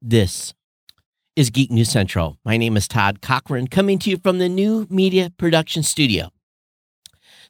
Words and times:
This 0.00 0.54
is 1.34 1.50
Geek 1.50 1.72
News 1.72 1.88
Central. 1.90 2.38
My 2.44 2.56
name 2.56 2.76
is 2.76 2.86
Todd 2.86 3.20
Cochran, 3.20 3.66
coming 3.66 3.98
to 3.98 4.10
you 4.10 4.16
from 4.16 4.38
the 4.38 4.48
new 4.48 4.86
media 4.88 5.32
production 5.36 5.82
studio. 5.82 6.30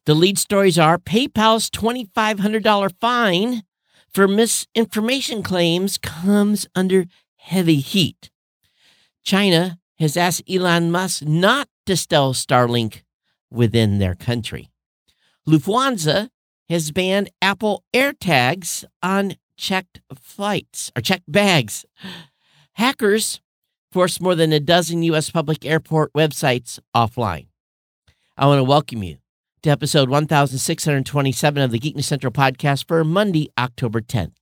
The 0.07 0.15
lead 0.15 0.39
stories 0.39 0.79
are 0.79 0.97
PayPal's 0.97 1.69
$2,500 1.69 2.95
fine 2.99 3.65
for 4.09 4.27
misinformation 4.27 5.43
claims 5.43 5.99
comes 5.99 6.67
under 6.75 7.05
heavy 7.37 7.81
heat. 7.81 8.31
China 9.23 9.79
has 9.99 10.17
asked 10.17 10.43
Elon 10.49 10.91
Musk 10.91 11.25
not 11.25 11.69
to 11.85 11.99
sell 11.99 12.33
Starlink 12.33 13.03
within 13.51 13.99
their 13.99 14.15
country. 14.15 14.71
Lufthansa 15.47 16.31
has 16.71 16.93
banned 16.93 17.29
Apple 17.43 17.85
AirTags 17.93 18.85
on 19.03 19.35
checked 19.59 20.01
flights 20.19 20.91
or 20.97 21.03
checked 21.03 21.31
bags. 21.31 21.85
Hackers 22.79 23.41
forced 23.91 24.23
more 24.23 24.37
than 24.37 24.53
a 24.53 24.61
dozen 24.61 25.03
U.S. 25.03 25.31
public 25.31 25.67
airport 25.67 26.13
websites 26.13 26.79
offline. 26.95 27.49
I 28.37 28.47
want 28.47 28.61
to 28.61 28.65
welcome 28.65 29.03
you 29.03 29.17
to 29.65 29.71
episode 29.71 30.09
1627 30.09 31.61
of 31.61 31.73
the 31.73 31.81
Geek 31.81 31.97
News 31.97 32.07
Central 32.07 32.33
podcast 32.33 32.87
for 32.87 33.03
Monday, 33.03 33.51
October 33.59 34.01
10th. 34.01 34.35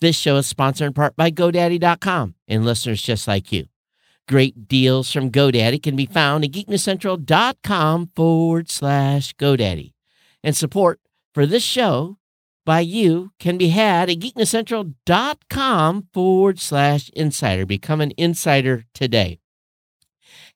This 0.00 0.16
show 0.16 0.38
is 0.38 0.46
sponsored 0.46 0.86
in 0.86 0.92
part 0.94 1.16
by 1.16 1.30
GoDaddy.com 1.30 2.34
and 2.48 2.64
listeners 2.64 3.02
just 3.02 3.28
like 3.28 3.52
you. 3.52 3.66
Great 4.26 4.66
deals 4.66 5.12
from 5.12 5.30
GoDaddy 5.30 5.82
can 5.82 5.94
be 5.94 6.06
found 6.06 6.44
at 6.44 6.52
geeknewscentral.com 6.52 8.10
forward 8.16 8.70
slash 8.70 9.34
GoDaddy. 9.34 9.92
And 10.42 10.56
support 10.56 10.98
for 11.34 11.44
this 11.44 11.62
show 11.62 12.16
by 12.64 12.80
you 12.80 13.32
can 13.38 13.58
be 13.58 13.68
had 13.68 14.08
at 14.10 14.18
geeknewscentral.com 14.18 16.08
forward 16.12 16.58
slash 16.58 17.10
insider. 17.10 17.66
Become 17.66 18.00
an 18.00 18.12
insider 18.16 18.84
today. 18.94 19.38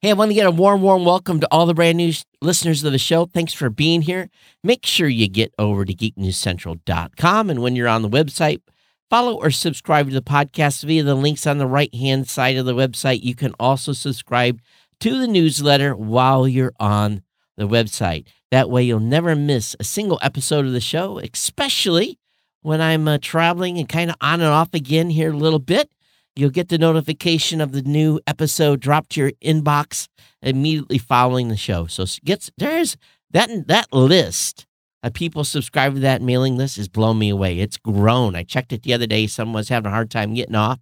Hey, 0.01 0.11
I 0.11 0.13
want 0.13 0.31
to 0.31 0.35
get 0.35 0.47
a 0.47 0.51
warm, 0.51 0.83
warm 0.83 1.05
welcome 1.05 1.41
to 1.41 1.49
all 1.51 1.65
the 1.67 1.75
brand 1.75 1.97
new 1.97 2.13
listeners 2.43 2.85
of 2.85 2.93
the 2.93 2.99
show. 2.99 3.27
Thanks 3.27 3.55
for 3.55 3.71
being 3.71 4.03
here. 4.03 4.29
Make 4.63 4.85
sure 4.85 5.09
you 5.09 5.29
get 5.29 5.55
over 5.59 5.85
to 5.85 5.95
geeknewscentral.com. 5.95 7.51
And 7.51 7.63
when 7.63 7.75
you're 7.77 7.89
on 7.89 8.03
the 8.03 8.11
website, 8.11 8.61
follow 9.09 9.35
or 9.35 9.51
subscribe 9.51 10.09
to 10.09 10.15
the 10.15 10.23
podcast 10.23 10.85
via 10.85 11.03
the 11.03 11.15
links 11.15 11.47
on 11.47 11.59
the 11.59 11.67
right 11.67 11.95
hand 11.95 12.29
side 12.29 12.57
of 12.57 12.67
the 12.67 12.75
website. 12.75 13.23
You 13.23 13.35
can 13.35 13.55
also 13.59 13.93
subscribe 13.93 14.61
to 15.01 15.19
the 15.19 15.27
newsletter 15.27 15.97
while 15.97 16.47
you're 16.47 16.75
on 16.79 17.23
the 17.57 17.67
website. 17.67 18.27
That 18.51 18.71
way, 18.71 18.85
you'll 18.85 19.01
never 19.01 19.35
miss 19.35 19.75
a 19.81 19.85
single 19.85 20.19
episode 20.23 20.67
of 20.67 20.73
the 20.73 20.81
show, 20.81 21.19
especially 21.19 22.19
when 22.63 22.81
I'm 22.81 23.09
uh, 23.09 23.19
traveling 23.21 23.79
and 23.79 23.89
kind 23.89 24.11
of 24.11 24.17
on 24.21 24.41
and 24.41 24.51
off 24.51 24.73
again 24.73 25.11
here 25.11 25.33
a 25.33 25.37
little 25.37 25.59
bit. 25.59 25.91
You'll 26.37 26.51
get 26.51 26.69
the 26.69 26.79
notification 26.79 27.61
of 27.61 27.73
the 27.73 27.83
new 27.83 28.21
episode 28.27 28.81
dropped 28.81 29.11
to 29.11 29.21
your 29.21 29.33
inbox 29.43 30.09
immediately 30.43 30.99
following 30.99 31.49
the 31.49 31.57
show. 31.57 31.87
So 31.87 32.05
gets 32.25 32.51
there's 32.59 32.97
that 33.31 33.69
that 33.69 33.93
list 33.93 34.67
of 35.03 35.13
people 35.13 35.45
subscribed 35.45 35.97
to 35.97 36.01
that 36.03 36.23
mailing 36.23 36.57
list 36.57 36.79
is 36.79 36.89
blown 36.89 37.19
me 37.19 37.31
away. 37.31 37.59
It's 37.59 37.79
grown. 37.79 38.37
I 38.37 38.43
checked 38.43 38.73
it 38.73 38.83
the 38.83 38.95
other 38.95 39.07
day. 39.07 39.27
Someone 39.27 39.55
was 39.55 39.71
having 39.71 39.91
a 39.91 39.95
hard 39.95 40.11
time 40.11 40.35
getting 40.35 40.55
off. 40.55 40.79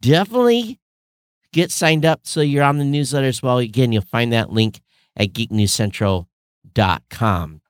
Definitely 0.00 0.80
get 1.52 1.70
signed 1.70 2.04
up 2.04 2.20
so 2.24 2.40
you're 2.40 2.64
on 2.64 2.78
the 2.78 2.84
newsletter 2.84 3.26
as 3.26 3.42
well. 3.42 3.58
Again, 3.58 3.92
you'll 3.92 4.02
find 4.02 4.32
that 4.32 4.50
link 4.50 4.80
at 5.16 5.32
geeknewscentral.com 5.32 6.26
geeknews.com. 6.76 7.60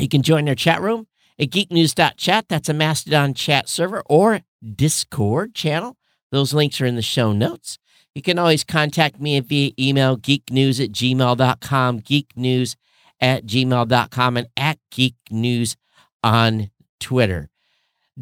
You 0.00 0.08
can 0.08 0.22
join 0.22 0.48
our 0.48 0.54
chat 0.54 0.80
room 0.80 1.06
at 1.38 1.50
geeknews.chat. 1.50 2.46
That's 2.48 2.68
a 2.68 2.74
Mastodon 2.74 3.34
chat 3.34 3.68
server 3.68 4.02
or 4.06 4.40
Discord 4.74 5.54
channel. 5.54 5.96
Those 6.30 6.54
links 6.54 6.80
are 6.80 6.86
in 6.86 6.96
the 6.96 7.02
show 7.02 7.32
notes. 7.32 7.78
You 8.14 8.22
can 8.22 8.38
always 8.38 8.64
contact 8.64 9.20
me 9.20 9.38
via 9.40 9.72
email, 9.78 10.16
geeknews 10.16 10.82
at 10.82 10.92
gmail.com, 10.92 12.00
geeknews 12.00 12.76
at 13.20 13.46
gmail.com, 13.46 14.36
and 14.36 14.48
at 14.56 14.78
geeknews 14.90 15.76
on 16.22 16.70
Twitter. 17.00 17.48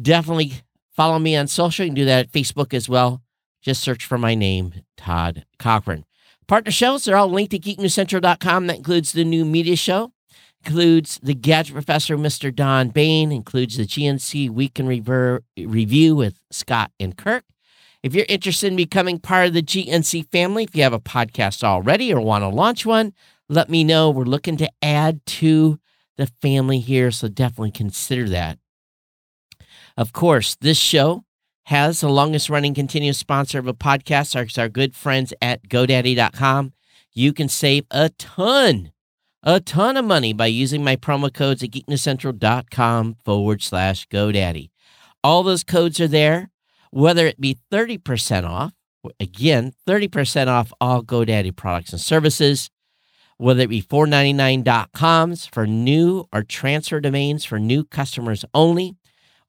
Definitely 0.01 0.53
follow 0.95 1.19
me 1.19 1.35
on 1.35 1.47
social. 1.47 1.85
You 1.85 1.89
can 1.89 1.95
do 1.95 2.05
that 2.05 2.27
at 2.27 2.31
Facebook 2.31 2.73
as 2.73 2.87
well. 2.87 3.21
Just 3.61 3.81
search 3.81 4.05
for 4.05 4.17
my 4.17 4.33
name, 4.33 4.73
Todd 4.97 5.45
Cochran. 5.59 6.05
Partner 6.51 6.71
shows, 6.73 7.05
they're 7.05 7.15
all 7.15 7.29
linked 7.29 7.53
at 7.53 7.61
geeknewscentral.com. 7.61 8.67
That 8.67 8.75
includes 8.75 9.13
the 9.13 9.23
new 9.23 9.45
media 9.45 9.77
show, 9.77 10.11
includes 10.65 11.17
the 11.23 11.33
Gadget 11.33 11.71
Professor, 11.73 12.17
Mr. 12.17 12.53
Don 12.53 12.89
Baine, 12.89 13.31
includes 13.31 13.77
the 13.77 13.85
GNC 13.85 14.49
Week 14.49 14.77
in 14.77 14.85
Rever- 14.85 15.43
Review 15.57 16.13
with 16.13 16.43
Scott 16.51 16.91
and 16.99 17.15
Kirk. 17.15 17.45
If 18.03 18.13
you're 18.13 18.25
interested 18.27 18.67
in 18.67 18.75
becoming 18.75 19.17
part 19.17 19.47
of 19.47 19.53
the 19.53 19.61
GNC 19.61 20.29
family, 20.29 20.65
if 20.65 20.75
you 20.75 20.83
have 20.83 20.91
a 20.91 20.99
podcast 20.99 21.63
already 21.63 22.13
or 22.13 22.19
want 22.19 22.41
to 22.41 22.49
launch 22.49 22.85
one, 22.85 23.13
let 23.47 23.69
me 23.69 23.85
know. 23.85 24.09
We're 24.09 24.25
looking 24.25 24.57
to 24.57 24.69
add 24.81 25.25
to 25.27 25.79
the 26.17 26.27
family 26.41 26.81
here, 26.81 27.11
so 27.11 27.29
definitely 27.29 27.71
consider 27.71 28.27
that. 28.27 28.59
Of 29.95 30.11
course, 30.11 30.57
this 30.59 30.77
show 30.77 31.23
has 31.71 32.01
the 32.01 32.09
longest 32.09 32.49
running 32.49 32.73
continuous 32.73 33.17
sponsor 33.17 33.57
of 33.57 33.65
a 33.65 33.73
podcast, 33.73 34.35
our, 34.35 34.61
our 34.61 34.67
good 34.67 34.93
friends 34.93 35.33
at 35.41 35.69
GoDaddy.com. 35.69 36.73
You 37.13 37.31
can 37.31 37.47
save 37.47 37.85
a 37.89 38.09
ton, 38.09 38.91
a 39.41 39.61
ton 39.61 39.95
of 39.95 40.03
money 40.03 40.33
by 40.33 40.47
using 40.47 40.83
my 40.83 40.97
promo 40.97 41.33
codes 41.33 41.63
at 41.63 41.71
geeknewscentral.com 41.71 43.15
forward 43.23 43.63
slash 43.63 44.05
GoDaddy. 44.09 44.69
All 45.23 45.43
those 45.43 45.63
codes 45.63 46.01
are 46.01 46.09
there, 46.09 46.49
whether 46.89 47.25
it 47.25 47.39
be 47.39 47.57
30% 47.71 48.45
off, 48.45 48.73
again, 49.21 49.71
30% 49.87 50.47
off 50.47 50.73
all 50.81 51.01
GoDaddy 51.01 51.55
products 51.55 51.93
and 51.93 52.01
services, 52.01 52.69
whether 53.37 53.61
it 53.61 53.69
be 53.69 53.81
499.coms 53.81 55.45
for 55.45 55.65
new 55.65 56.25
or 56.33 56.43
transfer 56.43 56.99
domains 56.99 57.45
for 57.45 57.59
new 57.59 57.85
customers 57.85 58.43
only 58.53 58.97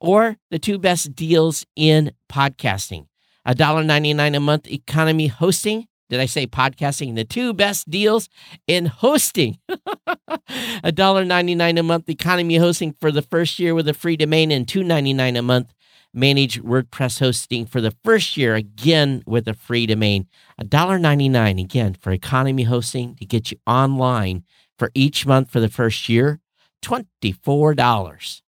or 0.02 0.36
the 0.50 0.58
two 0.58 0.78
best 0.78 1.14
deals 1.14 1.64
in 1.76 2.12
podcasting. 2.28 3.06
$1.99 3.46 4.36
a 4.36 4.40
month 4.40 4.70
economy 4.70 5.28
hosting. 5.28 5.86
Did 6.10 6.20
I 6.20 6.26
say 6.26 6.46
podcasting? 6.46 7.14
The 7.14 7.24
two 7.24 7.54
best 7.54 7.88
deals 7.88 8.28
in 8.66 8.86
hosting. 8.86 9.58
$1.99 9.70 11.78
a 11.78 11.82
month 11.82 12.08
economy 12.10 12.56
hosting 12.56 12.94
for 13.00 13.10
the 13.10 13.22
first 13.22 13.58
year 13.58 13.74
with 13.74 13.88
a 13.88 13.94
free 13.94 14.16
domain 14.16 14.50
and 14.50 14.66
$2.99 14.66 15.38
a 15.38 15.42
month 15.42 15.72
managed 16.12 16.62
WordPress 16.62 17.20
hosting 17.20 17.64
for 17.64 17.80
the 17.80 17.94
first 18.04 18.36
year 18.36 18.54
again 18.54 19.22
with 19.26 19.48
a 19.48 19.54
free 19.54 19.86
domain. 19.86 20.26
$1.99 20.60 21.60
again 21.60 21.94
for 21.94 22.12
economy 22.12 22.64
hosting 22.64 23.14
to 23.16 23.24
get 23.24 23.50
you 23.50 23.56
online 23.66 24.44
for 24.78 24.90
each 24.94 25.24
month 25.24 25.50
for 25.50 25.60
the 25.60 25.68
first 25.68 26.08
year. 26.08 26.40
$24. 26.82 28.42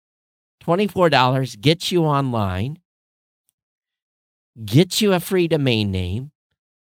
$24 0.62 1.60
gets 1.60 1.90
you 1.90 2.04
online, 2.04 2.78
gets 4.64 5.00
you 5.00 5.12
a 5.12 5.20
free 5.20 5.48
domain 5.48 5.90
name, 5.90 6.30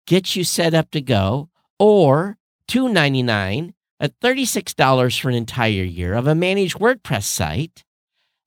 gets 0.06 0.36
you 0.36 0.44
set 0.44 0.74
up 0.74 0.90
to 0.90 1.00
go, 1.00 1.48
or 1.78 2.36
$2.99 2.68 3.72
at 4.00 4.10
uh, 4.10 4.28
$36 4.28 5.20
for 5.20 5.28
an 5.28 5.34
entire 5.34 5.68
year 5.68 6.14
of 6.14 6.26
a 6.26 6.34
managed 6.34 6.78
WordPress 6.78 7.24
site. 7.24 7.84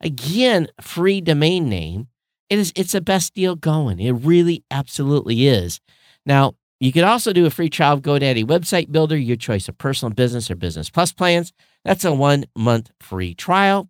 Again, 0.02 0.68
free 0.82 1.22
domain 1.22 1.70
name. 1.70 2.08
It 2.50 2.60
is 2.60 2.72
it's 2.76 2.92
the 2.92 3.02
best 3.02 3.34
deal 3.34 3.56
going. 3.56 4.00
It 4.00 4.12
really 4.12 4.64
absolutely 4.70 5.48
is. 5.48 5.80
Now, 6.26 6.54
you 6.80 6.92
could 6.92 7.04
also 7.04 7.34
do 7.34 7.46
a 7.46 7.50
free 7.50 7.70
trial 7.70 7.94
of 7.94 8.02
GoDaddy 8.02 8.46
website 8.46 8.92
builder, 8.92 9.18
your 9.18 9.38
choice 9.38 9.68
of 9.68 9.78
personal 9.78 10.14
business 10.14 10.52
or 10.52 10.56
business 10.56 10.90
plus 10.90 11.12
plans. 11.12 11.54
That's 11.84 12.06
a 12.06 12.14
one 12.14 12.46
month 12.56 12.92
free 13.00 13.34
trial 13.34 13.90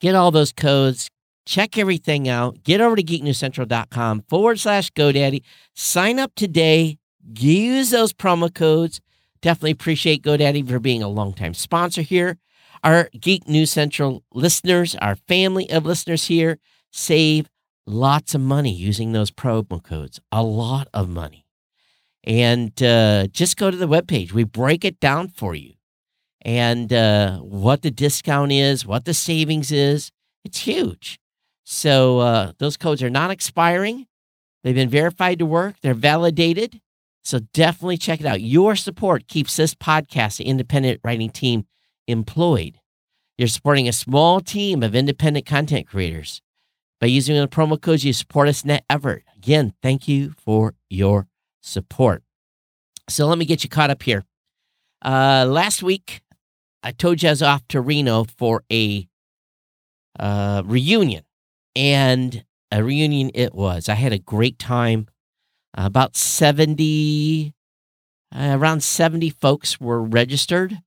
get 0.00 0.14
all 0.14 0.30
those 0.30 0.52
codes, 0.52 1.08
check 1.46 1.78
everything 1.78 2.28
out, 2.28 2.62
get 2.62 2.80
over 2.80 2.96
to 2.96 3.02
geeknewscentral.com 3.02 4.24
forward 4.28 4.60
slash 4.60 4.90
GoDaddy, 4.92 5.42
sign 5.74 6.18
up 6.18 6.32
today, 6.34 6.98
use 7.38 7.90
those 7.90 8.12
promo 8.12 8.52
codes. 8.52 9.00
Definitely 9.40 9.72
appreciate 9.72 10.22
GoDaddy 10.22 10.68
for 10.68 10.78
being 10.78 11.02
a 11.02 11.08
longtime 11.08 11.54
sponsor 11.54 12.02
here. 12.02 12.38
Our 12.84 13.08
Geek 13.18 13.48
News 13.48 13.72
Central 13.72 14.22
listeners, 14.32 14.94
our 14.96 15.16
family 15.16 15.70
of 15.70 15.86
listeners 15.86 16.26
here, 16.26 16.58
save 16.92 17.48
lots 17.86 18.34
of 18.34 18.40
money 18.40 18.72
using 18.72 19.12
those 19.12 19.30
promo 19.30 19.82
codes, 19.82 20.20
a 20.30 20.42
lot 20.42 20.88
of 20.92 21.08
money. 21.08 21.46
And 22.24 22.80
uh, 22.82 23.28
just 23.28 23.56
go 23.56 23.70
to 23.70 23.76
the 23.76 23.88
webpage. 23.88 24.32
We 24.32 24.44
break 24.44 24.84
it 24.84 25.00
down 25.00 25.28
for 25.28 25.54
you 25.54 25.74
and 26.42 26.92
uh, 26.92 27.38
what 27.38 27.82
the 27.82 27.90
discount 27.90 28.52
is, 28.52 28.86
what 28.86 29.04
the 29.04 29.14
savings 29.14 29.72
is. 29.72 30.10
It's 30.44 30.60
huge. 30.60 31.18
So 31.64 32.20
uh, 32.20 32.52
those 32.58 32.76
codes 32.76 33.02
are 33.02 33.10
not 33.10 33.30
expiring. 33.30 34.06
They've 34.64 34.74
been 34.74 34.88
verified 34.88 35.38
to 35.40 35.46
work. 35.46 35.76
They're 35.82 35.94
validated. 35.94 36.80
So 37.24 37.40
definitely 37.52 37.98
check 37.98 38.20
it 38.20 38.26
out. 38.26 38.40
Your 38.40 38.74
support 38.76 39.28
keeps 39.28 39.56
this 39.56 39.74
podcast, 39.74 40.38
the 40.38 40.44
independent 40.44 41.00
writing 41.04 41.30
team, 41.30 41.66
employed. 42.06 42.78
You're 43.36 43.48
supporting 43.48 43.86
a 43.86 43.92
small 43.92 44.40
team 44.40 44.82
of 44.82 44.94
independent 44.94 45.44
content 45.46 45.86
creators. 45.86 46.40
by 47.00 47.06
using 47.06 47.36
the 47.36 47.48
promo 47.48 47.80
codes. 47.80 48.04
You 48.04 48.12
support 48.12 48.48
us 48.48 48.64
net 48.64 48.84
effort. 48.90 49.24
Again, 49.36 49.74
thank 49.82 50.08
you 50.08 50.34
for 50.36 50.74
your 50.90 51.28
support. 51.60 52.22
So 53.08 53.26
let 53.26 53.38
me 53.38 53.44
get 53.44 53.62
you 53.62 53.70
caught 53.70 53.90
up 53.90 54.02
here. 54.02 54.24
Uh, 55.04 55.46
last 55.48 55.82
week, 55.82 56.20
I 56.82 56.92
told 56.92 57.22
you 57.22 57.28
I 57.28 57.32
was 57.32 57.42
off 57.42 57.66
to 57.68 57.80
Reno 57.80 58.24
for 58.24 58.62
a 58.70 59.08
uh, 60.18 60.62
reunion, 60.64 61.24
and 61.74 62.44
a 62.70 62.82
reunion 62.82 63.30
it 63.34 63.54
was. 63.54 63.88
I 63.88 63.94
had 63.94 64.12
a 64.12 64.18
great 64.18 64.58
time. 64.58 65.08
Uh, 65.76 65.86
about 65.86 66.16
70, 66.16 67.54
uh, 68.34 68.56
around 68.58 68.82
70 68.82 69.30
folks 69.30 69.80
were 69.80 70.02
registered. 70.02 70.78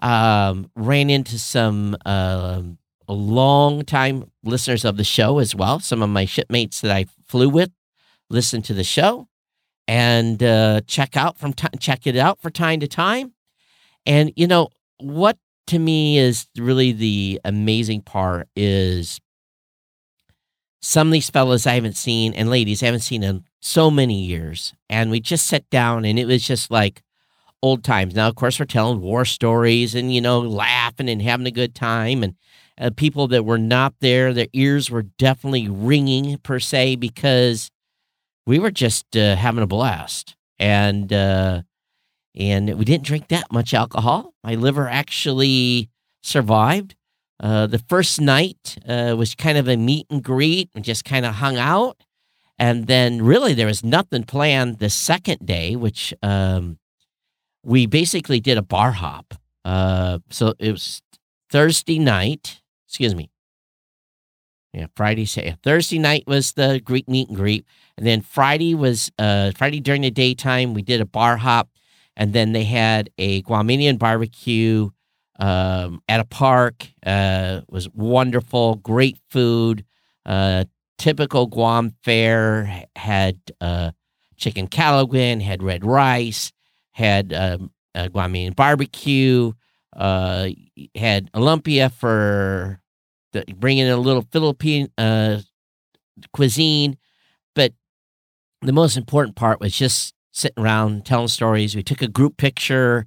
Um, 0.00 0.70
ran 0.74 1.10
into 1.10 1.38
some 1.38 1.96
uh, 2.04 2.62
long 3.08 3.84
time 3.84 4.30
listeners 4.42 4.84
of 4.84 4.96
the 4.96 5.04
show 5.04 5.38
as 5.38 5.54
well. 5.54 5.80
Some 5.80 6.02
of 6.02 6.10
my 6.10 6.24
shipmates 6.24 6.80
that 6.80 6.90
I 6.90 7.06
flew 7.26 7.48
with 7.48 7.70
listen 8.28 8.62
to 8.62 8.74
the 8.74 8.84
show 8.84 9.28
and 9.86 10.42
uh, 10.42 10.80
check 10.86 11.16
out 11.16 11.38
from 11.38 11.52
t- 11.52 11.68
check 11.78 12.06
it 12.06 12.16
out 12.16 12.40
for 12.40 12.50
time 12.50 12.80
to 12.80 12.88
time. 12.88 13.32
And 14.06 14.32
you 14.36 14.46
know 14.46 14.70
what 15.02 15.36
to 15.68 15.78
me 15.78 16.18
is 16.18 16.46
really 16.56 16.92
the 16.92 17.40
amazing 17.44 18.02
part 18.02 18.48
is 18.56 19.20
some 20.80 21.08
of 21.08 21.12
these 21.12 21.30
fellas 21.30 21.66
I 21.66 21.74
haven't 21.74 21.96
seen 21.96 22.34
and 22.34 22.50
ladies 22.50 22.82
I 22.82 22.86
haven't 22.86 23.00
seen 23.00 23.22
in 23.22 23.44
so 23.60 23.90
many 23.90 24.22
years. 24.22 24.74
And 24.90 25.10
we 25.10 25.20
just 25.20 25.46
sat 25.46 25.68
down 25.70 26.04
and 26.04 26.18
it 26.18 26.26
was 26.26 26.42
just 26.42 26.70
like 26.70 27.02
old 27.62 27.84
times. 27.84 28.14
Now, 28.14 28.28
of 28.28 28.34
course, 28.34 28.58
we're 28.58 28.66
telling 28.66 29.00
war 29.00 29.24
stories 29.24 29.94
and, 29.94 30.12
you 30.12 30.20
know, 30.20 30.40
laughing 30.40 31.08
and 31.08 31.22
having 31.22 31.46
a 31.46 31.52
good 31.52 31.74
time. 31.74 32.24
And 32.24 32.34
uh, 32.78 32.90
people 32.96 33.28
that 33.28 33.44
were 33.44 33.58
not 33.58 33.94
there, 34.00 34.32
their 34.34 34.48
ears 34.52 34.90
were 34.90 35.04
definitely 35.04 35.68
ringing 35.68 36.38
per 36.38 36.58
se 36.58 36.96
because 36.96 37.70
we 38.46 38.58
were 38.58 38.72
just 38.72 39.16
uh, 39.16 39.36
having 39.36 39.62
a 39.62 39.68
blast. 39.68 40.34
And, 40.58 41.12
uh, 41.12 41.62
and 42.34 42.74
we 42.78 42.84
didn't 42.84 43.04
drink 43.04 43.28
that 43.28 43.52
much 43.52 43.74
alcohol. 43.74 44.34
My 44.42 44.54
liver 44.54 44.88
actually 44.88 45.90
survived. 46.22 46.94
Uh, 47.40 47.66
the 47.66 47.78
first 47.78 48.20
night 48.20 48.78
uh, 48.88 49.14
was 49.18 49.34
kind 49.34 49.58
of 49.58 49.68
a 49.68 49.76
meet 49.76 50.06
and 50.10 50.22
greet 50.22 50.70
and 50.74 50.84
just 50.84 51.04
kind 51.04 51.26
of 51.26 51.36
hung 51.36 51.56
out. 51.56 52.02
And 52.58 52.86
then 52.86 53.22
really 53.22 53.54
there 53.54 53.66
was 53.66 53.84
nothing 53.84 54.22
planned 54.22 54.78
the 54.78 54.90
second 54.90 55.44
day, 55.44 55.74
which 55.74 56.14
um, 56.22 56.78
we 57.64 57.86
basically 57.86 58.38
did 58.38 58.58
a 58.58 58.62
bar 58.62 58.92
hop. 58.92 59.34
Uh, 59.64 60.20
so 60.30 60.54
it 60.58 60.70
was 60.70 61.02
Thursday 61.50 61.98
night, 61.98 62.60
excuse 62.86 63.14
me. 63.14 63.30
Yeah, 64.72 64.86
Friday, 64.96 65.26
say 65.26 65.54
Thursday 65.62 65.98
night 65.98 66.24
was 66.26 66.52
the 66.52 66.80
Greek 66.82 67.08
meet 67.08 67.28
and 67.28 67.36
greet. 67.36 67.66
And 67.98 68.06
then 68.06 68.22
Friday 68.22 68.74
was 68.74 69.10
uh, 69.18 69.52
Friday 69.54 69.80
during 69.80 70.02
the 70.02 70.10
daytime, 70.10 70.72
we 70.72 70.82
did 70.82 71.00
a 71.00 71.04
bar 71.04 71.36
hop. 71.38 71.68
And 72.16 72.32
then 72.32 72.52
they 72.52 72.64
had 72.64 73.10
a 73.18 73.42
Guamanian 73.42 73.98
barbecue 73.98 74.90
um, 75.38 76.02
at 76.08 76.20
a 76.20 76.24
park. 76.24 76.88
Uh, 77.04 77.62
was 77.68 77.88
wonderful, 77.90 78.76
great 78.76 79.18
food. 79.30 79.84
Uh, 80.26 80.64
typical 80.98 81.46
Guam 81.46 81.94
fare 82.04 82.86
had 82.94 83.38
uh, 83.60 83.92
chicken 84.36 84.68
kelaguen, 84.68 85.40
had 85.40 85.62
red 85.62 85.84
rice, 85.84 86.52
had 86.92 87.32
um, 87.32 87.70
Guamanian 87.96 88.54
barbecue, 88.54 89.52
uh, 89.96 90.48
had 90.94 91.30
lumpia 91.32 91.92
for 91.92 92.80
the, 93.32 93.44
bringing 93.56 93.86
in 93.86 93.92
a 93.92 93.96
little 93.96 94.26
Philippine 94.30 94.88
uh, 94.96 95.40
cuisine. 96.32 96.96
But 97.54 97.72
the 98.62 98.72
most 98.72 98.96
important 98.96 99.36
part 99.36 99.60
was 99.60 99.76
just 99.76 100.14
sitting 100.32 100.62
around 100.62 101.06
telling 101.06 101.28
stories. 101.28 101.76
We 101.76 101.82
took 101.82 102.02
a 102.02 102.08
group 102.08 102.36
picture. 102.36 103.06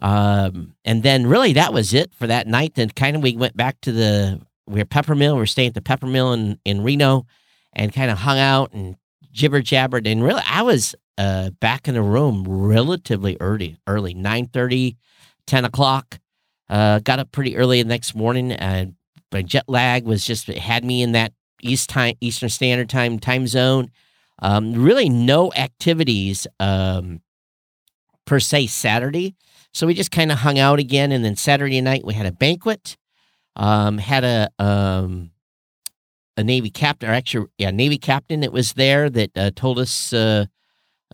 Um, 0.00 0.74
and 0.84 1.02
then 1.02 1.26
really 1.26 1.52
that 1.54 1.72
was 1.72 1.92
it 1.92 2.14
for 2.14 2.26
that 2.26 2.46
night. 2.46 2.74
Then 2.74 2.90
kind 2.90 3.16
of 3.16 3.22
we 3.22 3.36
went 3.36 3.56
back 3.56 3.80
to 3.82 3.92
the 3.92 4.40
we 4.66 4.78
were 4.80 4.86
Peppermill. 4.86 5.34
We 5.34 5.40
were 5.40 5.46
staying 5.46 5.68
at 5.68 5.74
the 5.74 5.80
Peppermill 5.80 6.32
in, 6.34 6.58
in 6.64 6.82
Reno 6.82 7.26
and 7.72 7.92
kind 7.92 8.10
of 8.10 8.18
hung 8.18 8.38
out 8.38 8.72
and 8.72 8.96
jibber 9.32 9.60
jabbered. 9.60 10.06
And 10.06 10.22
really 10.22 10.42
I 10.46 10.62
was 10.62 10.94
uh, 11.18 11.50
back 11.60 11.88
in 11.88 11.94
the 11.94 12.02
room 12.02 12.44
relatively 12.46 13.36
early, 13.40 13.78
early, 13.86 14.14
9 14.14 14.46
30, 14.46 14.96
10 15.46 15.64
o'clock. 15.64 16.18
Uh, 16.68 17.00
got 17.00 17.18
up 17.18 17.32
pretty 17.32 17.56
early 17.56 17.82
the 17.82 17.88
next 17.88 18.14
morning. 18.14 18.52
And 18.52 18.94
my 19.32 19.42
jet 19.42 19.64
lag 19.68 20.04
was 20.04 20.24
just 20.24 20.48
it 20.48 20.58
had 20.58 20.84
me 20.84 21.02
in 21.02 21.12
that 21.12 21.32
East 21.62 21.90
time 21.90 22.14
Eastern 22.20 22.48
Standard 22.48 22.88
Time 22.88 23.18
time 23.18 23.46
zone. 23.46 23.90
Um, 24.40 24.72
really 24.74 25.08
no 25.08 25.52
activities 25.52 26.46
um, 26.58 27.20
per 28.24 28.40
se 28.40 28.68
Saturday. 28.68 29.34
So 29.72 29.86
we 29.86 29.94
just 29.94 30.10
kind 30.10 30.32
of 30.32 30.38
hung 30.38 30.58
out 30.58 30.78
again, 30.78 31.12
and 31.12 31.24
then 31.24 31.36
Saturday 31.36 31.80
night 31.80 32.04
we 32.04 32.14
had 32.14 32.26
a 32.26 32.32
banquet. 32.32 32.96
Um, 33.56 33.98
had 33.98 34.24
a 34.24 34.48
um, 34.58 35.32
a 36.36 36.44
Navy 36.44 36.70
captain, 36.70 37.10
or 37.10 37.12
actually, 37.12 37.46
yeah, 37.58 37.70
Navy 37.70 37.98
captain 37.98 38.40
that 38.40 38.52
was 38.52 38.72
there 38.72 39.10
that 39.10 39.30
uh, 39.36 39.50
told 39.54 39.78
us, 39.78 40.12
uh, 40.12 40.46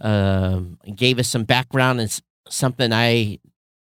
uh, 0.00 0.60
gave 0.94 1.18
us 1.18 1.28
some 1.28 1.44
background 1.44 2.00
and 2.00 2.20
something 2.48 2.92
I 2.92 3.38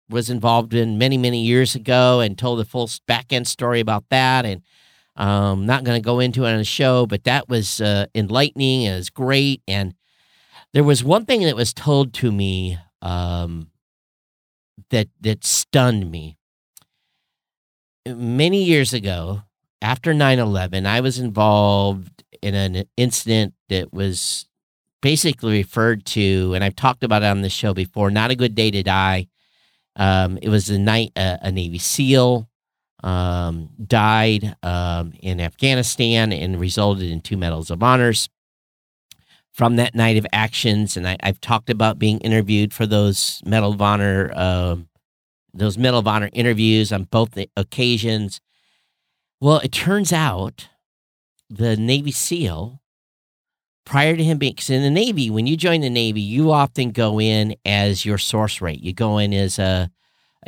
was 0.09 0.31
involved 0.31 0.75
in 0.75 0.99
many, 0.99 1.19
many 1.19 1.43
years 1.43 1.75
ago, 1.75 2.21
and 2.21 2.39
told 2.39 2.59
the 2.59 2.65
full 2.65 2.89
back 3.07 3.33
end 3.33 3.49
story 3.49 3.81
about 3.81 4.05
that. 4.11 4.45
And 4.45 4.63
um, 5.17 5.67
not 5.67 5.85
going 5.85 6.01
to 6.01 6.05
go 6.05 6.21
into 6.21 6.45
it 6.45 6.53
on 6.53 6.59
the 6.59 6.65
show, 6.65 7.07
but 7.07 7.25
that 7.25 7.49
was 7.49 7.81
uh, 7.81 8.07
enlightening. 8.15 8.83
It 8.83 8.97
was 8.97 9.11
great, 9.11 9.63
and 9.69 9.95
there 10.73 10.85
was 10.85 11.05
one 11.05 11.27
thing 11.27 11.43
that 11.43 11.57
was 11.57 11.75
told 11.75 12.15
to 12.15 12.33
me 12.33 12.79
um, 13.03 13.71
that 14.91 15.09
that 15.21 15.45
stunned 15.45 16.11
me. 16.11 16.39
Many 18.07 18.65
years 18.65 18.93
ago, 18.93 19.43
after 19.83 20.15
9/11, 20.15 20.87
I 20.87 21.01
was 21.01 21.19
involved 21.19 22.25
in 22.41 22.55
an 22.55 22.85
incident 22.97 23.55
that 23.69 23.93
was 23.93 24.47
basically 25.03 25.59
referred 25.59 26.07
to, 26.07 26.55
and 26.55 26.65
I've 26.65 26.77
talked 26.77 27.05
about 27.05 27.23
it 27.23 27.27
on 27.27 27.43
the 27.43 27.51
show 27.51 27.75
before. 27.75 28.11
Not 28.11 28.31
a 28.31 28.37
good 28.37 28.55
day 28.55 28.71
to 28.71 28.83
die. 28.83 29.29
Um, 29.97 30.39
it 30.41 30.49
was 30.49 30.67
the 30.67 30.79
night 30.79 31.13
uh, 31.17 31.37
a 31.43 31.53
Navy 31.53 31.79
SEAL 31.79 32.49
um, 33.03 33.71
died 33.85 34.57
um, 34.63 35.13
in 35.21 35.41
Afghanistan 35.41 36.33
and 36.33 36.61
resulted 36.61 37.11
in 37.11 37.21
two 37.21 37.37
medals 37.37 37.71
of 37.71 37.83
honors 37.83 38.29
from 39.53 39.77
that 39.77 39.95
night 39.95 40.17
of 40.17 40.27
actions. 40.33 40.97
And 40.97 41.07
I, 41.07 41.17
have 41.23 41.41
talked 41.41 41.71
about 41.71 41.99
being 41.99 42.19
interviewed 42.21 42.73
for 42.73 42.87
those 42.87 43.43
Medal 43.45 43.73
of 43.73 43.83
Honor, 43.83 44.33
um, 44.35 44.89
those 45.53 45.77
Medal 45.77 46.01
of 46.01 46.07
Honor 46.07 46.31
interviews 46.33 46.93
on 46.93 47.05
both 47.05 47.39
occasions. 47.57 48.41
Well, 49.41 49.59
it 49.59 49.73
turns 49.73 50.13
out 50.13 50.69
the 51.51 51.77
Navy 51.77 52.13
SEAL, 52.13 52.81
prior 53.85 54.17
to 54.17 54.25
him 54.25 54.39
being, 54.39 54.53
because 54.53 54.71
in 54.71 54.83
the 54.83 54.91
Navy, 54.91 55.29
when 55.29 55.47
you 55.47 55.57
join 55.57 55.81
the 55.81 55.91
Navy, 55.91 56.21
you 56.21 56.51
often 56.53 56.93
go 56.93 57.21
in 57.21 57.57
as 57.65 58.07
your 58.07 58.19
source 58.19 58.61
rate. 58.61 58.81
You 58.81 58.93
go 58.95 59.19
in 59.19 59.35
as 59.35 59.59
a 59.59 59.91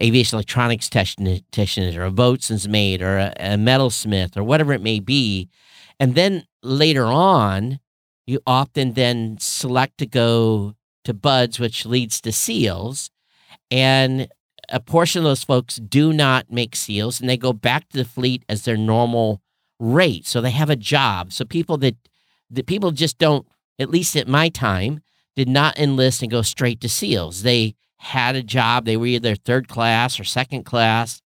aviation 0.01 0.37
electronics 0.37 0.89
technician 0.89 1.97
or 1.97 2.05
a 2.05 2.11
boatswain's 2.11 2.69
mate 2.69 3.03
or 3.03 3.19
a, 3.19 3.33
a 3.39 3.57
metalsmith 3.57 4.37
or 4.37 4.43
whatever 4.43 4.73
it 4.73 4.83
may 4.83 5.01
be. 5.01 5.49
And 6.01 6.15
then 6.15 6.45
later 6.63 7.05
on, 7.07 7.81
you 8.27 8.41
often 8.47 8.95
then 8.95 9.37
select 9.39 9.99
to 9.99 10.07
go 10.07 10.75
to 11.05 11.15
BUD/S, 11.15 11.59
which 11.59 11.87
leads 11.87 12.21
to 12.23 12.33
SEALs. 12.33 13.11
And 13.71 14.29
a 14.71 14.81
portion 14.81 15.21
of 15.21 15.25
those 15.25 15.45
folks 15.45 15.77
do 15.77 16.13
not 16.13 16.51
make 16.51 16.75
SEALs 16.75 17.21
and 17.21 17.29
they 17.29 17.37
go 17.37 17.53
back 17.53 17.89
to 17.91 17.99
the 17.99 18.05
fleet 18.05 18.45
as 18.49 18.65
their 18.65 18.77
normal 18.77 19.43
rate. 19.79 20.27
So 20.27 20.41
they 20.41 20.51
have 20.51 20.71
a 20.71 20.77
job. 20.77 21.33
So 21.33 21.45
people 21.45 21.77
that, 21.79 21.97
that 22.51 22.67
people 22.67 22.91
just 22.91 23.19
don't, 23.19 23.47
at 23.79 23.91
least 23.91 24.17
at 24.17 24.29
my 24.29 24.49
time, 24.49 25.01
did 25.37 25.49
not 25.49 25.79
enlist 25.79 26.23
and 26.23 26.31
go 26.31 26.43
straight 26.43 26.81
to 26.81 26.89
SEALs. 26.89 27.43
They 27.43 27.75
had 28.05 28.37
a 28.37 28.43
job. 28.43 28.85
They 28.85 28.97
were 28.97 29.07
either 29.07 29.35
third 29.35 29.67
class 29.67 30.21
or 30.21 30.25
second 30.25 30.65
class, 30.65 31.23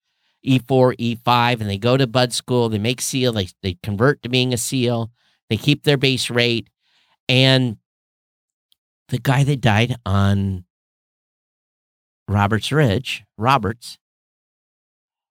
E4, 0.44 0.96
E5, 0.98 1.60
and 1.60 1.70
they 1.70 1.78
go 1.78 1.96
to 1.96 2.06
BUD 2.06 2.32
school. 2.32 2.68
They 2.68 2.78
make 2.78 3.00
SEAL. 3.00 3.32
They, 3.32 3.48
they 3.62 3.78
convert 3.82 4.22
to 4.22 4.28
being 4.28 4.52
a 4.52 4.56
SEAL. 4.56 5.10
They 5.48 5.56
keep 5.56 5.84
their 5.84 5.96
base 5.96 6.30
rate. 6.30 6.68
And 7.28 7.78
the 9.08 9.18
guy 9.18 9.44
that 9.44 9.60
died 9.60 9.96
on 10.04 10.64
Roberts 12.26 12.72
Ridge, 12.72 13.24
Roberts, 13.38 13.98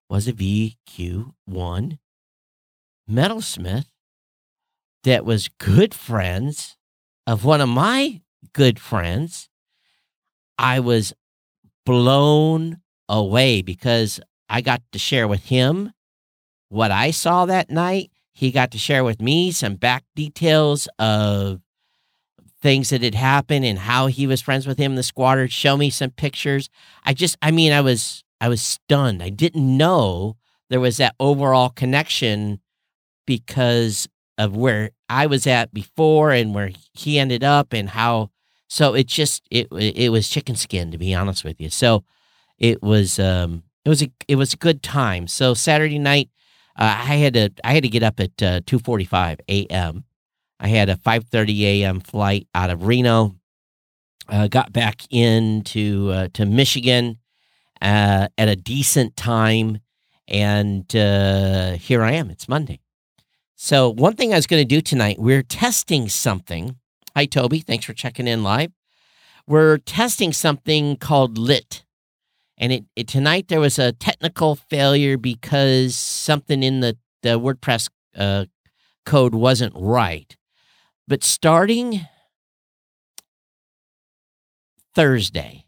was 0.10 0.28
a 0.28 0.34
VQ1 0.34 1.98
metalsmith 3.10 3.88
that 5.04 5.26
was 5.26 5.50
good 5.60 5.94
friends 5.94 6.78
of 7.28 7.44
one 7.44 7.60
of 7.60 7.70
my 7.70 8.22
good 8.54 8.80
friends. 8.80 9.50
I 10.58 10.80
was 10.80 11.14
blown 11.86 12.78
away 13.10 13.62
because 13.62 14.20
I 14.50 14.62
got 14.62 14.82
to 14.92 15.00
share 15.00 15.28
with 15.28 15.46
him 15.46 15.92
what 16.70 16.92
I 16.92 17.12
saw 17.12 17.46
that 17.46 17.70
night. 17.70 18.12
He 18.34 18.52
got 18.52 18.72
to 18.72 18.78
share 18.78 19.04
with 19.04 19.22
me 19.22 19.52
some 19.52 19.76
back 19.76 20.04
details 20.16 20.88
of 20.98 21.62
things 22.62 22.90
that 22.90 23.04
had 23.04 23.16
happened 23.16 23.66
and 23.66 23.78
how 23.78 24.08
he 24.08 24.26
was 24.26 24.42
friends 24.42 24.66
with 24.66 24.78
him, 24.78 24.96
the 24.96 25.04
squatter, 25.04 25.48
show 25.48 25.78
me 25.78 25.90
some 25.90 26.10
pictures. 26.12 26.70
I 27.04 27.14
just, 27.14 27.38
I 27.42 27.52
mean, 27.52 27.72
I 27.74 27.82
was, 27.82 28.24
I 28.40 28.48
was 28.50 28.62
stunned. 28.62 29.22
I 29.22 29.30
didn't 29.30 29.78
know 29.78 30.38
there 30.70 30.80
was 30.80 30.98
that 30.98 31.16
overall 31.20 31.70
connection 31.70 32.60
because 33.28 34.08
of 34.38 34.56
where 34.56 34.92
I 35.10 35.28
was 35.28 35.46
at 35.46 35.74
before 35.74 36.32
and 36.32 36.56
where 36.56 36.72
he 36.94 37.20
ended 37.20 37.44
up 37.44 37.74
and 37.74 37.90
how. 37.90 38.30
So 38.74 38.96
it 38.96 39.06
just 39.06 39.44
it 39.52 39.68
it 39.72 40.10
was 40.10 40.28
chicken 40.28 40.56
skin 40.56 40.90
to 40.90 40.98
be 40.98 41.14
honest 41.14 41.44
with 41.44 41.62
you. 41.62 41.70
So 41.70 42.06
it 42.58 42.82
was 42.82 43.20
um 43.20 43.62
it 43.86 43.90
was 43.90 44.02
a 44.02 44.12
it 44.28 44.36
was 44.36 44.54
a 44.54 44.58
good 44.58 44.82
time. 44.82 45.28
So 45.28 45.54
Saturday 45.54 46.00
night, 46.00 46.32
uh, 46.76 47.06
I 47.08 47.18
had 47.18 47.36
to 47.36 47.52
I 47.64 47.76
had 47.76 47.84
to 47.84 47.90
get 47.90 48.02
up 48.02 48.20
at 48.20 48.42
uh, 48.42 48.62
two 48.66 48.80
forty 48.80 49.06
five 49.06 49.40
a.m. 49.48 50.06
I 50.60 50.70
had 50.70 50.90
a 50.90 50.98
five 50.98 51.26
thirty 51.26 51.68
a.m. 51.68 52.00
flight 52.00 52.48
out 52.56 52.72
of 52.72 52.88
Reno. 52.88 53.36
Uh, 54.28 54.48
got 54.48 54.74
back 54.74 55.02
into 55.12 56.10
uh, 56.10 56.30
to 56.34 56.48
Michigan 56.48 57.20
uh, 57.80 58.28
at 58.40 58.48
a 58.50 58.56
decent 58.56 59.16
time, 59.16 59.82
and 60.28 60.96
uh, 60.96 61.74
here 61.74 62.02
I 62.02 62.14
am. 62.14 62.32
It's 62.32 62.50
Monday. 62.50 62.80
So 63.54 63.92
one 63.92 64.16
thing 64.16 64.34
I 64.34 64.38
was 64.38 64.48
going 64.48 64.68
to 64.68 64.76
do 64.76 64.82
tonight, 64.82 65.18
we're 65.20 65.44
testing 65.44 66.10
something. 66.10 66.78
Hi, 67.16 67.26
Toby. 67.26 67.60
Thanks 67.60 67.86
for 67.86 67.94
checking 67.94 68.28
in 68.28 68.42
live. 68.42 68.72
We're 69.46 69.78
testing 69.78 70.34
something 70.34 70.98
called 70.98 71.38
Lit. 71.38 71.84
And 72.58 72.74
it, 72.74 72.86
it, 72.96 73.08
tonight 73.08 73.50
there 73.50 73.60
was 73.60 73.78
a 73.78 73.92
technical 73.92 74.56
failure 74.56 75.16
because 75.16 75.96
something 75.96 76.64
in 76.64 76.80
the, 76.80 76.98
the 77.22 77.40
WordPress 77.40 77.90
uh, 78.18 78.46
code 79.06 79.36
wasn't 79.36 79.74
right. 79.76 80.36
But 81.08 81.24
starting 81.24 82.08
Thursday, 84.96 85.66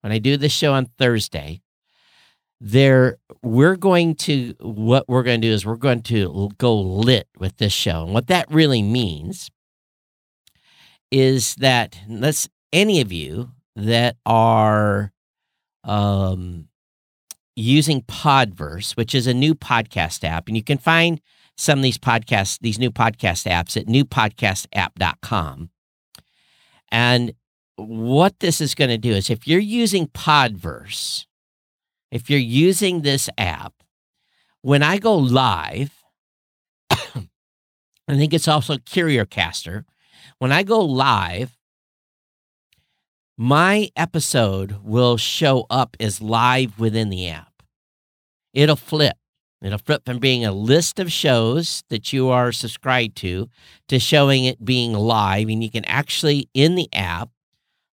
when 0.00 0.12
I 0.12 0.18
do 0.18 0.36
this 0.36 0.52
show 0.52 0.72
on 0.72 0.86
Thursday, 0.98 1.60
there 2.60 3.18
we're 3.42 3.76
going 3.76 4.16
to 4.16 4.54
what 4.60 5.08
we're 5.08 5.22
going 5.22 5.40
to 5.40 5.48
do 5.48 5.54
is 5.54 5.64
we're 5.64 5.76
going 5.76 6.02
to 6.02 6.50
go 6.58 6.78
lit 6.78 7.28
with 7.38 7.58
this 7.58 7.72
show. 7.72 8.04
And 8.04 8.12
what 8.12 8.26
that 8.26 8.50
really 8.50 8.82
means 8.82 9.50
is 11.10 11.54
that 11.56 11.98
let's 12.08 12.48
any 12.72 13.00
of 13.00 13.12
you 13.12 13.50
that 13.76 14.16
are 14.26 15.12
um, 15.84 16.68
using 17.56 18.02
Podverse, 18.02 18.96
which 18.96 19.14
is 19.14 19.26
a 19.26 19.34
new 19.34 19.54
podcast 19.54 20.24
app, 20.24 20.48
and 20.48 20.56
you 20.56 20.62
can 20.62 20.78
find 20.78 21.20
some 21.56 21.78
of 21.78 21.82
these 21.82 21.98
podcasts, 21.98 22.58
these 22.60 22.78
new 22.78 22.90
podcast 22.90 23.46
apps 23.50 23.76
at 23.76 23.86
newpodcastapp.com. 23.86 25.70
And 26.90 27.34
what 27.76 28.40
this 28.40 28.60
is 28.60 28.74
going 28.74 28.90
to 28.90 28.98
do 28.98 29.12
is 29.12 29.30
if 29.30 29.46
you're 29.46 29.58
using 29.60 30.06
Podverse, 30.08 31.26
if 32.10 32.28
you're 32.28 32.38
using 32.38 33.02
this 33.02 33.28
app, 33.38 33.74
when 34.62 34.82
I 34.82 34.98
go 34.98 35.16
live, 35.16 35.92
I 36.90 36.96
think 38.08 38.34
it's 38.34 38.48
also 38.48 38.76
CurioCaster. 38.76 39.84
When 40.40 40.52
I 40.52 40.62
go 40.62 40.80
live, 40.80 41.58
my 43.36 43.90
episode 43.94 44.78
will 44.82 45.18
show 45.18 45.66
up 45.68 45.98
as 46.00 46.22
live 46.22 46.78
within 46.78 47.10
the 47.10 47.28
app. 47.28 47.62
It'll 48.54 48.74
flip. 48.74 49.18
It'll 49.60 49.76
flip 49.76 50.06
from 50.06 50.18
being 50.18 50.46
a 50.46 50.50
list 50.50 50.98
of 50.98 51.12
shows 51.12 51.84
that 51.90 52.14
you 52.14 52.30
are 52.30 52.52
subscribed 52.52 53.18
to 53.18 53.50
to 53.88 53.98
showing 53.98 54.46
it 54.46 54.64
being 54.64 54.94
live. 54.94 55.50
And 55.50 55.62
you 55.62 55.70
can 55.70 55.84
actually, 55.84 56.48
in 56.54 56.74
the 56.74 56.88
app, 56.94 57.28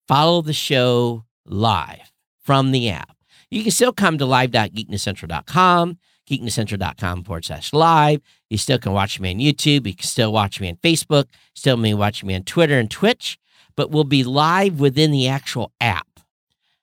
follow 0.07 0.41
the 0.41 0.51
show 0.51 1.25
live 1.45 2.12
from 2.39 2.71
the 2.71 2.89
app. 2.89 3.17
You 3.51 3.62
can 3.62 3.71
still 3.71 3.93
come 3.93 4.17
to 4.17 4.25
live.geeknewscentral.com, 4.25 6.00
geeknewscentral.com 6.31 7.23
forward 7.23 7.45
slash 7.45 7.73
live. 7.73 8.21
You 8.50 8.57
still 8.57 8.79
can 8.79 8.93
watch 8.93 9.19
me 9.19 9.31
on 9.31 9.39
YouTube. 9.39 9.85
You 9.85 9.95
can 9.95 10.07
still 10.07 10.31
watch 10.31 10.59
me 10.61 10.69
on 10.69 10.77
Facebook, 10.77 11.25
still 11.53 11.77
me 11.77 11.93
watch 11.93 12.23
me 12.23 12.35
on 12.35 12.43
Twitter 12.43 12.79
and 12.79 12.89
Twitch 12.89 13.38
but 13.75 13.91
we'll 13.91 14.03
be 14.03 14.23
live 14.23 14.79
within 14.79 15.11
the 15.11 15.27
actual 15.27 15.71
app. 15.79 16.19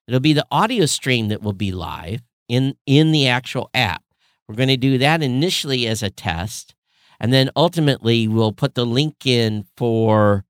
It'll 0.06 0.20
be 0.20 0.32
the 0.32 0.46
audio 0.50 0.86
stream 0.86 1.28
that 1.28 1.42
will 1.42 1.52
be 1.52 1.70
live 1.70 2.22
in, 2.48 2.74
in 2.86 3.12
the 3.12 3.28
actual 3.28 3.70
app. 3.74 4.02
We're 4.48 4.54
going 4.54 4.68
to 4.68 4.76
do 4.76 4.98
that 4.98 5.22
initially 5.22 5.86
as 5.86 6.02
a 6.02 6.10
test. 6.10 6.74
And 7.20 7.32
then 7.32 7.50
ultimately, 7.56 8.26
we'll 8.28 8.52
put 8.52 8.74
the 8.74 8.86
link 8.86 9.26
in 9.26 9.66
for 9.76 10.44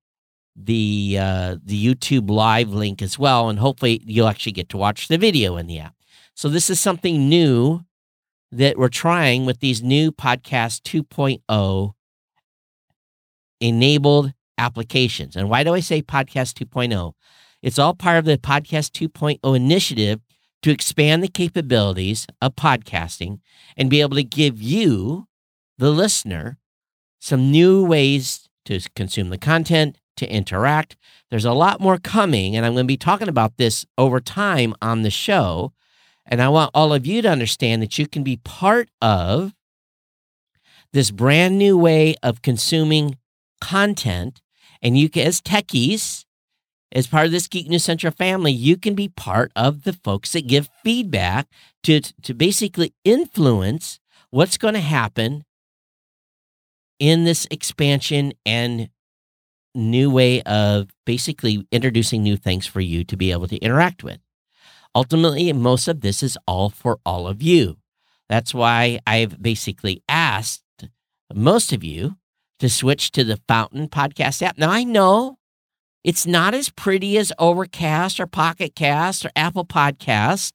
the 0.54 1.16
uh, 1.20 1.56
the 1.64 1.94
YouTube 1.94 2.28
live 2.30 2.70
link 2.70 3.00
as 3.00 3.18
well, 3.18 3.48
and 3.48 3.60
hopefully 3.60 4.02
you'll 4.04 4.26
actually 4.26 4.52
get 4.52 4.68
to 4.70 4.76
watch 4.76 5.08
the 5.08 5.16
video 5.16 5.56
in 5.56 5.66
the 5.66 5.78
app. 5.78 5.94
So 6.34 6.48
this 6.48 6.68
is 6.68 6.80
something 6.80 7.28
new 7.28 7.84
that 8.50 8.78
we're 8.78 8.88
trying 8.88 9.44
with 9.44 9.60
these 9.60 9.82
new 9.82 10.10
podcast 10.10 10.80
2.0 10.82 11.92
enabled 13.60 14.32
applications. 14.56 15.36
And 15.36 15.48
why 15.48 15.64
do 15.64 15.74
I 15.74 15.80
say 15.80 16.02
Podcast 16.02 16.54
2.0? 16.54 17.12
It's 17.62 17.78
all 17.78 17.94
part 17.94 18.18
of 18.18 18.24
the 18.24 18.38
Podcast 18.38 18.90
2.0 18.90 19.56
initiative 19.56 20.20
to 20.62 20.70
expand 20.70 21.22
the 21.22 21.28
capabilities 21.28 22.26
of 22.42 22.56
podcasting 22.56 23.40
and 23.76 23.90
be 23.90 24.00
able 24.00 24.16
to 24.16 24.24
give 24.24 24.60
you, 24.60 25.26
the 25.76 25.90
listener, 25.90 26.58
some 27.20 27.50
new 27.50 27.84
ways 27.84 28.48
to 28.64 28.80
consume 28.96 29.30
the 29.30 29.38
content, 29.38 29.96
to 30.16 30.30
interact. 30.32 30.96
There's 31.30 31.44
a 31.44 31.52
lot 31.52 31.80
more 31.80 31.98
coming, 31.98 32.56
and 32.56 32.66
I'm 32.66 32.72
going 32.74 32.84
to 32.84 32.88
be 32.88 32.96
talking 32.96 33.28
about 33.28 33.56
this 33.56 33.86
over 33.96 34.20
time 34.20 34.74
on 34.82 35.02
the 35.02 35.10
show. 35.10 35.72
And 36.28 36.42
I 36.42 36.48
want 36.50 36.70
all 36.74 36.92
of 36.92 37.06
you 37.06 37.22
to 37.22 37.30
understand 37.30 37.82
that 37.82 37.98
you 37.98 38.06
can 38.06 38.22
be 38.22 38.36
part 38.36 38.90
of 39.00 39.54
this 40.92 41.10
brand 41.10 41.58
new 41.58 41.76
way 41.76 42.14
of 42.22 42.42
consuming 42.42 43.16
content 43.60 44.40
and 44.82 44.96
you 44.96 45.08
can, 45.08 45.26
as 45.26 45.40
techies, 45.40 46.24
as 46.92 47.06
part 47.06 47.26
of 47.26 47.32
this 47.32 47.48
Geek 47.48 47.68
News 47.68 47.84
Central 47.84 48.12
family, 48.12 48.52
you 48.52 48.76
can 48.76 48.94
be 48.94 49.08
part 49.08 49.52
of 49.56 49.84
the 49.84 49.92
folks 49.92 50.32
that 50.32 50.46
give 50.46 50.70
feedback 50.84 51.48
to, 51.82 52.00
to 52.00 52.34
basically 52.34 52.94
influence 53.04 53.98
what's 54.30 54.56
going 54.56 54.74
to 54.74 54.80
happen 54.80 55.44
in 56.98 57.24
this 57.24 57.46
expansion 57.50 58.32
and 58.46 58.88
new 59.74 60.10
way 60.10 60.42
of 60.42 60.88
basically 61.04 61.66
introducing 61.70 62.22
new 62.22 62.36
things 62.36 62.66
for 62.66 62.80
you 62.80 63.04
to 63.04 63.16
be 63.16 63.32
able 63.32 63.48
to 63.48 63.56
interact 63.58 64.02
with. 64.02 64.18
Ultimately, 64.94 65.52
most 65.52 65.88
of 65.88 66.00
this 66.00 66.22
is 66.22 66.38
all 66.46 66.70
for 66.70 66.98
all 67.04 67.26
of 67.26 67.42
you. 67.42 67.76
That's 68.28 68.52
why 68.52 69.00
I've 69.06 69.40
basically 69.40 70.02
asked 70.08 70.62
most 71.32 71.72
of 71.72 71.84
you 71.84 72.16
to 72.58 72.68
switch 72.68 73.10
to 73.12 73.24
the 73.24 73.40
Fountain 73.48 73.88
podcast 73.88 74.42
app. 74.42 74.58
Now, 74.58 74.70
I 74.70 74.84
know 74.84 75.38
it's 76.04 76.26
not 76.26 76.54
as 76.54 76.70
pretty 76.70 77.18
as 77.18 77.32
Overcast 77.38 78.18
or 78.20 78.26
Pocket 78.26 78.74
Cast 78.74 79.24
or 79.24 79.30
Apple 79.36 79.64
Podcast. 79.64 80.52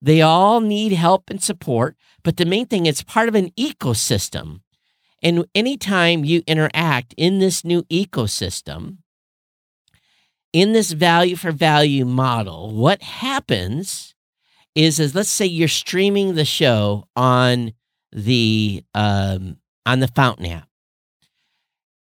They 0.00 0.20
all 0.20 0.60
need 0.60 0.92
help 0.92 1.30
and 1.30 1.42
support, 1.42 1.96
but 2.22 2.36
the 2.36 2.44
main 2.44 2.66
thing, 2.66 2.86
it's 2.86 3.02
part 3.02 3.28
of 3.28 3.34
an 3.34 3.50
ecosystem. 3.58 4.60
And 5.22 5.46
anytime 5.54 6.24
you 6.24 6.42
interact 6.46 7.14
in 7.16 7.38
this 7.38 7.64
new 7.64 7.82
ecosystem, 7.84 8.98
in 10.54 10.72
this 10.72 10.92
value 10.92 11.34
for 11.34 11.50
value 11.50 12.06
model, 12.06 12.70
what 12.72 13.02
happens 13.02 14.14
is, 14.76 15.00
is 15.00 15.12
let's 15.14 15.28
say 15.28 15.44
you're 15.44 15.66
streaming 15.66 16.36
the 16.36 16.44
show 16.44 17.08
on 17.16 17.72
the 18.12 18.84
um, 18.94 19.56
on 19.84 19.98
the 19.98 20.08
Fountain 20.08 20.46
app. 20.46 20.68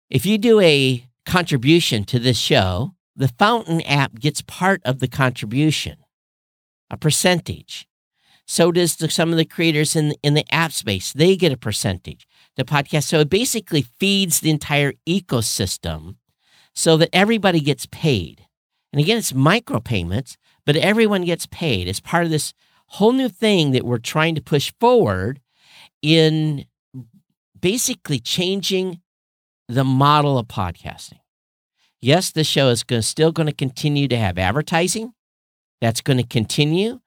If 0.08 0.24
you 0.24 0.38
do 0.38 0.60
a 0.60 1.04
contribution 1.26 2.04
to 2.04 2.18
this 2.18 2.38
show, 2.38 2.94
the 3.14 3.28
Fountain 3.28 3.82
app 3.82 4.18
gets 4.18 4.40
part 4.40 4.80
of 4.82 5.00
the 5.00 5.08
contribution, 5.08 5.98
a 6.90 6.96
percentage. 6.96 7.86
So 8.46 8.72
does 8.72 8.96
the, 8.96 9.10
some 9.10 9.30
of 9.30 9.36
the 9.36 9.44
creators 9.44 9.94
in, 9.94 10.14
in 10.22 10.32
the 10.32 10.46
app 10.50 10.72
space. 10.72 11.12
They 11.12 11.36
get 11.36 11.52
a 11.52 11.58
percentage. 11.58 12.26
The 12.56 12.64
podcast. 12.64 13.04
So 13.04 13.20
it 13.20 13.28
basically 13.28 13.82
feeds 13.82 14.40
the 14.40 14.48
entire 14.48 14.94
ecosystem 15.06 16.16
so 16.78 16.96
that 16.96 17.10
everybody 17.12 17.58
gets 17.58 17.86
paid. 17.86 18.46
And 18.92 19.00
again, 19.00 19.18
it's 19.18 19.32
micropayments, 19.32 20.36
but 20.64 20.76
everyone 20.76 21.24
gets 21.24 21.44
paid. 21.46 21.88
It's 21.88 21.98
part 21.98 22.22
of 22.22 22.30
this 22.30 22.54
whole 22.86 23.10
new 23.10 23.28
thing 23.28 23.72
that 23.72 23.84
we're 23.84 23.98
trying 23.98 24.36
to 24.36 24.40
push 24.40 24.72
forward 24.78 25.40
in 26.02 26.66
basically 27.60 28.20
changing 28.20 29.00
the 29.66 29.82
model 29.82 30.38
of 30.38 30.46
podcasting. 30.46 31.18
Yes, 32.00 32.30
the 32.30 32.44
show 32.44 32.68
is 32.68 32.84
going, 32.84 33.02
still 33.02 33.32
going 33.32 33.48
to 33.48 33.52
continue 33.52 34.06
to 34.06 34.16
have 34.16 34.38
advertising. 34.38 35.14
That's 35.80 36.00
going 36.00 36.18
to 36.18 36.26
continue. 36.26 37.00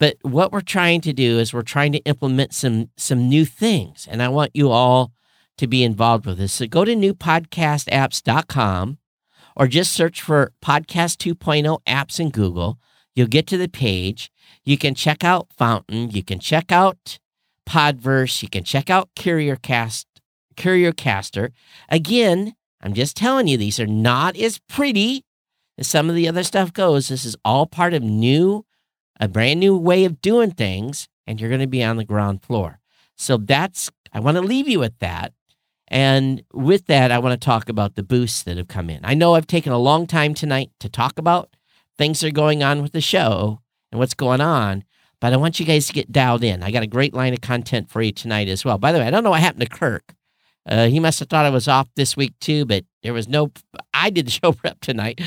But 0.00 0.16
what 0.22 0.52
we're 0.52 0.62
trying 0.62 1.02
to 1.02 1.12
do 1.12 1.38
is 1.38 1.52
we're 1.52 1.60
trying 1.60 1.92
to 1.92 1.98
implement 2.04 2.54
some 2.54 2.88
some 2.96 3.28
new 3.28 3.44
things. 3.44 4.08
And 4.10 4.22
I 4.22 4.28
want 4.28 4.52
you 4.54 4.70
all 4.70 5.12
to 5.58 5.66
be 5.66 5.84
involved 5.84 6.24
with 6.24 6.38
this. 6.38 6.54
So 6.54 6.66
go 6.66 6.86
to 6.86 6.94
newpodcastapps.com 6.94 8.98
or 9.58 9.66
just 9.66 9.92
search 9.92 10.22
for 10.22 10.52
Podcast 10.64 11.16
2.0 11.16 11.82
apps 11.84 12.20
in 12.20 12.30
Google. 12.30 12.78
You'll 13.14 13.26
get 13.26 13.48
to 13.48 13.58
the 13.58 13.68
page. 13.68 14.30
You 14.64 14.78
can 14.78 14.94
check 14.94 15.24
out 15.24 15.48
Fountain. 15.58 16.10
You 16.10 16.22
can 16.22 16.38
check 16.38 16.70
out 16.70 17.18
Podverse. 17.68 18.40
You 18.40 18.48
can 18.48 18.62
check 18.62 18.88
out 18.88 19.10
CurioCast, 19.16 20.04
CurioCaster. 20.56 21.50
Again, 21.88 22.54
I'm 22.80 22.94
just 22.94 23.16
telling 23.16 23.48
you, 23.48 23.56
these 23.56 23.80
are 23.80 23.86
not 23.86 24.36
as 24.36 24.60
pretty 24.68 25.24
as 25.76 25.88
some 25.88 26.08
of 26.08 26.14
the 26.14 26.28
other 26.28 26.44
stuff 26.44 26.72
goes. 26.72 27.08
This 27.08 27.24
is 27.24 27.36
all 27.44 27.66
part 27.66 27.92
of 27.94 28.02
new, 28.02 28.64
a 29.18 29.26
brand 29.26 29.58
new 29.58 29.76
way 29.76 30.04
of 30.04 30.20
doing 30.22 30.52
things, 30.52 31.08
and 31.26 31.40
you're 31.40 31.50
going 31.50 31.60
to 31.60 31.66
be 31.66 31.82
on 31.82 31.96
the 31.96 32.04
ground 32.04 32.42
floor. 32.42 32.78
So 33.16 33.36
that's, 33.36 33.90
I 34.12 34.20
want 34.20 34.36
to 34.36 34.42
leave 34.42 34.68
you 34.68 34.78
with 34.78 34.96
that. 35.00 35.32
And 35.90 36.42
with 36.52 36.86
that, 36.86 37.10
I 37.10 37.18
want 37.18 37.40
to 37.40 37.44
talk 37.44 37.68
about 37.68 37.94
the 37.94 38.02
boosts 38.02 38.42
that 38.42 38.56
have 38.56 38.68
come 38.68 38.90
in. 38.90 39.00
I 39.04 39.14
know 39.14 39.34
I've 39.34 39.46
taken 39.46 39.72
a 39.72 39.78
long 39.78 40.06
time 40.06 40.34
tonight 40.34 40.70
to 40.80 40.88
talk 40.88 41.18
about 41.18 41.54
things 41.96 42.20
that 42.20 42.28
are 42.28 42.32
going 42.32 42.62
on 42.62 42.82
with 42.82 42.92
the 42.92 43.00
show 43.00 43.60
and 43.90 43.98
what's 43.98 44.14
going 44.14 44.40
on, 44.40 44.84
but 45.20 45.32
I 45.32 45.36
want 45.36 45.58
you 45.58 45.66
guys 45.66 45.86
to 45.86 45.92
get 45.92 46.12
dialed 46.12 46.44
in. 46.44 46.62
I 46.62 46.70
got 46.70 46.82
a 46.82 46.88
great 46.88 47.14
line 47.14 47.32
of 47.32 47.40
content 47.40 47.90
for 47.90 48.02
you 48.02 48.12
tonight 48.12 48.48
as 48.48 48.64
well. 48.64 48.78
By 48.78 48.92
the 48.92 48.98
way, 48.98 49.06
I 49.06 49.10
don't 49.10 49.24
know 49.24 49.30
what 49.30 49.40
happened 49.40 49.62
to 49.62 49.68
Kirk. 49.68 50.14
Uh, 50.68 50.88
he 50.88 51.00
must 51.00 51.18
have 51.18 51.28
thought 51.28 51.46
I 51.46 51.50
was 51.50 51.66
off 51.66 51.88
this 51.96 52.16
week 52.16 52.34
too, 52.40 52.66
but 52.66 52.84
there 53.02 53.14
was 53.14 53.26
no. 53.26 53.50
I 53.94 54.10
did 54.10 54.26
the 54.26 54.30
show 54.42 54.52
prep 54.52 54.80
tonight, 54.80 55.20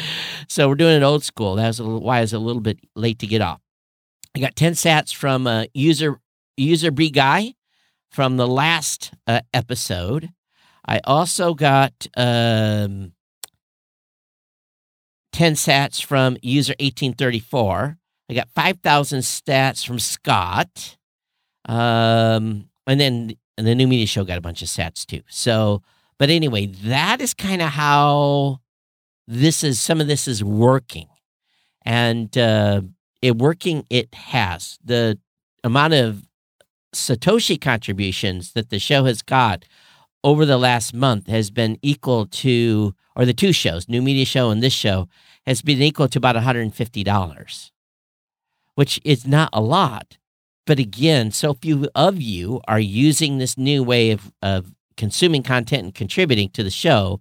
so 0.48 0.70
we're 0.70 0.76
doing 0.76 0.96
it 0.96 1.04
old 1.04 1.24
school. 1.24 1.56
That 1.56 1.64
That's 1.64 1.80
why 1.80 2.20
I 2.20 2.22
was 2.22 2.34
a 2.34 2.40
little 2.40 2.62
bit 2.62 2.80
late 2.96 3.18
to 3.20 3.28
get 3.28 3.42
off. 3.42 3.60
I 4.36 4.40
got 4.40 4.56
ten 4.56 4.74
sats 4.74 5.14
from 5.14 5.48
uh, 5.48 5.66
user 5.74 6.20
user 6.58 6.92
B 6.92 7.10
guy 7.10 7.56
from 8.12 8.38
the 8.38 8.48
last 8.48 9.14
uh, 9.26 9.42
episode. 9.54 10.30
I 10.86 11.00
also 11.04 11.54
got 11.54 12.08
um, 12.18 13.14
10 15.34 15.54
sats 15.54 16.04
from 16.04 16.38
user 16.42 16.74
1834. 16.80 17.98
I 18.30 18.34
got 18.34 18.50
5,000 18.50 19.20
stats 19.20 19.86
from 19.86 20.00
Scott. 20.00 20.98
Um, 21.66 22.70
and 22.88 23.00
then 23.00 23.36
and 23.58 23.68
the 23.68 23.76
new 23.76 23.88
media 23.88 24.08
show 24.08 24.24
got 24.24 24.40
a 24.40 24.42
bunch 24.42 24.62
of 24.62 24.70
sats 24.70 25.06
too. 25.06 25.22
So, 25.30 25.84
but 26.18 26.30
anyway, 26.30 26.66
that 26.66 27.22
is 27.22 27.34
kind 27.34 27.62
of 27.62 27.70
how 27.70 28.60
this 29.28 29.64
is, 29.64 29.80
some 29.80 30.02
of 30.02 30.08
this 30.08 30.28
is 30.28 30.44
working. 30.44 31.08
And 31.84 32.36
uh, 32.38 32.82
it 33.22 33.38
working, 33.38 33.86
it 33.90 34.14
has. 34.16 34.80
The 34.84 35.20
amount 35.64 35.94
of 35.94 36.28
Satoshi 36.96 37.60
contributions 37.60 38.54
that 38.54 38.70
the 38.70 38.80
show 38.80 39.06
has 39.06 39.22
got 39.22 39.66
over 40.24 40.46
the 40.46 40.58
last 40.58 40.94
month 40.94 41.28
has 41.28 41.50
been 41.50 41.78
equal 41.82 42.26
to, 42.28 42.94
or 43.16 43.26
the 43.26 43.34
two 43.34 43.54
shows, 43.54 43.90
New 43.90 44.02
Media 44.02 44.26
Show 44.26 44.50
and 44.50 44.62
this 44.62 44.74
show, 44.74 45.08
has 45.46 45.62
been 45.62 45.82
equal 45.82 46.08
to 46.08 46.20
about 46.20 46.36
$150, 46.36 47.72
which 48.76 49.00
is 49.04 49.26
not 49.26 49.50
a 49.52 49.62
lot. 49.62 50.18
But 50.68 50.80
again, 50.80 51.32
so 51.32 51.54
few 51.54 51.90
of 51.96 52.22
you 52.22 52.62
are 52.68 52.80
using 52.80 53.38
this 53.38 53.58
new 53.58 53.84
way 53.84 54.12
of, 54.12 54.32
of 54.42 54.74
consuming 54.96 55.44
content 55.44 55.84
and 55.84 55.96
contributing 55.96 56.50
to 56.50 56.64
the 56.64 56.70
show. 56.70 57.20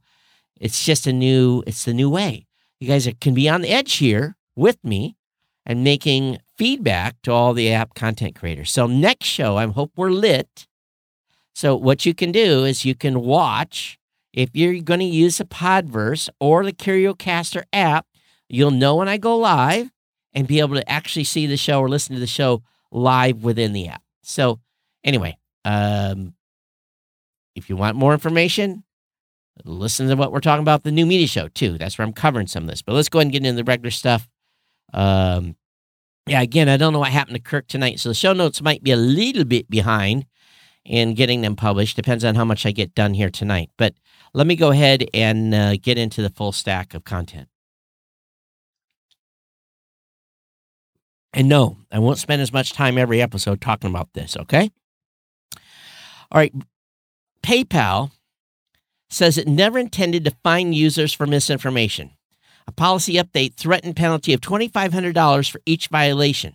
It's 0.60 0.84
just 0.84 1.06
a 1.06 1.12
new, 1.12 1.62
it's 1.66 1.84
the 1.84 1.94
new 1.94 2.10
way. 2.10 2.46
You 2.78 2.88
guys 2.88 3.08
can 3.20 3.34
be 3.34 3.48
on 3.48 3.62
the 3.62 3.70
edge 3.70 3.94
here 3.94 4.36
with 4.56 4.82
me 4.84 5.16
and 5.64 5.82
making 5.82 6.38
feedback 6.56 7.16
to 7.22 7.32
all 7.32 7.54
the 7.54 7.72
app 7.72 7.94
content 7.94 8.34
creators. 8.34 8.70
So 8.70 8.86
next 8.86 9.26
show, 9.26 9.56
I 9.56 9.66
hope 9.66 9.92
we're 9.96 10.10
lit 10.10 10.66
so 11.60 11.76
what 11.76 12.06
you 12.06 12.14
can 12.14 12.32
do 12.32 12.64
is 12.64 12.86
you 12.86 12.94
can 12.94 13.20
watch 13.20 13.98
if 14.32 14.48
you're 14.54 14.80
going 14.80 15.00
to 15.00 15.04
use 15.04 15.40
a 15.40 15.44
Podverse 15.44 16.30
or 16.40 16.64
the 16.64 16.72
CurioCaster 16.72 17.64
app, 17.70 18.06
you'll 18.48 18.70
know 18.70 18.96
when 18.96 19.10
I 19.10 19.18
go 19.18 19.36
live 19.36 19.90
and 20.32 20.48
be 20.48 20.60
able 20.60 20.76
to 20.76 20.90
actually 20.90 21.24
see 21.24 21.44
the 21.44 21.58
show 21.58 21.80
or 21.80 21.90
listen 21.90 22.14
to 22.14 22.20
the 22.20 22.26
show 22.26 22.62
live 22.90 23.44
within 23.44 23.74
the 23.74 23.88
app. 23.88 24.00
So 24.22 24.58
anyway, 25.04 25.36
um, 25.66 26.32
if 27.54 27.68
you 27.68 27.76
want 27.76 27.94
more 27.94 28.14
information, 28.14 28.82
listen 29.62 30.08
to 30.08 30.16
what 30.16 30.32
we're 30.32 30.40
talking 30.40 30.62
about 30.62 30.82
the 30.82 30.90
new 30.90 31.04
media 31.04 31.26
show 31.26 31.48
too. 31.48 31.76
That's 31.76 31.98
where 31.98 32.06
I'm 32.06 32.14
covering 32.14 32.46
some 32.46 32.62
of 32.62 32.70
this. 32.70 32.80
But 32.80 32.94
let's 32.94 33.10
go 33.10 33.18
ahead 33.18 33.26
and 33.26 33.32
get 33.32 33.44
into 33.44 33.62
the 33.62 33.64
regular 33.64 33.90
stuff. 33.90 34.26
Um, 34.94 35.56
yeah, 36.26 36.40
again, 36.40 36.70
I 36.70 36.78
don't 36.78 36.94
know 36.94 37.00
what 37.00 37.10
happened 37.10 37.36
to 37.36 37.42
Kirk 37.42 37.66
tonight, 37.66 38.00
so 38.00 38.08
the 38.08 38.14
show 38.14 38.32
notes 38.32 38.62
might 38.62 38.82
be 38.82 38.92
a 38.92 38.96
little 38.96 39.44
bit 39.44 39.68
behind 39.68 40.24
in 40.84 41.14
getting 41.14 41.40
them 41.40 41.56
published. 41.56 41.96
Depends 41.96 42.24
on 42.24 42.34
how 42.34 42.44
much 42.44 42.66
I 42.66 42.72
get 42.72 42.94
done 42.94 43.14
here 43.14 43.30
tonight. 43.30 43.70
But 43.76 43.94
let 44.32 44.46
me 44.46 44.56
go 44.56 44.70
ahead 44.70 45.06
and 45.12 45.54
uh, 45.54 45.76
get 45.76 45.98
into 45.98 46.22
the 46.22 46.30
full 46.30 46.52
stack 46.52 46.94
of 46.94 47.04
content. 47.04 47.48
And 51.32 51.48
no, 51.48 51.76
I 51.92 51.98
won't 51.98 52.18
spend 52.18 52.42
as 52.42 52.52
much 52.52 52.72
time 52.72 52.98
every 52.98 53.22
episode 53.22 53.60
talking 53.60 53.90
about 53.90 54.12
this, 54.14 54.36
okay? 54.36 54.70
All 56.32 56.38
right. 56.38 56.52
PayPal 57.42 58.10
says 59.08 59.38
it 59.38 59.48
never 59.48 59.78
intended 59.78 60.24
to 60.24 60.36
fine 60.42 60.72
users 60.72 61.12
for 61.12 61.26
misinformation. 61.26 62.10
A 62.66 62.72
policy 62.72 63.14
update 63.14 63.54
threatened 63.54 63.96
penalty 63.96 64.32
of 64.32 64.40
$2,500 64.40 65.50
for 65.50 65.60
each 65.66 65.88
violation. 65.88 66.54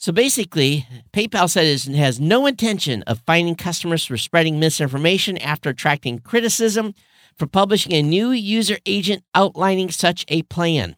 So 0.00 0.12
basically, 0.12 0.86
PayPal 1.12 1.50
says 1.50 1.86
it 1.86 1.94
has 1.94 2.18
no 2.18 2.46
intention 2.46 3.02
of 3.02 3.20
fining 3.26 3.54
customers 3.54 4.02
for 4.06 4.16
spreading 4.16 4.58
misinformation 4.58 5.36
after 5.36 5.68
attracting 5.68 6.20
criticism 6.20 6.94
for 7.36 7.46
publishing 7.46 7.92
a 7.92 8.02
new 8.02 8.30
user 8.30 8.78
agent 8.86 9.24
outlining 9.34 9.90
such 9.90 10.24
a 10.28 10.40
plan. 10.44 10.96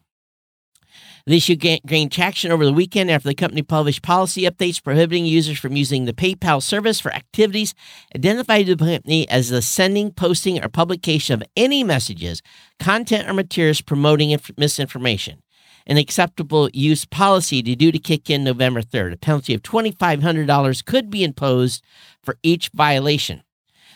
The 1.25 1.35
issue 1.35 1.55
gained 1.55 2.13
traction 2.13 2.49
over 2.49 2.63
the 2.63 2.71
weekend 2.71 3.11
after 3.11 3.27
the 3.27 3.35
company 3.35 3.61
published 3.61 4.03
policy 4.03 4.43
updates 4.43 4.81
prohibiting 4.81 5.25
users 5.25 5.59
from 5.59 5.75
using 5.75 6.05
the 6.05 6.13
PayPal 6.13 6.63
service 6.63 7.01
for 7.01 7.11
activities 7.11 7.73
identified 8.15 8.67
to 8.67 8.75
the 8.75 8.85
company 8.85 9.27
as 9.27 9.49
the 9.49 9.61
sending, 9.61 10.13
posting, 10.13 10.63
or 10.63 10.69
publication 10.69 11.33
of 11.33 11.43
any 11.57 11.83
messages, 11.83 12.41
content, 12.79 13.29
or 13.29 13.33
materials 13.33 13.81
promoting 13.81 14.37
misinformation 14.57 15.42
an 15.85 15.97
acceptable 15.97 16.69
use 16.73 17.05
policy 17.05 17.61
to 17.63 17.75
due 17.75 17.91
to 17.91 17.99
kick 17.99 18.29
in 18.29 18.43
November 18.43 18.81
3rd. 18.81 19.13
A 19.13 19.17
penalty 19.17 19.53
of 19.53 19.61
$2,500 19.61 20.85
could 20.85 21.09
be 21.09 21.23
imposed 21.23 21.83
for 22.21 22.37
each 22.43 22.69
violation. 22.69 23.43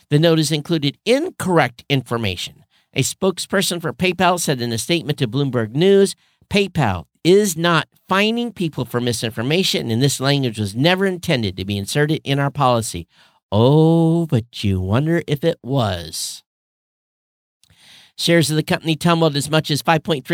The 0.09 0.19
notice 0.19 0.51
included 0.51 0.97
incorrect 1.05 1.83
information. 1.89 2.63
A 2.93 3.01
spokesperson 3.01 3.81
for 3.81 3.93
PayPal 3.93 4.39
said 4.39 4.61
in 4.61 4.71
a 4.71 4.77
statement 4.77 5.19
to 5.19 5.27
Bloomberg 5.27 5.75
News 5.75 6.15
PayPal 6.49 7.05
is 7.23 7.57
not 7.57 7.87
fining 8.07 8.53
people 8.53 8.85
for 8.85 9.01
misinformation, 9.01 9.91
and 9.91 10.01
this 10.01 10.19
language 10.19 10.57
was 10.57 10.75
never 10.75 11.05
intended 11.05 11.57
to 11.57 11.65
be 11.65 11.77
inserted 11.77 12.21
in 12.23 12.39
our 12.39 12.49
policy. 12.49 13.07
Oh, 13.51 14.25
but 14.25 14.63
you 14.63 14.79
wonder 14.79 15.21
if 15.27 15.43
it 15.43 15.59
was. 15.61 16.43
Shares 18.17 18.49
of 18.49 18.55
the 18.55 18.63
company 18.63 18.95
tumbled 18.95 19.35
as 19.35 19.49
much 19.49 19.69
as 19.69 19.83
5.3% 19.83 20.25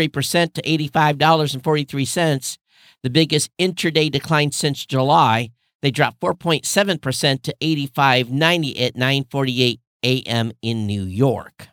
to 0.54 0.62
$85.43, 0.62 2.58
the 3.02 3.10
biggest 3.10 3.50
intraday 3.58 4.10
decline 4.10 4.52
since 4.52 4.86
July. 4.86 5.50
They 5.82 5.90
dropped 5.90 6.20
4.7% 6.20 7.42
to 7.42 7.54
85.90 7.60 8.80
at 8.80 8.94
9:48 8.94 9.80
a.m. 10.02 10.52
in 10.62 10.86
New 10.86 11.02
York. 11.02 11.68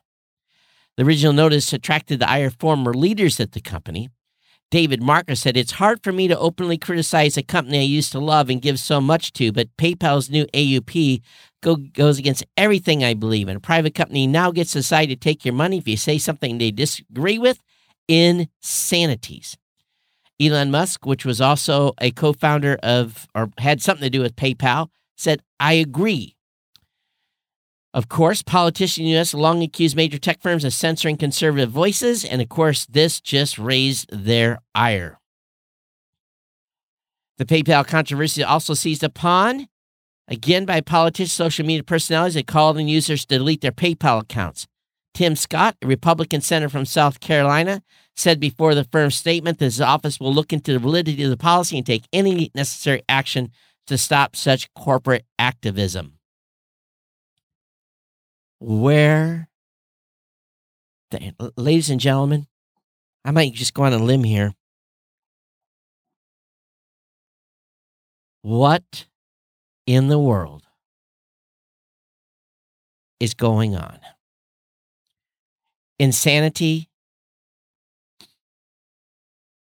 The 0.98 1.04
original 1.04 1.32
notice 1.34 1.72
attracted 1.72 2.20
the 2.20 2.30
ire 2.30 2.48
of 2.48 2.58
former 2.60 2.94
leaders 2.94 3.40
at 3.40 3.54
the 3.54 3.62
company. 3.62 4.10
David 4.72 5.04
Marcus 5.04 5.42
said, 5.42 5.58
It's 5.58 5.74
hard 5.74 6.02
for 6.02 6.14
me 6.14 6.30
to 6.30 6.40
openly 6.40 6.78
criticize 6.78 7.36
a 7.36 7.44
company 7.44 7.80
I 7.80 7.84
used 7.84 8.14
to 8.14 8.20
love 8.20 8.50
and 8.50 8.62
give 8.62 8.80
so 8.80 9.02
much 9.02 9.34
to, 9.34 9.52
but 9.52 9.76
PayPal's 9.76 10.30
new 10.30 10.46
AUP 10.48 11.22
go, 11.62 11.76
goes 11.76 12.18
against 12.18 12.46
everything 12.56 13.04
I 13.04 13.14
believe 13.14 13.50
in. 13.50 13.58
A 13.58 13.60
private 13.60 13.94
company 13.94 14.28
now 14.28 14.50
gets 14.50 14.72
to 14.72 14.80
decide 14.80 15.08
to 15.08 15.18
take 15.18 15.44
your 15.44 15.54
money 15.54 15.78
if 15.78 15.88
you 15.90 15.98
say 15.98 16.18
something 16.18 16.58
they 16.58 16.72
disagree 16.72 17.38
with. 17.38 17.62
Insanities. 18.08 19.58
Elon 20.40 20.72
Musk, 20.72 21.06
which 21.06 21.26
was 21.26 21.42
also 21.42 21.92
a 22.00 22.12
co 22.12 22.32
founder 22.32 22.78
of, 22.82 23.28
or 23.36 23.50
had 23.58 23.82
something 23.82 24.06
to 24.06 24.10
do 24.10 24.22
with 24.22 24.38
PayPal, 24.38 24.88
said, 25.18 25.42
I 25.60 25.74
agree. 25.74 26.38
Of 27.94 28.08
course, 28.08 28.42
politicians 28.42 29.00
in 29.00 29.06
the 29.06 29.12
U.S. 29.12 29.34
long 29.34 29.62
accused 29.62 29.98
major 29.98 30.18
tech 30.18 30.42
firms 30.42 30.64
of 30.64 30.74
censoring 30.74 31.18
conservative 31.18 31.70
voices, 31.70 32.24
and 32.24 32.42
of 32.42 32.48
course, 32.48 32.86
this 32.86 33.20
just 33.20 33.60
raised 33.60 34.10
their 34.12 34.60
ire. 34.74 35.20
The 37.38 37.46
PayPal 37.46 37.86
controversy 37.86 38.44
also 38.44 38.76
seized 38.76 39.04
upon, 39.04 39.68
again 40.28 40.64
by 40.64 40.80
politicians, 40.80 41.34
social 41.34 41.66
media 41.66 41.84
personalities 41.84 42.36
that 42.36 42.48
called 42.48 42.78
on 42.78 42.88
users 42.88 43.26
to 43.26 43.38
delete 43.38 43.62
their 43.62 43.72
PayPal 43.72 44.22
accounts. 44.22 44.68
Tim 45.14 45.36
Scott, 45.36 45.76
a 45.82 45.88
Republican 45.88 46.40
senator 46.40 46.70
from 46.70 46.86
South 46.86 47.20
Carolina, 47.20 47.82
said 48.16 48.40
before 48.40 48.74
the 48.74 48.86
firm's 48.86 49.16
statement 49.16 49.60
that 49.60 49.66
his 49.66 49.82
office 49.82 50.18
will 50.18 50.34
look 50.34 50.54
into 50.54 50.72
the 50.72 50.80
validity 50.80 51.24
of 51.24 51.30
the 51.30 51.36
policy 51.36 51.78
and 51.78 51.86
take 51.86 52.08
any 52.14 52.52
necessary 52.56 53.02
action 53.10 53.52
to 53.88 53.98
stop 53.98 54.38
such 54.38 54.74
corporate 54.74 55.26
activism. 55.38 56.14
Where, 58.62 59.50
the, 61.10 61.34
ladies 61.58 61.90
and 61.90 62.00
gentlemen, 62.00 62.46
I 63.26 63.32
might 63.32 63.54
just 63.54 63.74
go 63.74 63.84
on 63.84 63.94
a 63.94 63.98
limb 63.98 64.24
here. 64.24 64.54
What 68.44 69.08
in 69.88 70.10
the 70.10 70.20
world 70.20 70.64
is 73.20 73.34
going 73.34 73.76
on? 73.76 74.00
Insanity 75.98 76.88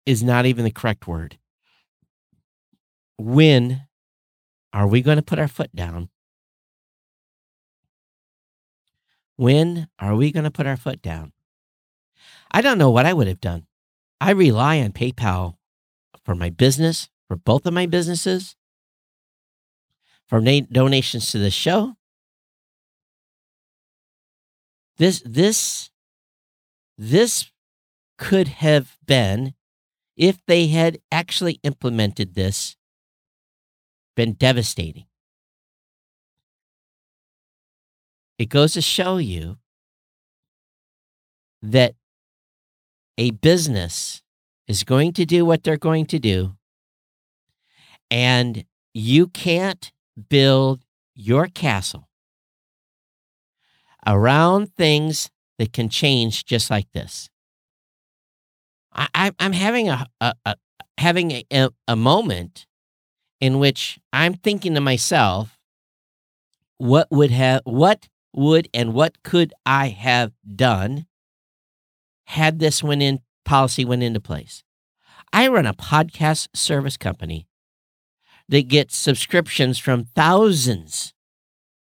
is 0.07 0.25
not 0.25 0.45
even 0.45 0.65
the 0.65 0.71
correct 0.73 1.07
word. 1.07 1.39
When 3.17 3.83
are 4.73 4.89
we 4.89 5.03
going 5.03 5.17
to 5.17 5.23
put 5.23 5.39
our 5.39 5.49
foot 5.49 5.75
down? 5.75 6.09
When 9.39 9.87
are 10.01 10.17
we 10.17 10.33
going 10.33 10.45
to 10.45 10.51
put 10.51 10.67
our 10.67 10.77
foot 10.77 11.01
down? 11.01 11.33
I 12.51 12.61
don't 12.61 12.77
know 12.77 12.91
what 12.91 13.07
I 13.07 13.13
would 13.13 13.29
have 13.29 13.41
done. 13.41 13.69
I 14.21 14.33
rely 14.33 14.81
on 14.81 14.91
PayPal 14.91 15.55
for 16.25 16.35
my 16.35 16.51
business, 16.51 17.09
for 17.29 17.37
both 17.37 17.65
of 17.65 17.73
my 17.73 17.87
businesses, 17.87 18.57
for 20.27 20.41
na- 20.41 20.67
donations 20.73 21.31
to 21.31 21.39
the 21.39 21.53
show. 21.53 21.95
This 24.97 25.23
this 25.25 25.91
this 26.97 27.53
could 28.19 28.49
have 28.49 28.99
been 29.07 29.55
if 30.17 30.45
they 30.47 30.67
had 30.67 30.99
actually 31.13 31.61
implemented 31.63 32.35
this 32.35 32.77
been 34.17 34.33
devastating. 34.33 35.08
It 38.39 38.49
goes 38.49 38.75
to 38.75 38.81
show 38.81 39.19
you 39.19 39.59
that 41.61 41.95
a 43.17 43.33
business 43.33 44.23
is 44.69 44.85
going 44.85 45.13
to 45.15 45.27
do 45.27 45.45
what 45.45 45.65
they're 45.65 45.77
going 45.77 46.07
to 46.07 46.19
do, 46.19 46.55
and 48.11 48.65
you 48.95 49.27
can't 49.27 49.91
build 50.29 50.85
your 51.15 51.49
castle 51.49 52.09
around 54.07 54.73
things 54.75 55.31
that 55.59 55.73
can 55.73 55.89
change 55.89 56.45
just 56.45 56.71
like 56.71 56.91
this. 56.93 57.29
I, 58.93 59.33
am 59.39 59.53
having 59.53 59.89
a, 59.89 60.07
a, 60.21 60.35
a 60.45 60.57
having 60.97 61.31
a, 61.53 61.69
a 61.87 61.97
moment 61.97 62.67
in 63.41 63.59
which 63.59 63.99
I'm 64.13 64.35
thinking 64.35 64.75
to 64.75 64.81
myself, 64.81 65.59
what 66.79 67.09
would 67.11 67.31
have 67.31 67.63
what 67.65 68.09
would 68.39 68.69
and 68.73 68.95
what 68.95 69.23
could 69.23 69.53
I 69.67 69.89
have 69.89 70.33
done 70.55 71.07
had 72.27 72.59
this 72.59 72.83
went 72.83 73.03
in 73.03 73.21
policy 73.45 73.85
went 73.85 74.03
into 74.03 74.21
place? 74.21 74.63
I 75.33 75.49
run 75.49 75.67
a 75.67 75.75
podcast 75.75 76.49
service 76.55 76.97
company 76.97 77.49
that 78.49 78.69
gets 78.69 78.97
subscriptions 78.97 79.79
from 79.79 80.05
thousands 80.15 81.13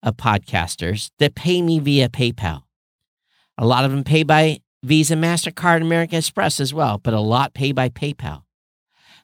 of 0.03 0.17
podcasters 0.17 1.11
that 1.19 1.35
pay 1.35 1.61
me 1.61 1.79
via 1.79 2.09
PayPal. 2.09 2.63
A 3.59 3.67
lot 3.67 3.85
of 3.85 3.91
them 3.91 4.05
pay 4.05 4.23
by 4.23 4.61
Visa, 4.83 5.15
MasterCard, 5.15 5.83
American 5.83 6.19
Express 6.19 6.61
as 6.61 6.73
well, 6.73 6.99
but 6.99 7.15
a 7.15 7.21
lot 7.21 7.55
pay 7.55 7.73
by 7.73 7.89
PayPal. 7.89 8.43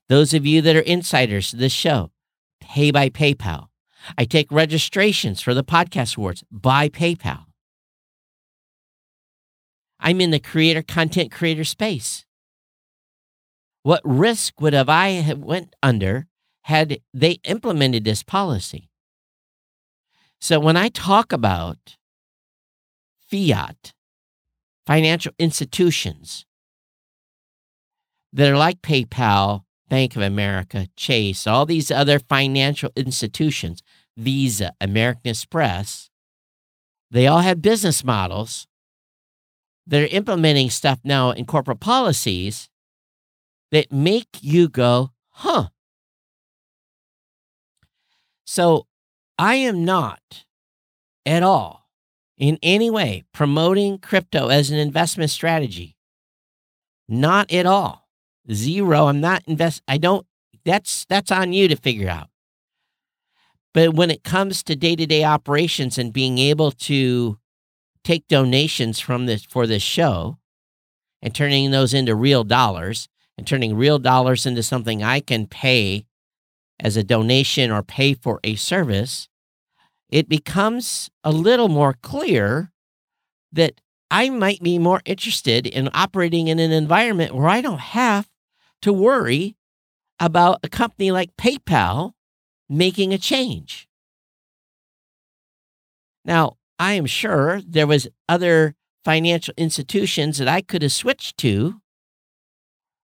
Those 0.08 0.34
of 0.34 0.46
you 0.46 0.60
that 0.62 0.76
are 0.76 0.80
insiders 0.80 1.50
to 1.50 1.56
this 1.56 1.72
show, 1.72 2.10
pay 2.60 2.90
by 2.90 3.08
PayPal. 3.08 3.69
I 4.16 4.24
take 4.24 4.50
registrations 4.50 5.40
for 5.40 5.54
the 5.54 5.64
podcast 5.64 6.16
awards 6.16 6.44
by 6.50 6.88
PayPal. 6.88 7.46
I'm 10.00 10.20
in 10.20 10.30
the 10.30 10.40
creator 10.40 10.82
content 10.82 11.30
creator 11.30 11.64
space. 11.64 12.24
What 13.82 14.00
risk 14.04 14.60
would 14.60 14.72
have 14.72 14.88
I 14.88 15.10
have 15.10 15.38
went 15.38 15.74
under 15.82 16.26
had 16.62 17.00
they 17.12 17.38
implemented 17.44 18.04
this 18.04 18.22
policy? 18.22 18.88
So 20.40 20.58
when 20.58 20.76
I 20.76 20.88
talk 20.88 21.32
about 21.32 21.96
fiat 23.30 23.92
financial 24.86 25.32
institutions 25.38 26.46
that 28.32 28.50
are 28.50 28.56
like 28.56 28.80
PayPal, 28.82 29.62
Bank 29.88 30.16
of 30.16 30.22
America, 30.22 30.88
Chase, 30.96 31.46
all 31.46 31.66
these 31.66 31.90
other 31.90 32.18
financial 32.18 32.90
institutions, 32.96 33.82
Visa, 34.20 34.72
American 34.80 35.30
Express, 35.30 36.10
they 37.10 37.26
all 37.26 37.40
have 37.40 37.62
business 37.62 38.04
models 38.04 38.66
that 39.86 40.02
are 40.02 40.14
implementing 40.14 40.70
stuff 40.70 41.00
now 41.02 41.30
in 41.30 41.44
corporate 41.44 41.80
policies 41.80 42.68
that 43.72 43.90
make 43.90 44.28
you 44.40 44.68
go, 44.68 45.10
huh. 45.30 45.68
So 48.44 48.86
I 49.38 49.56
am 49.56 49.84
not 49.84 50.44
at 51.26 51.42
all 51.42 51.88
in 52.36 52.58
any 52.62 52.90
way 52.90 53.24
promoting 53.32 53.98
crypto 53.98 54.48
as 54.48 54.70
an 54.70 54.78
investment 54.78 55.30
strategy. 55.30 55.96
Not 57.08 57.52
at 57.52 57.66
all. 57.66 58.08
Zero. 58.50 59.06
I'm 59.06 59.20
not 59.20 59.42
invest 59.46 59.82
I 59.86 59.98
don't 59.98 60.26
that's 60.64 61.04
that's 61.08 61.30
on 61.30 61.52
you 61.52 61.68
to 61.68 61.76
figure 61.76 62.08
out. 62.08 62.29
But 63.72 63.94
when 63.94 64.10
it 64.10 64.24
comes 64.24 64.62
to 64.64 64.74
day-to-day 64.74 65.24
operations 65.24 65.96
and 65.98 66.12
being 66.12 66.38
able 66.38 66.72
to 66.72 67.38
take 68.02 68.26
donations 68.28 68.98
from 68.98 69.26
this 69.26 69.44
for 69.44 69.66
this 69.66 69.82
show 69.82 70.38
and 71.22 71.34
turning 71.34 71.70
those 71.70 71.94
into 71.94 72.14
real 72.14 72.44
dollars 72.44 73.08
and 73.36 73.46
turning 73.46 73.76
real 73.76 73.98
dollars 73.98 74.46
into 74.46 74.62
something 74.62 75.02
I 75.02 75.20
can 75.20 75.46
pay 75.46 76.06
as 76.80 76.96
a 76.96 77.04
donation 77.04 77.70
or 77.70 77.82
pay 77.82 78.14
for 78.14 78.40
a 78.42 78.56
service, 78.56 79.28
it 80.08 80.28
becomes 80.28 81.10
a 81.22 81.30
little 81.30 81.68
more 81.68 81.94
clear 82.02 82.72
that 83.52 83.80
I 84.10 84.30
might 84.30 84.62
be 84.62 84.78
more 84.78 85.02
interested 85.04 85.66
in 85.66 85.88
operating 85.94 86.48
in 86.48 86.58
an 86.58 86.72
environment 86.72 87.34
where 87.34 87.48
I 87.48 87.60
don't 87.60 87.80
have 87.80 88.28
to 88.82 88.92
worry 88.92 89.56
about 90.18 90.60
a 90.62 90.68
company 90.68 91.12
like 91.12 91.36
PayPal 91.36 92.12
making 92.70 93.12
a 93.12 93.18
change. 93.18 93.88
Now, 96.24 96.56
I 96.78 96.94
am 96.94 97.06
sure 97.06 97.60
there 97.66 97.86
was 97.86 98.08
other 98.28 98.74
financial 99.04 99.52
institutions 99.56 100.38
that 100.38 100.48
I 100.48 100.62
could 100.62 100.82
have 100.82 100.92
switched 100.92 101.36
to, 101.38 101.80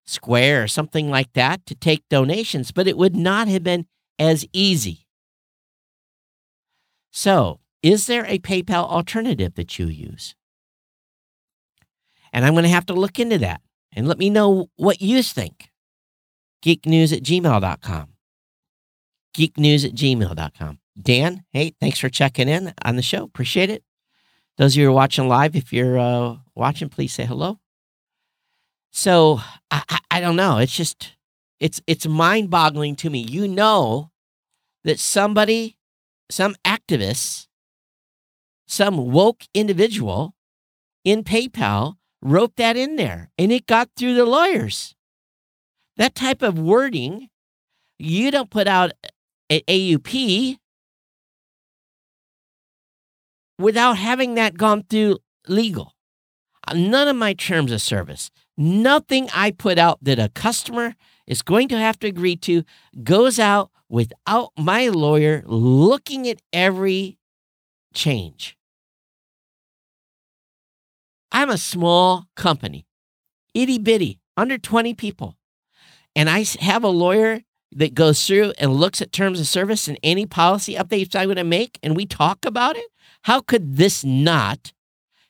Square 0.08 0.62
or 0.62 0.68
something 0.68 1.10
like 1.10 1.32
that, 1.32 1.66
to 1.66 1.74
take 1.74 2.08
donations, 2.08 2.70
but 2.70 2.86
it 2.86 2.96
would 2.96 3.16
not 3.16 3.48
have 3.48 3.64
been 3.64 3.86
as 4.20 4.46
easy. 4.52 5.08
So, 7.10 7.58
is 7.82 8.06
there 8.06 8.24
a 8.26 8.38
PayPal 8.38 8.88
alternative 8.88 9.54
that 9.56 9.78
you 9.78 9.88
use? 9.88 10.36
And 12.32 12.44
I'm 12.44 12.52
going 12.52 12.64
to 12.64 12.70
have 12.70 12.86
to 12.86 12.94
look 12.94 13.18
into 13.18 13.38
that 13.38 13.62
and 13.94 14.06
let 14.06 14.18
me 14.18 14.30
know 14.30 14.70
what 14.76 15.00
you 15.00 15.22
think. 15.22 15.70
Geeknews 16.64 17.12
at 17.12 17.22
gmail.com. 17.22 18.15
Geeknews 19.36 19.84
at 19.84 19.92
gmail.com. 19.92 20.78
Dan, 21.00 21.44
hey, 21.52 21.74
thanks 21.78 21.98
for 21.98 22.08
checking 22.08 22.48
in 22.48 22.72
on 22.82 22.96
the 22.96 23.02
show. 23.02 23.24
Appreciate 23.24 23.68
it. 23.68 23.84
Those 24.56 24.72
of 24.72 24.78
you 24.78 24.86
who 24.86 24.92
are 24.92 24.94
watching 24.94 25.28
live, 25.28 25.54
if 25.54 25.72
you're 25.72 25.98
uh, 25.98 26.36
watching, 26.54 26.88
please 26.88 27.12
say 27.12 27.26
hello. 27.26 27.58
So 28.92 29.40
I, 29.70 29.82
I, 29.90 29.98
I 30.12 30.20
don't 30.20 30.36
know. 30.36 30.56
It's 30.56 30.74
just 30.74 31.12
it's 31.60 31.82
it's 31.86 32.06
mind 32.06 32.48
boggling 32.48 32.96
to 32.96 33.10
me. 33.10 33.18
You 33.18 33.46
know 33.46 34.10
that 34.84 34.98
somebody 34.98 35.76
some 36.30 36.56
activists, 36.64 37.46
some 38.66 39.12
woke 39.12 39.44
individual 39.52 40.34
in 41.04 41.22
PayPal 41.22 41.96
wrote 42.22 42.56
that 42.56 42.76
in 42.76 42.96
there 42.96 43.30
and 43.36 43.52
it 43.52 43.66
got 43.66 43.90
through 43.96 44.14
the 44.14 44.24
lawyers. 44.24 44.94
That 45.98 46.14
type 46.14 46.40
of 46.42 46.58
wording, 46.58 47.28
you 47.98 48.30
don't 48.30 48.50
put 48.50 48.66
out 48.66 48.92
an 49.50 49.60
AUP 49.68 50.58
without 53.58 53.96
having 53.96 54.34
that 54.34 54.56
gone 54.56 54.84
through 54.88 55.18
legal. 55.48 55.94
Uh, 56.66 56.74
none 56.74 57.08
of 57.08 57.16
my 57.16 57.32
terms 57.32 57.72
of 57.72 57.80
service, 57.80 58.30
nothing 58.56 59.28
I 59.34 59.50
put 59.50 59.78
out 59.78 59.98
that 60.02 60.18
a 60.18 60.28
customer 60.30 60.94
is 61.26 61.42
going 61.42 61.68
to 61.68 61.78
have 61.78 61.98
to 62.00 62.06
agree 62.06 62.36
to 62.36 62.64
goes 63.02 63.38
out 63.38 63.70
without 63.88 64.50
my 64.56 64.88
lawyer 64.88 65.42
looking 65.46 66.28
at 66.28 66.40
every 66.52 67.18
change. 67.94 68.56
I'm 71.30 71.50
a 71.50 71.58
small 71.58 72.26
company, 72.34 72.86
itty 73.54 73.78
bitty, 73.78 74.20
under 74.36 74.58
20 74.58 74.94
people. 74.94 75.36
And 76.14 76.30
I 76.30 76.44
have 76.60 76.82
a 76.82 76.88
lawyer 76.88 77.42
that 77.72 77.94
goes 77.94 78.26
through 78.26 78.52
and 78.58 78.74
looks 78.74 79.02
at 79.02 79.12
terms 79.12 79.40
of 79.40 79.46
service 79.46 79.88
and 79.88 79.98
any 80.02 80.26
policy 80.26 80.74
updates 80.74 81.14
I'm 81.14 81.26
going 81.26 81.36
to 81.36 81.44
make, 81.44 81.78
and 81.82 81.96
we 81.96 82.06
talk 82.06 82.44
about 82.44 82.76
it. 82.76 82.86
How 83.22 83.40
could 83.40 83.76
this 83.76 84.04
not 84.04 84.72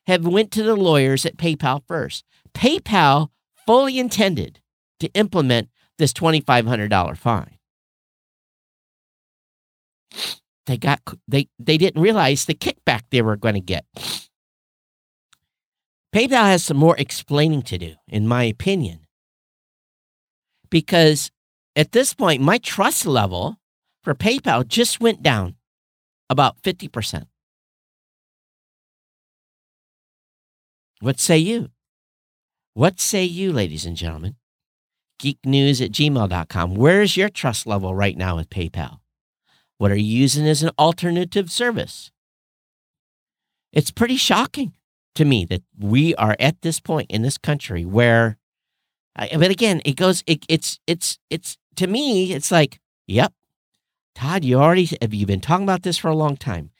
have 0.07 0.27
went 0.27 0.51
to 0.53 0.63
the 0.63 0.77
lawyers 0.77 1.27
at 1.27 1.37
PayPal 1.37 1.83
first. 1.87 2.25
PayPal 2.55 3.29
fully 3.67 3.99
intended 3.99 4.61
to 5.01 5.09
implement 5.15 5.69
this 5.99 6.13
$2500 6.13 7.17
fine. 7.17 7.59
They 10.67 10.77
got 10.77 11.01
they 11.29 11.49
they 11.61 11.79
didn't 11.79 12.03
realize 12.03 12.45
the 12.45 12.55
kickback 12.55 13.03
they 13.11 13.23
were 13.23 13.37
going 13.37 13.55
to 13.55 13.61
get. 13.61 13.85
PayPal 16.13 16.45
has 16.45 16.65
some 16.65 16.77
more 16.77 16.97
explaining 16.99 17.63
to 17.63 17.79
do 17.79 17.95
in 18.09 18.27
my 18.27 18.45
opinion. 18.45 19.07
Because 20.69 21.31
at 21.77 21.93
this 21.93 22.15
point 22.15 22.43
my 22.43 22.59
trust 22.59 23.07
level 23.07 23.59
for 24.03 24.15
PayPal 24.15 24.67
just 24.67 25.01
went 25.01 25.23
down 25.23 25.57
about 26.31 26.61
50%. 26.63 27.27
What 31.01 31.21
say 31.21 31.39
you? 31.39 31.71
What 32.75 33.01
say 33.01 33.25
you, 33.25 33.53
ladies 33.53 33.87
and 33.87 33.97
gentlemen? 33.97 34.37
Geeknews 35.21 35.85
at 35.85 35.93
gmail.com. 35.93 36.75
Where's 36.75 37.17
your 37.17 37.29
trust 37.29 37.67
level 37.67 37.95
right 37.95 38.17
now 38.17 38.37
with 38.37 38.51
PayPal? 38.51 38.99
What 39.79 39.91
are 39.91 39.97
you 39.97 40.19
using 40.19 40.47
as 40.47 40.63
an 40.63 40.71
alternative 40.79 41.51
service? 41.51 42.11
It's 43.73 43.91
pretty 43.91 44.17
shocking 44.17 44.73
to 45.15 45.25
me 45.25 45.45
that 45.47 45.63
we 45.79 46.15
are 46.15 46.37
at 46.39 46.63
this 46.63 46.81
point 46.81 47.11
in 47.11 47.23
this 47.23 47.39
country 47.39 47.85
where, 47.85 48.39
but 49.17 49.51
again, 49.51 49.83
it 49.85 49.97
goes, 49.97 50.23
it, 50.27 50.45
it's, 50.49 50.79
it's, 50.87 51.19
it's, 51.31 51.59
to 51.77 51.87
me, 51.87 52.33
it's 52.33 52.51
like, 52.51 52.81
yep, 53.07 53.33
Todd, 54.15 54.45
you 54.45 54.59
already, 54.59 54.89
have 55.03 55.15
you 55.15 55.27
been 55.27 55.41
talking 55.41 55.65
about 55.65 55.83
this 55.83 55.99
for 55.99 56.09
a 56.09 56.17
long 56.17 56.37
time? 56.37 56.71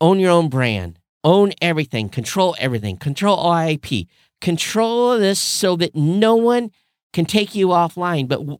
Own 0.00 0.18
your 0.18 0.30
own 0.30 0.48
brand, 0.48 0.98
own 1.24 1.52
everything, 1.60 2.08
control 2.08 2.54
everything, 2.58 2.96
control 2.96 3.36
all 3.36 3.68
IP, 3.68 4.06
control 4.40 5.18
this 5.18 5.38
so 5.38 5.76
that 5.76 5.94
no 5.94 6.36
one 6.36 6.70
can 7.12 7.24
take 7.24 7.54
you 7.54 7.68
offline. 7.68 8.28
But 8.28 8.38
w- 8.38 8.58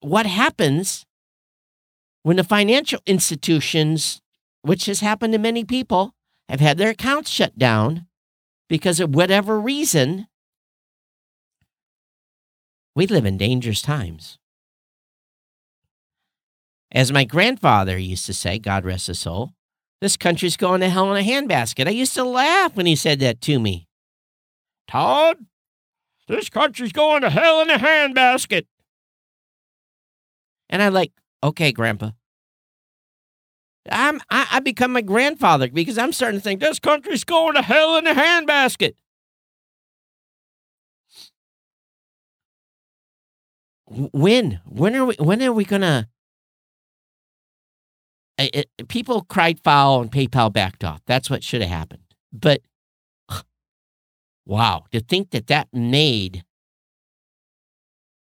what 0.00 0.26
happens 0.26 1.04
when 2.22 2.36
the 2.36 2.44
financial 2.44 3.00
institutions, 3.06 4.22
which 4.62 4.86
has 4.86 5.00
happened 5.00 5.32
to 5.32 5.38
many 5.38 5.64
people, 5.64 6.14
have 6.48 6.60
had 6.60 6.78
their 6.78 6.90
accounts 6.90 7.30
shut 7.30 7.58
down 7.58 8.06
because 8.68 9.00
of 9.00 9.14
whatever 9.14 9.60
reason? 9.60 10.28
We 12.94 13.06
live 13.06 13.26
in 13.26 13.36
dangerous 13.36 13.82
times. 13.82 14.37
As 16.90 17.12
my 17.12 17.24
grandfather 17.24 17.98
used 17.98 18.26
to 18.26 18.34
say, 18.34 18.58
God 18.58 18.84
rest 18.84 19.08
his 19.08 19.18
soul, 19.18 19.52
this 20.00 20.16
country's 20.16 20.56
going 20.56 20.80
to 20.80 20.88
hell 20.88 21.14
in 21.14 21.22
a 21.22 21.28
handbasket. 21.28 21.86
I 21.86 21.90
used 21.90 22.14
to 22.14 22.24
laugh 22.24 22.74
when 22.76 22.86
he 22.86 22.96
said 22.96 23.20
that 23.20 23.40
to 23.42 23.58
me. 23.58 23.88
Todd, 24.86 25.36
this 26.28 26.48
country's 26.48 26.92
going 26.92 27.22
to 27.22 27.30
hell 27.30 27.60
in 27.60 27.70
a 27.70 27.78
handbasket. 27.78 28.66
And 30.70 30.82
I'm 30.82 30.94
like, 30.94 31.12
okay, 31.42 31.72
Grandpa. 31.72 32.10
I'm 33.90 34.20
I, 34.30 34.46
I 34.52 34.60
become 34.60 34.92
my 34.92 35.00
grandfather 35.00 35.68
because 35.68 35.96
I'm 35.96 36.12
starting 36.12 36.40
to 36.40 36.44
think 36.44 36.60
this 36.60 36.78
country's 36.78 37.24
going 37.24 37.54
to 37.54 37.62
hell 37.62 37.96
in 37.96 38.06
a 38.06 38.14
handbasket. 38.14 38.92
When? 43.86 44.60
When 44.66 44.94
are 44.94 45.06
we 45.06 45.14
when 45.18 45.42
are 45.42 45.52
we 45.52 45.64
gonna 45.64 46.08
it, 48.38 48.88
people 48.88 49.22
cried 49.22 49.58
foul 49.60 50.00
and 50.00 50.10
PayPal 50.10 50.52
backed 50.52 50.84
off. 50.84 51.00
That's 51.06 51.28
what 51.28 51.42
should 51.42 51.60
have 51.60 51.70
happened. 51.70 52.02
But 52.32 52.62
wow, 54.46 54.84
to 54.92 55.00
think 55.00 55.30
that 55.30 55.48
that 55.48 55.68
made 55.72 56.44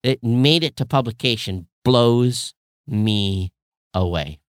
it 0.02 0.22
made 0.22 0.64
it 0.64 0.76
to 0.76 0.86
publication 0.86 1.66
blows 1.84 2.54
me 2.86 3.52
away. 3.94 4.40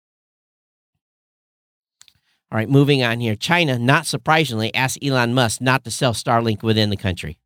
All 2.52 2.58
right, 2.58 2.70
moving 2.70 3.02
on 3.02 3.20
here. 3.20 3.36
China, 3.36 3.80
not 3.80 4.06
surprisingly, 4.06 4.74
asked 4.76 5.00
Elon 5.02 5.34
Musk 5.34 5.62
not 5.62 5.86
to 5.86 5.92
sell 5.92 6.14
Starlink 6.14 6.64
within 6.64 6.90
the 6.90 6.98
country. 6.98 7.38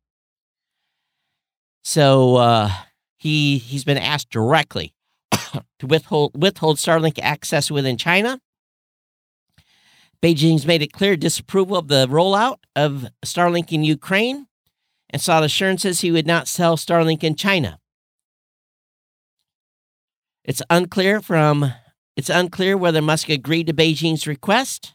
So 1.84 2.36
uh, 2.36 2.70
he 3.16 3.58
he's 3.58 3.84
been 3.84 3.98
asked 3.98 4.30
directly 4.30 4.95
to 5.78 5.86
withhold, 5.86 6.40
withhold 6.40 6.78
Starlink 6.78 7.18
access 7.22 7.70
within 7.70 7.96
China. 7.96 8.40
Beijing's 10.22 10.66
made 10.66 10.82
it 10.82 10.92
clear 10.92 11.16
disapproval 11.16 11.76
of 11.76 11.88
the 11.88 12.06
rollout 12.08 12.58
of 12.74 13.06
Starlink 13.24 13.72
in 13.72 13.84
Ukraine 13.84 14.46
and 15.10 15.20
sought 15.20 15.44
assurances 15.44 16.00
he 16.00 16.10
would 16.10 16.26
not 16.26 16.48
sell 16.48 16.76
Starlink 16.76 17.22
in 17.22 17.36
China. 17.36 17.78
It's 20.44 20.62
unclear 20.70 21.20
from 21.20 21.72
it's 22.16 22.30
unclear 22.30 22.76
whether 22.76 23.02
Musk 23.02 23.28
agreed 23.28 23.66
to 23.66 23.74
Beijing's 23.74 24.26
request. 24.26 24.94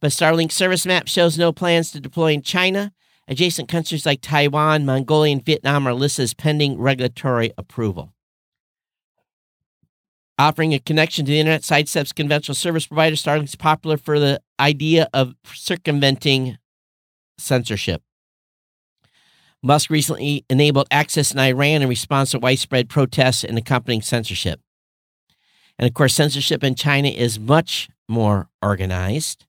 But 0.00 0.10
Starlink 0.10 0.50
service 0.50 0.84
map 0.84 1.08
shows 1.08 1.38
no 1.38 1.52
plans 1.52 1.90
to 1.92 2.00
deploy 2.00 2.32
in 2.32 2.42
China. 2.42 2.92
Adjacent 3.28 3.68
countries 3.68 4.06
like 4.06 4.20
Taiwan, 4.20 4.84
Mongolia, 4.84 5.32
and 5.32 5.44
Vietnam 5.44 5.86
are 5.86 5.94
listed 5.94 6.24
as 6.24 6.34
pending 6.34 6.78
regulatory 6.78 7.52
approval. 7.56 8.12
Offering 10.38 10.74
a 10.74 10.78
connection 10.78 11.24
to 11.24 11.30
the 11.30 11.40
internet 11.40 11.62
sidesteps 11.62 12.14
conventional 12.14 12.54
service 12.54 12.86
providers. 12.86 13.22
Starlink 13.22 13.44
is 13.44 13.54
popular 13.54 13.96
for 13.96 14.18
the 14.20 14.42
idea 14.60 15.08
of 15.14 15.34
circumventing 15.46 16.58
censorship. 17.38 18.02
Musk 19.62 19.88
recently 19.88 20.44
enabled 20.50 20.86
access 20.90 21.32
in 21.32 21.38
Iran 21.38 21.80
in 21.80 21.88
response 21.88 22.32
to 22.32 22.38
widespread 22.38 22.90
protests 22.90 23.44
and 23.44 23.56
accompanying 23.56 24.02
censorship. 24.02 24.60
And 25.78 25.88
of 25.88 25.94
course, 25.94 26.14
censorship 26.14 26.62
in 26.62 26.74
China 26.74 27.08
is 27.08 27.40
much 27.40 27.88
more 28.08 28.48
organized. 28.62 29.46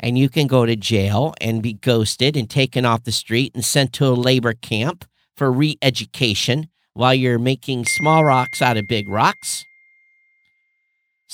And 0.00 0.18
you 0.18 0.28
can 0.28 0.46
go 0.46 0.66
to 0.66 0.74
jail 0.74 1.34
and 1.40 1.62
be 1.62 1.74
ghosted 1.74 2.36
and 2.36 2.48
taken 2.48 2.84
off 2.84 3.04
the 3.04 3.12
street 3.12 3.52
and 3.54 3.64
sent 3.64 3.92
to 3.94 4.06
a 4.06 4.08
labor 4.08 4.54
camp 4.54 5.04
for 5.36 5.52
re 5.52 5.78
education 5.82 6.68
while 6.94 7.14
you're 7.14 7.38
making 7.38 7.84
small 7.84 8.24
rocks 8.24 8.62
out 8.62 8.76
of 8.76 8.88
big 8.88 9.08
rocks. 9.08 9.64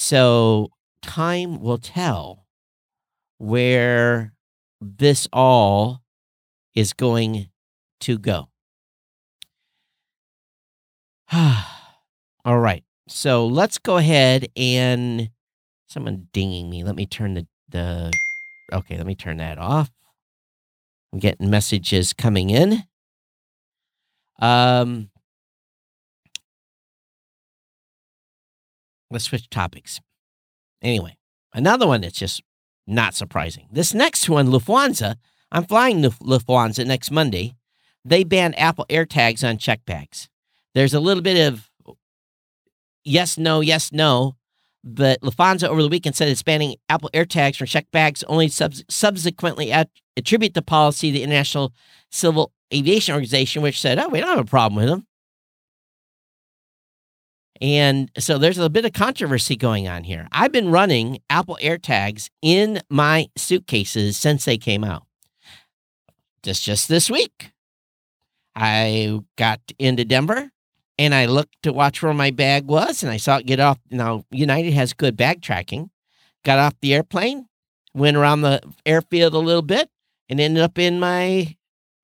So 0.01 0.71
time 1.03 1.61
will 1.61 1.77
tell 1.77 2.47
where 3.37 4.33
this 4.81 5.29
all 5.31 6.01
is 6.75 6.95
going 6.95 7.51
to 8.01 8.17
go. 8.17 8.49
all 11.35 12.59
right. 12.59 12.83
So 13.09 13.47
let's 13.47 13.77
go 13.77 13.99
ahead 13.99 14.49
and 14.57 15.29
someone 15.87 16.29
dinging 16.33 16.71
me. 16.71 16.83
Let 16.83 16.97
me 16.97 17.05
turn 17.05 17.35
the 17.35 17.47
the 17.69 18.11
okay, 18.73 18.97
let 18.97 19.07
me 19.07 19.15
turn 19.15 19.37
that 19.37 19.59
off. 19.59 19.91
I'm 21.13 21.19
getting 21.19 21.51
messages 21.51 22.15
coming 22.15 22.49
in. 22.49 22.85
Um 24.41 25.10
let's 29.11 29.25
switch 29.25 29.49
topics. 29.51 30.01
Anyway, 30.83 31.17
another 31.53 31.87
one 31.87 32.01
that's 32.01 32.19
just 32.19 32.43
not 32.87 33.15
surprising. 33.15 33.69
This 33.71 33.95
next 33.95 34.29
one, 34.29 34.49
Lufthansa, 34.49 35.17
I'm 35.53 35.65
flying 35.65 36.03
Lufthansa 36.03 36.87
next 36.87 37.11
Monday. 37.11 37.55
They 38.05 38.25
banned 38.25 38.59
Apple 38.59 38.87
AirTags 38.89 39.47
on 39.47 39.59
check 39.59 39.85
bags. 39.85 40.29
There's 40.75 40.95
a 40.95 41.01
little 41.01 41.23
bit 41.23 41.49
of 41.49 41.71
yes, 43.05 43.37
no, 43.37 43.61
yes, 43.61 43.93
no. 43.93 44.37
But 44.83 45.21
Lufthansa 45.21 45.69
over 45.69 45.83
the 45.83 45.89
weekend 45.89 46.17
said 46.17 46.29
it's 46.29 46.43
banning 46.43 46.77
Apple 46.89 47.11
AirTags 47.13 47.57
from 47.57 47.67
check 47.67 47.91
bags, 47.91 48.23
only 48.25 48.49
sub- 48.49 48.73
subsequently 48.89 49.71
at- 49.71 49.91
attribute 50.17 50.55
the 50.55 50.63
policy 50.63 51.09
to 51.09 51.19
the 51.19 51.23
International 51.23 51.75
Civil 52.11 52.53
Aviation 52.73 53.13
Organization, 53.13 53.63
which 53.63 53.81
said, 53.81 53.99
oh, 53.99 54.09
we 54.09 54.21
don't 54.21 54.31
have 54.31 54.39
a 54.39 54.45
problem 54.45 54.77
with 54.77 54.89
them. 54.89 55.07
And 57.61 58.11
so 58.19 58.39
there's 58.39 58.59
a 58.59 58.71
bit 58.71 58.87
of 58.87 58.93
controversy 58.93 59.55
going 59.55 59.87
on 59.87 60.05
here. 60.05 60.29
I've 60.33 60.53
been 60.53 60.71
running 60.71 61.19
Apple 61.29 61.59
AirTags 61.61 62.31
in 62.41 62.81
my 62.89 63.29
suitcases 63.37 64.17
since 64.17 64.45
they 64.47 64.57
came 64.57 64.83
out. 64.83 65.05
Just 66.43 66.65
just 66.65 66.89
this 66.89 67.11
week. 67.11 67.53
I 68.57 69.21
got 69.37 69.61
into 69.79 70.05
Denver 70.05 70.51
and 70.99 71.15
I 71.15 71.27
looked 71.27 71.63
to 71.63 71.73
watch 71.73 72.03
where 72.03 72.15
my 72.15 72.31
bag 72.31 72.67
was 72.67 73.03
and 73.03 73.13
I 73.13 73.19
saw 73.19 73.37
it 73.37 73.47
get 73.47 73.61
off. 73.61 73.79
Now, 73.91 74.25
United 74.31 74.73
has 74.73 74.93
good 74.93 75.17
bag 75.17 75.43
tracking. 75.43 75.91
Got 76.45 76.59
off 76.59 76.75
the 76.81 76.95
airplane, 76.95 77.47
went 77.95 78.17
around 78.17 78.41
the 78.41 78.61
airfield 78.87 79.35
a 79.35 79.39
little 79.39 79.63
bit, 79.63 79.91
and 80.29 80.41
ended 80.41 80.63
up 80.63 80.79
in 80.79 80.99
my 80.99 81.57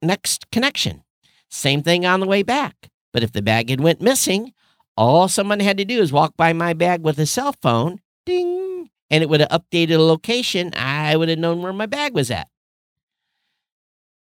next 0.02 0.50
connection. 0.50 1.02
Same 1.48 1.82
thing 1.82 2.04
on 2.04 2.20
the 2.20 2.26
way 2.26 2.42
back. 2.42 2.90
But 3.12 3.22
if 3.22 3.32
the 3.32 3.40
bag 3.40 3.70
had 3.70 3.80
went 3.80 4.02
missing, 4.02 4.52
all 4.96 5.28
someone 5.28 5.60
had 5.60 5.78
to 5.78 5.84
do 5.84 6.00
is 6.00 6.12
walk 6.12 6.36
by 6.36 6.52
my 6.52 6.72
bag 6.72 7.02
with 7.02 7.18
a 7.18 7.26
cell 7.26 7.52
phone, 7.52 8.00
ding, 8.24 8.90
and 9.10 9.22
it 9.22 9.28
would 9.28 9.40
have 9.40 9.50
updated 9.50 9.96
a 9.96 10.02
location. 10.02 10.72
I 10.74 11.16
would 11.16 11.28
have 11.28 11.38
known 11.38 11.62
where 11.62 11.72
my 11.72 11.86
bag 11.86 12.14
was 12.14 12.30
at. 12.30 12.48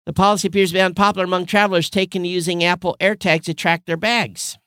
The 0.06 0.12
policy 0.12 0.48
appears 0.48 0.70
to 0.70 0.74
be 0.74 0.80
unpopular 0.80 1.24
among 1.24 1.46
travelers 1.46 1.90
taken 1.90 2.22
to 2.22 2.28
using 2.28 2.64
Apple 2.64 2.96
AirTags 3.00 3.44
to 3.44 3.54
track 3.54 3.84
their 3.86 3.96
bags. 3.96 4.58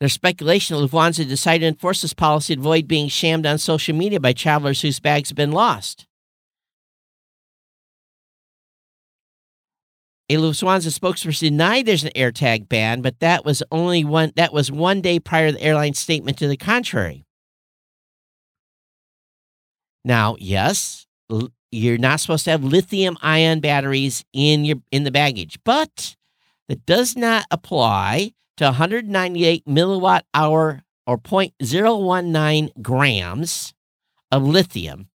There's 0.00 0.12
speculation 0.14 0.76
that 0.76 0.90
Lufthansa 0.90 1.28
decided 1.28 1.60
to 1.60 1.68
enforce 1.68 2.02
this 2.02 2.14
policy 2.14 2.54
to 2.54 2.60
avoid 2.60 2.88
being 2.88 3.08
shammed 3.08 3.46
on 3.46 3.58
social 3.58 3.94
media 3.94 4.18
by 4.18 4.32
travelers 4.32 4.80
whose 4.80 4.98
bags 4.98 5.28
have 5.28 5.36
been 5.36 5.52
lost. 5.52 6.06
A 10.30 10.34
Lufthansa 10.34 10.96
spokesperson 10.96 11.40
denied 11.40 11.86
there's 11.86 12.04
an 12.04 12.12
AirTag 12.14 12.68
ban, 12.68 13.02
but 13.02 13.18
that 13.18 13.44
was 13.44 13.64
only 13.72 14.04
one 14.04 14.32
that 14.36 14.52
was 14.52 14.70
one 14.70 15.00
day 15.00 15.18
prior 15.18 15.48
to 15.48 15.52
the 15.54 15.60
airline's 15.60 15.98
statement 15.98 16.38
to 16.38 16.46
the 16.46 16.56
contrary. 16.56 17.24
Now, 20.04 20.36
yes, 20.38 21.08
you're 21.72 21.98
not 21.98 22.20
supposed 22.20 22.44
to 22.44 22.52
have 22.52 22.62
lithium 22.62 23.18
ion 23.22 23.58
batteries 23.58 24.24
in 24.32 24.64
your 24.64 24.76
in 24.92 25.02
the 25.02 25.10
baggage, 25.10 25.58
but 25.64 26.14
that 26.68 26.86
does 26.86 27.16
not 27.16 27.46
apply 27.50 28.32
to 28.58 28.66
198 28.66 29.66
milliwatt 29.66 30.22
hour 30.32 30.84
or 31.08 31.18
0.019 31.18 32.70
grams 32.80 33.74
of 34.30 34.44
lithium 34.44 35.08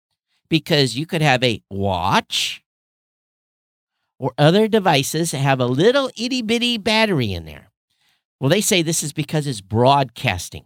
because 0.49 0.97
you 0.97 1.05
could 1.05 1.21
have 1.21 1.45
a 1.45 1.63
watch 1.69 2.62
or 4.23 4.33
other 4.39 4.69
devices 4.69 5.33
have 5.33 5.59
a 5.59 5.67
little 5.67 6.09
itty 6.17 6.43
bitty 6.43 6.79
battery 6.79 7.33
in 7.33 7.45
there. 7.45 7.73
Well, 8.39 8.51
they 8.51 8.61
say 8.61 8.81
this 8.81 9.03
is 9.03 9.13
because 9.13 9.49
it's 9.49 9.61
broadcasting. 9.61 10.65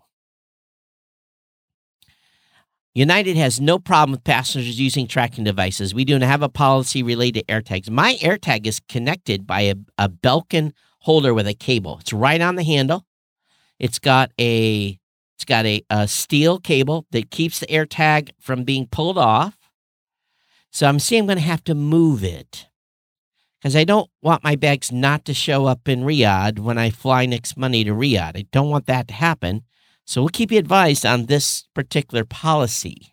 United 2.94 3.38
has 3.38 3.58
no 3.58 3.78
problem 3.78 4.12
with 4.12 4.24
passengers 4.24 4.78
using 4.78 5.06
tracking 5.06 5.44
devices. 5.44 5.94
We 5.94 6.04
do 6.04 6.18
not 6.18 6.28
have 6.28 6.42
a 6.42 6.50
policy 6.50 7.02
related 7.02 7.48
to 7.48 7.54
AirTags. 7.54 7.88
My 7.88 8.16
AirTag 8.16 8.66
is 8.66 8.80
connected 8.90 9.46
by 9.46 9.62
a, 9.62 9.74
a 9.96 10.10
Belkin 10.10 10.72
holder 11.00 11.32
with 11.32 11.46
a 11.46 11.54
cable. 11.54 11.96
It's 12.00 12.12
right 12.12 12.42
on 12.42 12.56
the 12.56 12.62
handle. 12.62 13.06
It's 13.78 13.98
got 13.98 14.32
a 14.38 14.98
it's 15.34 15.46
got 15.46 15.64
a, 15.64 15.82
a 15.88 16.06
steel 16.08 16.58
cable 16.58 17.06
that 17.10 17.30
keeps 17.30 17.60
the 17.60 17.66
AirTag 17.68 18.32
from 18.38 18.64
being 18.64 18.86
pulled 18.86 19.16
off. 19.16 19.56
So 20.70 20.86
I'm 20.86 20.98
seeing 20.98 21.22
I'm 21.22 21.26
going 21.26 21.38
to 21.38 21.44
have 21.44 21.64
to 21.64 21.74
move 21.74 22.22
it 22.22 22.65
because 23.58 23.76
I 23.76 23.84
don't 23.84 24.10
want 24.22 24.44
my 24.44 24.56
bags 24.56 24.92
not 24.92 25.24
to 25.24 25.34
show 25.34 25.66
up 25.66 25.88
in 25.88 26.02
Riyadh 26.02 26.58
when 26.58 26.78
I 26.78 26.90
fly 26.90 27.26
next 27.26 27.56
Monday 27.56 27.84
to 27.84 27.92
Riyadh. 27.92 28.36
I 28.36 28.46
don't 28.52 28.70
want 28.70 28.86
that 28.86 29.08
to 29.08 29.14
happen. 29.14 29.62
So 30.04 30.20
we'll 30.22 30.28
keep 30.28 30.52
you 30.52 30.58
advised 30.58 31.04
on 31.04 31.26
this 31.26 31.66
particular 31.74 32.24
policy. 32.24 33.12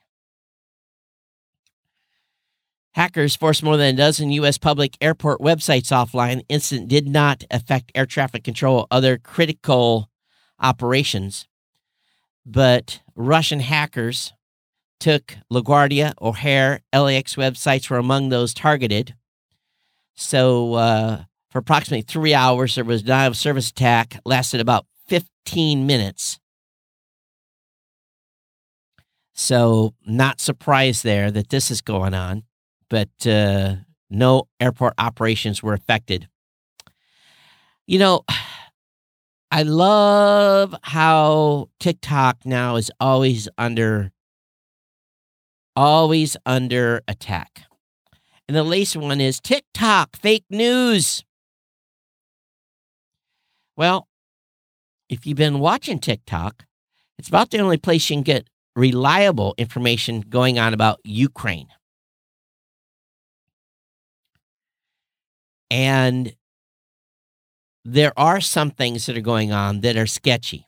Hackers 2.93 3.36
forced 3.36 3.63
more 3.63 3.77
than 3.77 3.95
a 3.95 3.97
dozen 3.97 4.32
U.S. 4.34 4.60
public 4.60 4.95
airport 5.01 5.39
websites 5.39 5.88
offline. 5.88 6.43
Incident 6.47 6.88
did 6.89 7.08
not 7.08 7.43
affect 7.49 7.91
air 7.95 8.06
traffic 8.06 8.43
control 8.43 8.82
or 8.82 8.88
other 8.91 9.17
critical 9.17 10.12
operations, 10.60 11.47
but 12.45 13.01
Russian 13.15 13.62
hackers 13.62 14.34
took 14.99 15.38
LaGuardia, 15.51 16.13
O'Hare, 16.21 16.82
LAX 16.93 17.36
websites 17.36 17.89
were 17.89 17.97
among 17.97 18.29
those 18.29 18.53
targeted. 18.53 19.15
So 20.15 20.73
uh, 20.76 21.23
for 21.49 21.60
approximately 21.60 22.04
three 22.04 22.34
hours, 22.34 22.76
there 22.76 22.84
was 22.84 23.02
a 23.02 23.06
denial 23.06 23.32
of 23.32 23.38
service 23.38 23.69
attack, 23.69 24.19
lasted 24.26 24.62
about 24.62 24.86
15 25.08 25.86
minutes. 25.86 26.39
So 29.34 29.95
not 30.06 30.39
surprised 30.39 31.04
there 31.04 31.32
that 31.32 31.49
this 31.49 31.71
is 31.71 31.82
going 31.82 32.13
on, 32.13 32.43
but 32.89 33.10
uh, 33.26 33.76
no 34.10 34.47
airport 34.60 34.93
operations 34.97 35.63
were 35.63 35.73
affected. 35.73 36.28
You 37.88 37.99
know, 37.99 38.21
I 39.52 39.63
love 39.63 40.76
how 40.84 41.69
TikTok 41.80 42.45
now 42.45 42.76
is 42.76 42.91
always 42.99 43.49
under 43.58 44.12
always 45.76 46.38
under 46.45 47.02
attack. 47.08 47.63
And 48.47 48.58
the 48.58 48.63
latest 48.63 48.97
one 48.97 49.21
is 49.21 49.39
TikTok 49.39 50.17
fake 50.17 50.45
news. 50.49 51.23
Well, 53.75 54.08
if 55.10 55.25
you've 55.25 55.38
been 55.38 55.60
watching 55.60 55.99
TikTok, 55.99 56.65
it's 57.17 57.27
about 57.27 57.51
the 57.51 57.60
only 57.60 57.77
place 57.77 58.10
you 58.10 58.17
can 58.17 58.23
get 58.23 58.47
reliable 58.75 59.56
information 59.58 60.21
going 60.21 60.60
on 60.60 60.73
about 60.73 60.99
Ukraine. 61.03 61.67
And 65.71 66.36
there 67.86 68.13
are 68.17 68.41
some 68.41 68.71
things 68.71 69.06
that 69.06 69.17
are 69.17 69.21
going 69.21 69.51
on 69.51 69.82
that 69.82 69.97
are 69.97 70.08
sketchy, 70.08 70.67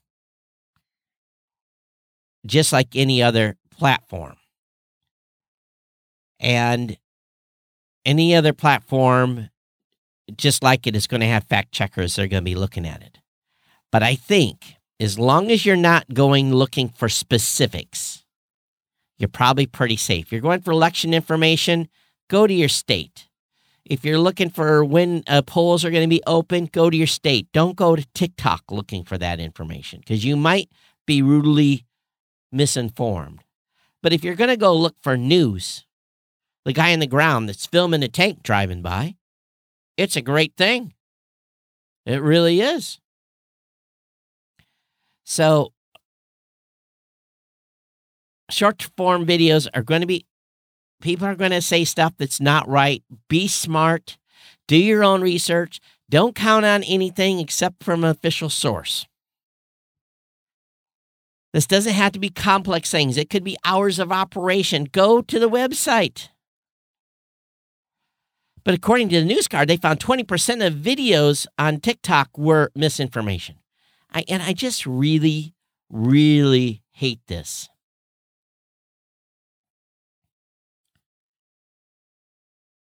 just 2.45 2.73
like 2.73 2.95
any 2.95 3.21
other 3.21 3.57
platform. 3.69 4.37
And 6.39 6.97
any 8.05 8.35
other 8.35 8.53
platform, 8.53 9.49
just 10.37 10.63
like 10.63 10.87
it, 10.87 10.95
is 10.95 11.07
going 11.07 11.21
to 11.21 11.27
have 11.27 11.43
fact 11.45 11.71
checkers 11.71 12.15
that 12.15 12.23
are 12.23 12.27
going 12.27 12.43
to 12.43 12.49
be 12.49 12.55
looking 12.55 12.85
at 12.87 13.01
it. 13.01 13.19
But 13.91 14.03
I 14.03 14.15
think 14.15 14.75
as 14.99 15.19
long 15.19 15.51
as 15.51 15.65
you're 15.65 15.75
not 15.75 16.13
going 16.13 16.53
looking 16.53 16.89
for 16.89 17.09
specifics, 17.09 18.25
you're 19.17 19.29
probably 19.29 19.65
pretty 19.65 19.97
safe. 19.97 20.31
You're 20.31 20.41
going 20.41 20.61
for 20.61 20.71
election 20.71 21.13
information, 21.13 21.87
go 22.29 22.47
to 22.47 22.53
your 22.53 22.69
state. 22.69 23.27
If 23.85 24.03
you're 24.03 24.19
looking 24.19 24.49
for 24.49 24.83
when 24.83 25.23
uh, 25.27 25.43
polls 25.43 25.85
are 25.85 25.91
going 25.91 26.03
to 26.03 26.09
be 26.09 26.23
open, 26.25 26.65
go 26.65 26.89
to 26.89 26.97
your 26.97 27.07
state. 27.07 27.47
Don't 27.53 27.75
go 27.75 27.95
to 27.95 28.05
TikTok 28.13 28.63
looking 28.71 29.03
for 29.03 29.17
that 29.17 29.39
information 29.39 29.99
because 29.99 30.25
you 30.25 30.35
might 30.35 30.69
be 31.05 31.21
rudely 31.21 31.85
misinformed. 32.51 33.43
But 34.01 34.11
if 34.11 34.23
you're 34.23 34.35
going 34.35 34.49
to 34.49 34.57
go 34.57 34.75
look 34.75 34.95
for 35.01 35.17
news, 35.17 35.84
the 36.65 36.73
guy 36.73 36.89
in 36.89 36.99
the 36.99 37.07
ground 37.07 37.47
that's 37.47 37.65
filming 37.65 38.03
a 38.03 38.07
tank 38.07 38.43
driving 38.43 38.81
by, 38.81 39.15
it's 39.97 40.15
a 40.15 40.21
great 40.21 40.55
thing. 40.57 40.93
It 42.05 42.21
really 42.21 42.59
is. 42.59 42.99
So, 45.23 45.73
short 48.49 48.89
form 48.97 49.25
videos 49.25 49.67
are 49.73 49.81
going 49.81 50.01
to 50.01 50.07
be, 50.07 50.25
people 51.01 51.25
are 51.25 51.35
going 51.35 51.51
to 51.51 51.61
say 51.61 51.83
stuff 51.83 52.13
that's 52.17 52.41
not 52.41 52.67
right. 52.67 53.03
Be 53.27 53.47
smart, 53.47 54.17
do 54.67 54.77
your 54.77 55.03
own 55.03 55.21
research. 55.21 55.79
Don't 56.07 56.35
count 56.35 56.65
on 56.65 56.83
anything 56.83 57.39
except 57.39 57.83
from 57.83 58.03
an 58.03 58.11
official 58.11 58.49
source. 58.49 59.07
This 61.51 61.65
doesn't 61.65 61.93
have 61.93 62.11
to 62.11 62.19
be 62.19 62.29
complex 62.29 62.91
things, 62.91 63.17
it 63.17 63.29
could 63.29 63.43
be 63.43 63.57
hours 63.65 63.97
of 63.97 64.11
operation. 64.11 64.85
Go 64.91 65.21
to 65.21 65.39
the 65.39 65.49
website. 65.49 66.29
But 68.65 68.73
according 68.73 69.09
to 69.09 69.19
the 69.19 69.25
news 69.25 69.47
card, 69.47 69.69
they 69.69 69.77
found 69.77 69.99
20% 69.99 70.65
of 70.65 70.73
videos 70.73 71.45
on 71.57 71.79
TikTok 71.79 72.35
were 72.35 72.71
misinformation. 72.75 73.57
I, 74.11 74.25
and 74.27 74.41
I 74.41 74.53
just 74.53 74.87
really, 74.87 75.53
really 75.89 76.81
hate 76.91 77.21
this. 77.27 77.69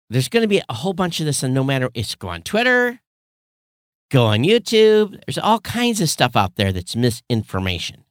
There's 0.09 0.29
going 0.29 0.41
to 0.41 0.47
be 0.47 0.61
a 0.67 0.73
whole 0.73 0.93
bunch 0.93 1.19
of 1.19 1.25
this, 1.25 1.43
and 1.43 1.53
no 1.53 1.63
matter 1.63 1.89
it's 1.93 2.15
go 2.15 2.29
on 2.29 2.41
Twitter, 2.41 3.01
go 4.09 4.25
on 4.25 4.39
YouTube. 4.39 5.19
There's 5.27 5.37
all 5.37 5.59
kinds 5.59 6.01
of 6.01 6.09
stuff 6.09 6.35
out 6.35 6.55
there 6.55 6.71
that's 6.71 6.95
misinformation. 6.95 8.05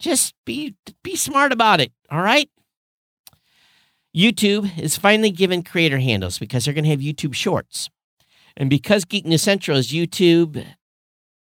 Just 0.00 0.34
be 0.44 0.74
be 1.04 1.14
smart 1.14 1.52
about 1.52 1.80
it. 1.80 1.92
All 2.10 2.20
right. 2.20 2.50
YouTube 4.14 4.78
is 4.78 4.96
finally 4.96 5.30
given 5.30 5.62
creator 5.62 5.98
handles 5.98 6.38
because 6.38 6.64
they're 6.64 6.74
going 6.74 6.84
to 6.84 6.90
have 6.90 7.00
YouTube 7.00 7.34
Shorts, 7.34 7.88
and 8.56 8.68
because 8.68 9.04
Geek 9.04 9.24
News 9.24 9.42
Central 9.42 9.78
is 9.78 9.88
YouTube 9.88 10.64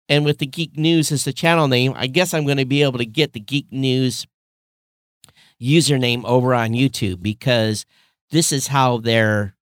and 0.10 0.26
with 0.26 0.39
the 0.39 0.47
Geek 0.47 0.76
News 0.76 1.12
as 1.12 1.24
the 1.24 1.32
channel 1.32 1.68
name, 1.68 1.93
I 1.95 2.07
guess 2.07 2.34
I'm 2.34 2.45
going 2.45 2.57
to 2.57 2.66
be 2.66 2.82
able 2.82 2.97
to 2.97 3.05
get 3.05 3.34
the 3.34 3.39
Geek 3.39 3.72
News 3.72 4.26
username 5.62 6.26
over 6.26 6.53
on 6.53 6.72
YouTube 6.72 7.22
because 7.22 7.86
this 8.32 8.51
is 8.51 8.68
how 8.68 8.97
they're, 8.97 9.55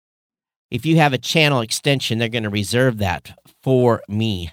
if 0.71 0.85
you 0.85 0.97
have 0.97 1.13
a 1.13 1.19
channel 1.19 1.61
extension, 1.61 2.19
they're 2.19 2.29
going 2.29 2.45
to 2.45 2.51
reserve 2.51 2.99
that 2.99 3.37
for 3.63 4.03
me 4.07 4.51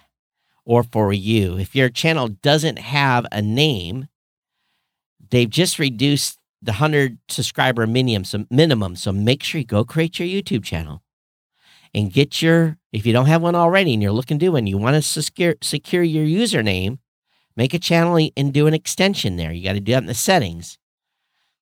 or 0.66 0.84
for 0.84 1.12
you. 1.12 1.58
If 1.58 1.76
your 1.76 1.90
channel 1.90 2.30
doesn't 2.30 2.80
have 2.80 3.26
a 3.32 3.42
name, 3.42 4.08
they've 5.30 5.50
just 5.50 5.78
reduced 5.78 6.38
the 6.62 6.74
100 6.74 7.18
subscriber 7.28 7.88
minimum 7.88 8.24
so, 8.24 8.46
minimum. 8.50 8.96
so 8.96 9.12
make 9.12 9.44
sure 9.44 9.60
you 9.60 9.66
go 9.66 9.84
create 9.84 10.20
your 10.20 10.28
YouTube 10.28 10.64
channel 10.64 11.02
and 11.94 12.14
get 12.14 12.42
your, 12.42 12.78
if 12.92 13.06
you 13.06 13.14
don't 13.14 13.26
have 13.26 13.42
one 13.42 13.56
already 13.56 13.94
and 13.94 14.02
you're 14.02 14.12
looking 14.12 14.40
to 14.40 14.50
one, 14.50 14.68
you 14.68 14.78
want 14.78 14.96
to 14.96 15.02
secure, 15.02 15.56
secure 15.62 16.04
your 16.04 16.26
username, 16.26 17.00
make 17.56 17.74
a 17.74 17.80
channel 17.80 18.30
and 18.38 18.54
do 18.54 18.68
an 18.68 18.74
extension 18.74 19.36
there. 19.36 19.52
You 19.52 19.64
got 19.64 19.74
to 19.74 19.80
do 19.80 19.92
that 19.92 20.04
in 20.04 20.08
the 20.08 20.14
settings. 20.14 20.78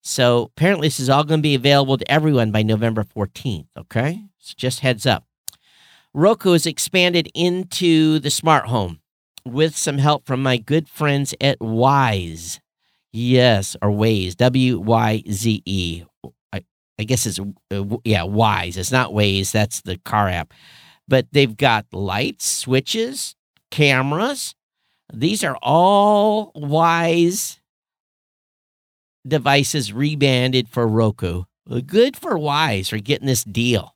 So 0.01 0.51
apparently, 0.55 0.87
this 0.87 0.99
is 0.99 1.09
all 1.09 1.23
going 1.23 1.39
to 1.39 1.43
be 1.43 1.55
available 1.55 1.97
to 1.97 2.11
everyone 2.11 2.51
by 2.51 2.63
November 2.63 3.03
14th. 3.03 3.67
Okay. 3.77 4.23
So 4.37 4.53
just 4.55 4.79
heads 4.79 5.05
up. 5.05 5.25
Roku 6.13 6.53
has 6.53 6.65
expanded 6.65 7.29
into 7.35 8.19
the 8.19 8.31
smart 8.31 8.67
home 8.67 8.99
with 9.45 9.75
some 9.75 9.97
help 9.97 10.25
from 10.25 10.41
my 10.41 10.57
good 10.57 10.87
friends 10.87 11.33
at 11.41 11.59
Wyze. 11.59 12.59
Yes, 13.11 13.75
or 13.81 13.89
Waze, 13.89 14.35
W 14.35 14.79
Y 14.79 15.23
Z 15.31 15.63
E. 15.65 16.03
I, 16.53 16.63
I 16.99 17.03
guess 17.03 17.25
it's, 17.25 17.39
uh, 17.39 17.97
yeah, 18.03 18.21
Wyze. 18.21 18.77
It's 18.77 18.91
not 18.91 19.11
Waze, 19.11 19.51
that's 19.51 19.81
the 19.81 19.97
car 19.97 20.29
app. 20.29 20.53
But 21.07 21.27
they've 21.31 21.57
got 21.57 21.85
lights, 21.91 22.47
switches, 22.47 23.35
cameras. 23.71 24.53
These 25.11 25.43
are 25.43 25.57
all 25.63 26.51
Wyze 26.53 27.59
devices 29.27 29.91
rebanded 29.91 30.69
for 30.69 30.87
Roku. 30.87 31.43
Good 31.85 32.15
for 32.15 32.35
Wyze 32.35 32.89
for 32.89 32.97
getting 32.97 33.27
this 33.27 33.43
deal. 33.43 33.95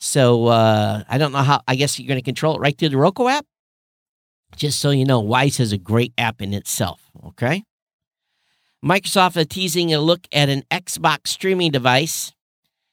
So 0.00 0.46
uh, 0.46 1.02
I 1.08 1.18
don't 1.18 1.32
know 1.32 1.42
how. 1.42 1.60
I 1.68 1.74
guess 1.74 1.98
you're 1.98 2.08
going 2.08 2.18
to 2.18 2.24
control 2.24 2.56
it 2.56 2.60
right 2.60 2.76
through 2.76 2.88
the 2.88 2.96
Roku 2.96 3.26
app. 3.26 3.44
Just 4.56 4.80
so 4.80 4.90
you 4.90 5.04
know, 5.04 5.22
Wyze 5.22 5.58
has 5.58 5.72
a 5.72 5.78
great 5.78 6.14
app 6.16 6.40
in 6.40 6.54
itself. 6.54 7.02
Okay. 7.26 7.64
Microsoft 8.84 9.36
is 9.36 9.46
teasing 9.46 9.92
a 9.92 10.00
look 10.00 10.26
at 10.32 10.48
an 10.48 10.62
Xbox 10.70 11.28
streaming 11.28 11.70
device. 11.70 12.32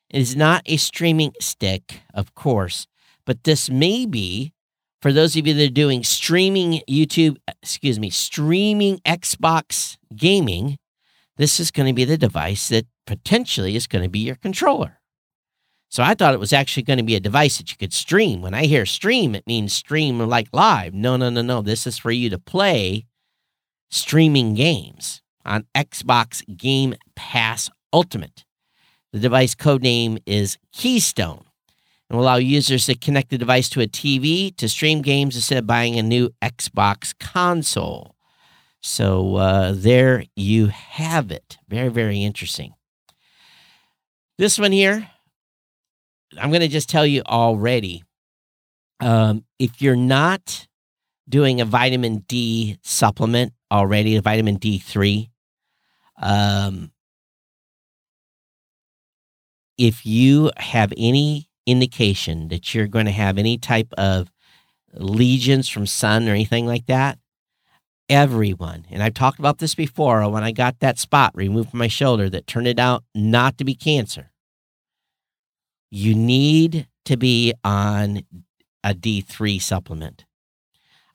It 0.10 0.20
is 0.20 0.36
not 0.36 0.64
a 0.66 0.76
streaming 0.76 1.32
stick, 1.40 2.02
of 2.14 2.36
course, 2.36 2.88
but 3.26 3.46
this 3.46 3.70
may 3.70 4.06
be 4.06 4.52
for 5.02 5.14
those 5.14 5.38
of 5.38 5.48
you 5.48 5.54
that 5.54 5.64
are 5.64 5.74
doing 5.74 6.04
streaming 6.04 6.82
YouTube, 6.90 7.38
excuse 7.62 8.00
me, 8.00 8.10
streaming 8.10 8.98
Xbox 9.00 9.98
gaming. 10.14 10.78
This 11.38 11.58
is 11.58 11.72
going 11.72 11.88
to 11.88 11.94
be 11.94 12.04
the 12.04 12.18
device 12.18 12.68
that 12.68 12.86
potentially 13.06 13.78
is 13.78 13.88
going 13.88 14.04
to 14.04 14.10
be 14.10 14.20
your 14.20 14.36
controller. 14.36 15.00
So 15.90 16.04
I 16.04 16.16
thought 16.16 16.34
it 16.34 16.40
was 16.40 16.52
actually 16.52 16.84
going 16.84 16.98
to 16.98 17.04
be 17.04 17.16
a 17.16 17.22
device 17.22 17.60
that 17.60 17.72
you 17.72 17.78
could 17.78 17.94
stream. 17.94 18.42
When 18.42 18.54
I 18.54 18.66
hear 18.66 18.86
stream, 18.86 19.36
it 19.36 19.48
means 19.48 19.72
stream 19.72 20.20
like 20.20 20.50
live. 20.52 20.94
No, 20.94 21.16
no, 21.16 21.30
no, 21.30 21.42
no. 21.42 21.62
This 21.62 21.88
is 21.88 21.98
for 21.98 22.12
you 22.12 22.30
to 22.30 22.38
play 22.38 23.06
streaming 23.90 24.54
games 24.54 25.22
on 25.48 25.66
Xbox 25.76 26.44
Game 26.56 26.96
Pass 27.16 27.70
Ultimate. 27.94 28.46
The 29.14 29.20
device 29.20 29.56
code 29.56 29.82
name 29.82 30.18
is 30.26 30.58
Keystone 30.74 31.46
and 32.10 32.18
will 32.18 32.26
allow 32.26 32.36
users 32.36 32.86
to 32.86 32.96
connect 32.96 33.30
the 33.30 33.38
device 33.38 33.70
to 33.70 33.82
a 33.82 33.88
TV 33.88 34.56
to 34.58 34.70
stream 34.70 35.02
games 35.02 35.36
instead 35.36 35.58
of 35.58 35.68
buying 35.68 35.98
a 35.98 36.04
new 36.04 36.30
Xbox 36.42 37.18
console. 37.20 38.16
So 38.82 39.36
uh, 39.36 39.74
there 39.76 40.26
you 40.36 40.68
have 40.68 41.32
it. 41.32 41.58
Very, 41.68 41.90
very 41.90 42.24
interesting. 42.24 42.74
This 44.38 44.60
one 44.60 44.72
here, 44.72 45.10
I'm 46.40 46.50
going 46.50 46.62
to 46.62 46.68
just 46.68 46.90
tell 46.90 47.06
you 47.06 47.24
already. 47.28 48.04
Um, 49.00 49.46
if 49.60 49.82
you're 49.82 49.96
not 49.96 50.68
doing 51.28 51.60
a 51.60 51.66
vitamin 51.66 52.20
D 52.28 52.78
supplement 52.84 53.54
already, 53.72 54.16
a 54.16 54.22
vitamin 54.22 54.60
D3, 54.60 55.30
um, 56.18 56.92
if 59.78 60.06
you 60.06 60.52
have 60.58 60.94
any 60.98 61.50
indication 61.66 62.48
that 62.48 62.74
you're 62.74 62.88
going 62.88 63.06
to 63.06 63.12
have 63.12 63.38
any 63.38 63.58
type 63.58 63.94
of 63.98 64.32
lesions 64.94 65.70
from 65.70 65.86
sun 65.86 66.28
or 66.28 66.32
anything 66.32 66.66
like 66.66 66.86
that, 66.88 67.20
everyone, 68.10 68.86
and 68.90 69.04
I've 69.04 69.14
talked 69.14 69.40
about 69.40 69.60
this 69.60 69.76
before 69.76 70.28
when 70.30 70.44
I 70.44 70.52
got 70.52 70.80
that 70.80 70.98
spot 70.98 71.32
removed 71.36 71.72
from 71.72 71.80
my 71.80 71.88
shoulder 71.88 72.30
that 72.30 72.48
turned 72.48 72.68
it 72.68 72.80
out 72.80 73.04
not 73.14 73.58
to 73.58 73.66
be 73.66 73.76
cancer, 73.76 74.32
you 75.92 76.16
need 76.16 76.88
to 77.06 77.18
be 77.18 77.54
on 77.64 78.24
a 78.84 78.94
D3 78.94 79.62
supplement. 79.62 80.26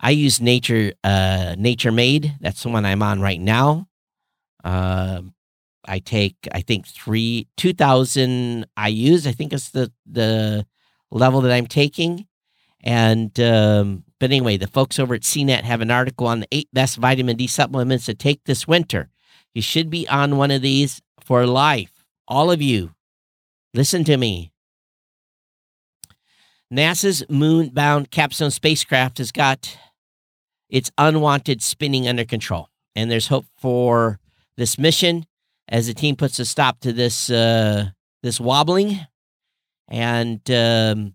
I 0.00 0.10
use 0.10 0.40
Nature 0.40 0.92
uh, 1.04 1.54
Nature 1.56 1.92
Made. 1.92 2.36
That's 2.40 2.62
the 2.62 2.70
one 2.70 2.84
I'm 2.84 3.02
on 3.02 3.20
right 3.20 3.40
now. 3.40 3.88
Uh, 4.64 5.22
I 5.84 5.98
take, 5.98 6.36
I 6.52 6.60
think 6.60 6.86
three, 6.86 7.48
2000 7.56 8.66
IUs. 8.78 9.26
I 9.26 9.32
think 9.32 9.52
it's 9.52 9.70
the, 9.70 9.92
the 10.06 10.66
level 11.10 11.40
that 11.40 11.52
I'm 11.52 11.66
taking. 11.66 12.26
And, 12.84 13.38
um, 13.40 14.04
but 14.18 14.30
anyway, 14.30 14.56
the 14.56 14.66
folks 14.66 14.98
over 14.98 15.14
at 15.14 15.22
CNET 15.22 15.62
have 15.62 15.80
an 15.80 15.90
article 15.90 16.26
on 16.26 16.40
the 16.40 16.48
eight 16.52 16.68
best 16.72 16.96
vitamin 16.96 17.36
D 17.36 17.46
supplements 17.46 18.06
to 18.06 18.14
take 18.14 18.44
this 18.44 18.66
winter. 18.66 19.08
You 19.54 19.62
should 19.62 19.90
be 19.90 20.08
on 20.08 20.36
one 20.36 20.50
of 20.50 20.62
these 20.62 21.02
for 21.24 21.46
life. 21.46 21.92
All 22.26 22.50
of 22.50 22.62
you, 22.62 22.94
listen 23.74 24.04
to 24.04 24.16
me. 24.16 24.52
NASA's 26.72 27.22
moon 27.28 27.68
bound 27.68 28.10
Capstone 28.10 28.50
spacecraft 28.50 29.18
has 29.18 29.30
got 29.30 29.76
its 30.70 30.90
unwanted 30.96 31.62
spinning 31.62 32.08
under 32.08 32.24
control. 32.24 32.70
And 32.96 33.10
there's 33.10 33.28
hope 33.28 33.44
for 33.58 34.18
this 34.56 34.78
mission 34.78 35.26
as 35.68 35.86
the 35.86 35.94
team 35.94 36.16
puts 36.16 36.38
a 36.38 36.44
stop 36.44 36.80
to 36.80 36.92
this 36.92 37.30
uh, 37.30 37.90
this 38.22 38.40
wobbling, 38.40 39.00
and 39.88 40.40
um, 40.50 41.14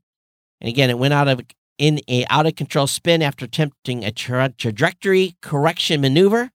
and 0.62 0.70
again 0.70 0.90
it 0.90 0.98
went 0.98 1.14
out 1.14 1.28
of 1.28 1.42
in 1.78 2.00
a 2.08 2.26
out 2.30 2.46
of 2.46 2.56
control 2.56 2.88
spin 2.88 3.22
after 3.22 3.46
attempting 3.46 4.04
a 4.04 4.12
tra- 4.12 4.54
trajectory 4.58 5.36
correction 5.42 6.02
maneuver. 6.02 6.52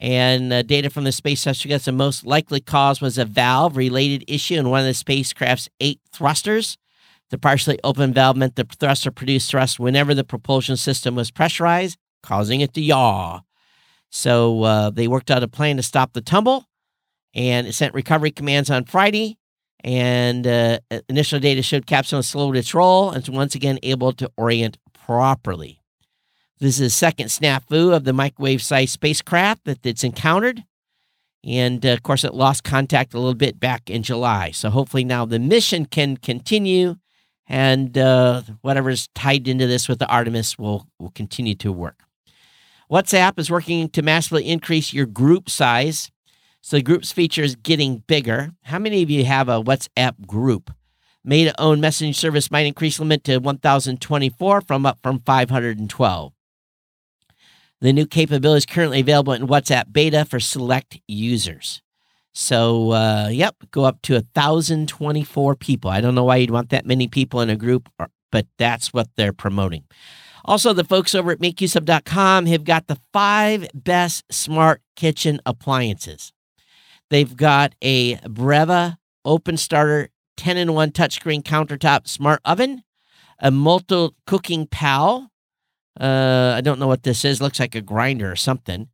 And 0.00 0.52
uh, 0.52 0.62
data 0.62 0.90
from 0.90 1.04
the 1.04 1.12
space 1.12 1.42
suggests 1.42 1.62
suggests 1.62 1.84
the 1.84 1.92
most 1.92 2.26
likely 2.26 2.60
cause 2.60 3.00
was 3.00 3.18
a 3.18 3.24
valve 3.24 3.76
related 3.76 4.24
issue 4.26 4.56
in 4.56 4.68
one 4.68 4.80
of 4.80 4.86
the 4.86 4.94
spacecraft's 4.94 5.68
eight 5.78 6.00
thrusters. 6.12 6.76
The 7.30 7.38
partially 7.38 7.78
open 7.84 8.12
valve 8.12 8.36
meant 8.36 8.56
the 8.56 8.64
thruster 8.64 9.12
produced 9.12 9.50
thrust 9.50 9.78
whenever 9.78 10.12
the 10.12 10.24
propulsion 10.24 10.76
system 10.76 11.14
was 11.14 11.30
pressurized, 11.30 11.98
causing 12.22 12.60
it 12.60 12.74
to 12.74 12.80
yaw. 12.80 13.42
So 14.12 14.62
uh, 14.62 14.90
they 14.90 15.08
worked 15.08 15.30
out 15.30 15.42
a 15.42 15.48
plan 15.48 15.76
to 15.78 15.82
stop 15.82 16.12
the 16.12 16.20
tumble 16.20 16.66
and 17.34 17.66
it 17.66 17.72
sent 17.72 17.94
recovery 17.94 18.30
commands 18.30 18.70
on 18.70 18.84
Friday. 18.84 19.38
And 19.82 20.46
uh, 20.46 20.78
initial 21.08 21.40
data 21.40 21.62
showed 21.62 21.86
Capstone 21.86 22.22
slowed 22.22 22.56
its 22.56 22.72
roll 22.72 23.10
and 23.10 23.26
once 23.28 23.54
again 23.54 23.80
able 23.82 24.12
to 24.12 24.30
orient 24.36 24.78
properly. 24.92 25.80
This 26.60 26.74
is 26.74 26.86
the 26.86 26.90
second 26.90 27.26
snafu 27.26 27.92
of 27.92 28.04
the 28.04 28.12
microwave 28.12 28.62
sized 28.62 28.92
spacecraft 28.92 29.64
that 29.64 29.84
it's 29.84 30.04
encountered. 30.04 30.62
And 31.42 31.84
uh, 31.84 31.88
of 31.88 32.04
course, 32.04 32.22
it 32.22 32.34
lost 32.34 32.62
contact 32.62 33.14
a 33.14 33.18
little 33.18 33.34
bit 33.34 33.58
back 33.58 33.90
in 33.90 34.04
July. 34.04 34.52
So 34.52 34.70
hopefully 34.70 35.04
now 35.04 35.24
the 35.24 35.40
mission 35.40 35.86
can 35.86 36.16
continue 36.18 36.96
and 37.48 37.98
uh, 37.98 38.42
whatever's 38.60 39.08
tied 39.14 39.48
into 39.48 39.66
this 39.66 39.88
with 39.88 39.98
the 39.98 40.06
Artemis 40.06 40.56
will, 40.56 40.86
will 41.00 41.10
continue 41.10 41.56
to 41.56 41.72
work. 41.72 42.04
WhatsApp 42.92 43.38
is 43.38 43.50
working 43.50 43.88
to 43.88 44.02
massively 44.02 44.46
increase 44.46 44.92
your 44.92 45.06
group 45.06 45.48
size. 45.48 46.10
So 46.60 46.76
the 46.76 46.82
group's 46.82 47.10
feature 47.10 47.42
is 47.42 47.56
getting 47.56 48.04
bigger. 48.06 48.52
How 48.64 48.78
many 48.78 49.02
of 49.02 49.08
you 49.08 49.24
have 49.24 49.48
a 49.48 49.62
WhatsApp 49.62 50.26
group? 50.26 50.70
Made 51.24 51.44
to 51.44 51.58
own 51.58 51.80
messaging 51.80 52.14
service 52.14 52.50
might 52.50 52.66
increase 52.66 53.00
limit 53.00 53.24
to 53.24 53.38
1,024 53.38 54.60
from 54.60 54.84
up 54.84 54.98
from 55.02 55.20
512. 55.20 56.32
The 57.80 57.92
new 57.94 58.06
capability 58.06 58.58
is 58.58 58.66
currently 58.66 59.00
available 59.00 59.32
in 59.32 59.46
WhatsApp 59.46 59.90
beta 59.90 60.26
for 60.26 60.38
select 60.38 61.00
users. 61.08 61.80
So, 62.34 62.92
uh, 62.92 63.28
yep, 63.32 63.56
go 63.70 63.84
up 63.84 64.02
to 64.02 64.14
1,024 64.14 65.56
people. 65.56 65.90
I 65.90 66.02
don't 66.02 66.14
know 66.14 66.24
why 66.24 66.36
you'd 66.36 66.50
want 66.50 66.68
that 66.68 66.84
many 66.84 67.08
people 67.08 67.40
in 67.40 67.48
a 67.48 67.56
group, 67.56 67.88
but 68.30 68.46
that's 68.58 68.92
what 68.92 69.08
they're 69.16 69.32
promoting. 69.32 69.84
Also, 70.44 70.72
the 70.72 70.84
folks 70.84 71.14
over 71.14 71.30
at 71.32 71.38
makeuseof.com 71.38 72.46
have 72.46 72.64
got 72.64 72.86
the 72.86 72.98
five 73.12 73.68
best 73.74 74.24
smart 74.32 74.82
kitchen 74.96 75.40
appliances. 75.46 76.32
They've 77.10 77.36
got 77.36 77.74
a 77.82 78.16
Breva 78.16 78.96
Open 79.24 79.56
Starter 79.56 80.08
10 80.36 80.56
in 80.56 80.72
1 80.72 80.90
touchscreen 80.90 81.42
countertop 81.42 82.08
smart 82.08 82.40
oven, 82.44 82.82
a 83.38 83.50
Multi 83.50 84.08
Cooking 84.26 84.66
Pal. 84.66 85.30
Uh, 86.00 86.54
I 86.56 86.60
don't 86.62 86.78
know 86.78 86.86
what 86.86 87.02
this 87.02 87.24
is. 87.24 87.40
Looks 87.40 87.60
like 87.60 87.74
a 87.74 87.80
grinder 87.80 88.30
or 88.30 88.36
something. 88.36 88.88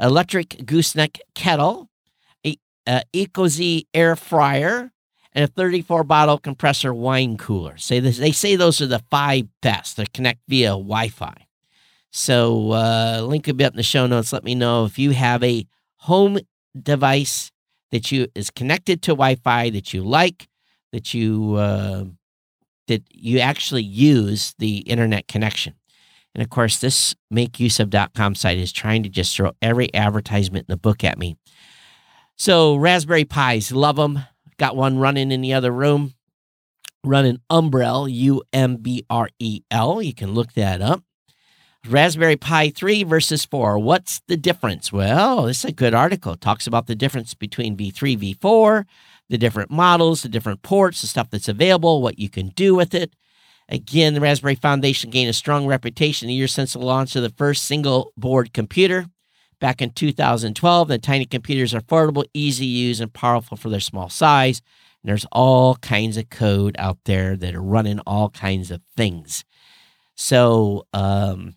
Electric 0.00 0.64
gooseneck 0.64 1.18
kettle, 1.34 1.90
a 2.46 2.56
uh, 2.86 3.00
EcoZ 3.12 3.86
air 3.92 4.16
fryer, 4.16 4.92
and 5.34 5.44
a 5.44 5.48
34 5.48 6.04
bottle 6.04 6.38
compressor 6.38 6.94
wine 6.94 7.36
cooler. 7.36 7.76
Say 7.76 8.00
this, 8.00 8.18
they 8.18 8.32
say 8.32 8.56
those 8.56 8.80
are 8.80 8.86
the 8.86 9.02
five 9.10 9.48
best 9.60 9.96
that 9.96 10.12
connect 10.12 10.40
via 10.48 10.70
Wi-Fi. 10.70 11.46
So 12.12 12.70
uh, 12.72 13.22
link 13.26 13.46
will 13.46 13.54
be 13.54 13.64
up 13.64 13.72
in 13.72 13.76
the 13.76 13.82
show 13.82 14.06
notes. 14.06 14.32
Let 14.32 14.44
me 14.44 14.54
know 14.54 14.84
if 14.84 14.98
you 14.98 15.10
have 15.10 15.42
a 15.42 15.66
home 15.96 16.38
device 16.80 17.50
that 17.90 18.12
you 18.12 18.28
is 18.34 18.50
connected 18.50 19.02
to 19.02 19.12
Wi-Fi 19.12 19.70
that 19.70 19.92
you 19.92 20.04
like, 20.04 20.48
that 20.92 21.12
you 21.12 21.54
uh, 21.54 22.04
that 22.86 23.02
you 23.10 23.40
actually 23.40 23.82
use 23.82 24.54
the 24.58 24.78
internet 24.78 25.26
connection. 25.26 25.74
And 26.34 26.42
of 26.42 26.50
course, 26.50 26.78
this 26.78 27.14
makeuseof.com 27.32 28.34
site 28.34 28.58
is 28.58 28.72
trying 28.72 29.02
to 29.04 29.08
just 29.08 29.34
throw 29.36 29.52
every 29.62 29.92
advertisement 29.94 30.66
in 30.68 30.72
the 30.72 30.76
book 30.76 31.04
at 31.04 31.18
me. 31.18 31.36
So, 32.36 32.74
Raspberry 32.74 33.24
Pis, 33.24 33.70
love 33.70 33.96
them. 33.96 34.20
Got 34.58 34.76
one 34.76 34.98
running 34.98 35.32
in 35.32 35.40
the 35.40 35.52
other 35.52 35.72
room, 35.72 36.14
running 37.04 37.38
Umbrel, 37.50 38.10
U 38.10 38.42
M 38.52 38.76
B 38.76 39.04
R 39.10 39.28
E 39.38 39.62
L. 39.70 40.00
You 40.00 40.14
can 40.14 40.32
look 40.32 40.52
that 40.54 40.80
up. 40.80 41.02
Raspberry 41.86 42.36
Pi 42.36 42.70
3 42.70 43.04
versus 43.04 43.44
4. 43.44 43.78
What's 43.78 44.22
the 44.26 44.38
difference? 44.38 44.90
Well, 44.90 45.42
this 45.42 45.58
is 45.58 45.64
a 45.66 45.72
good 45.72 45.92
article. 45.92 46.32
It 46.32 46.40
talks 46.40 46.66
about 46.66 46.86
the 46.86 46.94
difference 46.94 47.34
between 47.34 47.76
V3, 47.76 48.36
V4, 48.36 48.86
the 49.28 49.36
different 49.36 49.70
models, 49.70 50.22
the 50.22 50.30
different 50.30 50.62
ports, 50.62 51.02
the 51.02 51.06
stuff 51.06 51.28
that's 51.28 51.48
available, 51.48 52.00
what 52.00 52.18
you 52.18 52.30
can 52.30 52.48
do 52.50 52.74
with 52.74 52.94
it. 52.94 53.12
Again, 53.68 54.14
the 54.14 54.20
Raspberry 54.20 54.54
Foundation 54.54 55.10
gained 55.10 55.28
a 55.28 55.34
strong 55.34 55.66
reputation 55.66 56.30
a 56.30 56.32
year 56.32 56.48
since 56.48 56.72
the 56.72 56.78
launch 56.78 57.16
of 57.16 57.22
the 57.22 57.30
first 57.30 57.66
single 57.66 58.12
board 58.16 58.54
computer. 58.54 59.06
Back 59.60 59.80
in 59.80 59.90
2012, 59.90 60.88
the 60.88 60.98
tiny 60.98 61.24
computers 61.24 61.74
are 61.74 61.80
affordable, 61.80 62.24
easy 62.34 62.64
to 62.64 62.70
use, 62.70 63.00
and 63.00 63.12
powerful 63.12 63.56
for 63.56 63.68
their 63.68 63.80
small 63.80 64.08
size. 64.08 64.60
And 65.02 65.10
there's 65.10 65.26
all 65.32 65.76
kinds 65.76 66.16
of 66.16 66.30
code 66.30 66.76
out 66.78 66.98
there 67.04 67.36
that 67.36 67.54
are 67.54 67.62
running 67.62 68.00
all 68.00 68.30
kinds 68.30 68.70
of 68.70 68.82
things. 68.96 69.44
So, 70.16 70.86
um, 70.92 71.54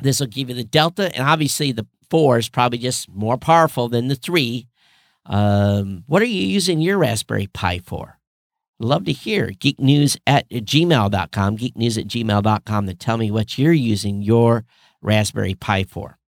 this 0.00 0.20
will 0.20 0.26
give 0.26 0.48
you 0.48 0.54
the 0.54 0.64
delta, 0.64 1.14
and 1.14 1.26
obviously 1.26 1.72
the 1.72 1.86
four 2.10 2.38
is 2.38 2.48
probably 2.48 2.78
just 2.78 3.08
more 3.10 3.36
powerful 3.36 3.88
than 3.88 4.08
the 4.08 4.14
three. 4.14 4.66
Um, 5.26 6.04
what 6.06 6.22
are 6.22 6.26
you 6.26 6.46
using 6.46 6.80
your 6.80 6.98
Raspberry 6.98 7.46
Pi 7.46 7.78
for? 7.78 8.18
Love 8.78 9.04
to 9.04 9.12
hear. 9.12 9.48
Geeknews 9.48 10.16
at 10.26 10.48
gmail.com, 10.48 11.58
geeknews 11.58 11.98
at 11.98 12.06
gmail.com 12.06 12.86
to 12.86 12.94
tell 12.94 13.18
me 13.18 13.30
what 13.30 13.58
you're 13.58 13.72
using 13.72 14.22
your 14.22 14.64
Raspberry 15.02 15.54
Pi 15.54 15.84
for. 15.84 16.19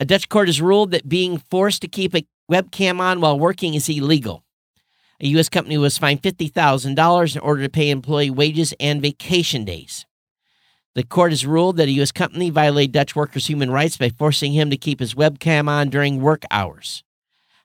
A 0.00 0.06
Dutch 0.06 0.30
court 0.30 0.48
has 0.48 0.62
ruled 0.62 0.92
that 0.92 1.10
being 1.10 1.36
forced 1.36 1.82
to 1.82 1.88
keep 1.88 2.14
a 2.14 2.26
webcam 2.50 3.00
on 3.00 3.20
while 3.20 3.38
working 3.38 3.74
is 3.74 3.86
illegal. 3.86 4.42
A 5.20 5.26
U.S. 5.28 5.50
company 5.50 5.76
was 5.76 5.98
fined 5.98 6.22
$50,000 6.22 7.36
in 7.36 7.42
order 7.42 7.62
to 7.62 7.68
pay 7.68 7.90
employee 7.90 8.30
wages 8.30 8.72
and 8.80 9.02
vacation 9.02 9.66
days. 9.66 10.06
The 10.94 11.02
court 11.02 11.32
has 11.32 11.44
ruled 11.44 11.76
that 11.76 11.88
a 11.88 11.92
U.S. 11.92 12.12
company 12.12 12.48
violated 12.48 12.92
Dutch 12.92 13.14
workers' 13.14 13.46
human 13.46 13.70
rights 13.70 13.98
by 13.98 14.08
forcing 14.08 14.54
him 14.54 14.70
to 14.70 14.78
keep 14.78 15.00
his 15.00 15.12
webcam 15.12 15.68
on 15.68 15.90
during 15.90 16.22
work 16.22 16.44
hours. 16.50 17.04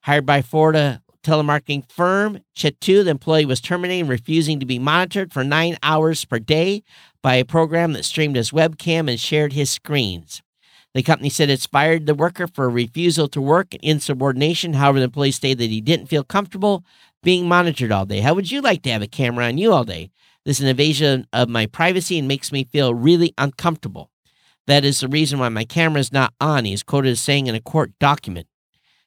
Hired 0.02 0.26
by 0.26 0.42
Florida 0.42 1.02
telemarketing 1.24 1.90
firm 1.90 2.42
Chetu, 2.56 3.04
the 3.04 3.12
employee 3.12 3.46
was 3.46 3.62
terminated, 3.62 4.10
refusing 4.10 4.60
to 4.60 4.66
be 4.66 4.78
monitored 4.78 5.32
for 5.32 5.44
nine 5.44 5.78
hours 5.82 6.26
per 6.26 6.38
day 6.38 6.84
by 7.24 7.36
a 7.36 7.46
program 7.46 7.94
that 7.94 8.06
streamed 8.06 8.36
his 8.36 8.52
webcam 8.52 9.10
and 9.10 9.20
shared 9.20 9.54
his 9.54 9.72
screens. 9.72 10.44
The 10.96 11.04
company 11.04 11.30
said 11.30 11.50
it's 11.50 11.66
fired 11.66 12.06
the 12.06 12.16
worker 12.16 12.48
for 12.48 12.70
refusal 12.70 13.28
to 13.28 13.42
work 13.42 13.74
and 13.74 13.84
insubordination. 13.84 14.74
However, 14.74 15.00
the 15.00 15.06
employee 15.06 15.32
stated 15.32 15.58
that 15.58 15.70
he 15.70 15.82
didn't 15.82 16.08
feel 16.08 16.24
comfortable 16.24 16.86
being 17.22 17.50
monitored 17.50 17.92
all 17.92 18.06
day. 18.06 18.22
How 18.22 18.34
would 18.34 18.50
you 18.50 18.62
like 18.62 18.82
to 18.84 18.92
have 18.92 19.02
a 19.02 19.08
camera 19.08 19.46
on 19.46 19.58
you 19.58 19.74
all 19.74 19.84
day? 19.84 20.10
This 20.46 20.60
is 20.60 20.64
an 20.64 20.70
invasion 20.70 21.28
of 21.34 21.50
my 21.50 21.66
privacy 21.66 22.18
and 22.18 22.30
makes 22.30 22.50
me 22.50 22.64
feel 22.64 22.94
really 22.94 23.34
uncomfortable. 23.38 24.10
That 24.68 24.86
is 24.86 25.02
the 25.02 25.10
reason 25.10 25.38
why 25.38 25.50
my 25.50 25.66
camera 25.66 26.00
is 26.00 26.14
not 26.14 26.34
on, 26.40 26.64
he 26.64 26.72
is 26.72 26.82
quoted 26.82 27.10
as 27.10 27.20
saying 27.20 27.48
in 27.48 27.56
a 27.56 27.60
court 27.60 27.92
document. 28.00 28.48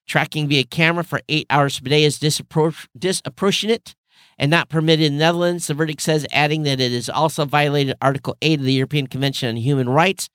Tracking 0.06 0.46
via 0.46 0.64
camera 0.64 1.04
for 1.04 1.22
eight 1.26 1.46
hours 1.48 1.80
per 1.80 1.88
day 1.88 2.04
is 2.04 2.18
disproportionate 2.18 3.94
and 4.38 4.50
not 4.50 4.68
permitted 4.68 5.06
in 5.06 5.14
the 5.14 5.20
Netherlands. 5.20 5.66
The 5.66 5.74
verdict 5.74 6.02
says, 6.02 6.26
adding 6.32 6.64
that 6.64 6.80
it 6.80 6.92
has 6.92 7.08
also 7.08 7.46
violated 7.46 7.96
Article 8.02 8.36
8 8.42 8.60
of 8.60 8.66
the 8.66 8.74
European 8.74 9.06
Convention 9.06 9.48
on 9.48 9.56
Human 9.56 9.88
Rights. 9.88 10.28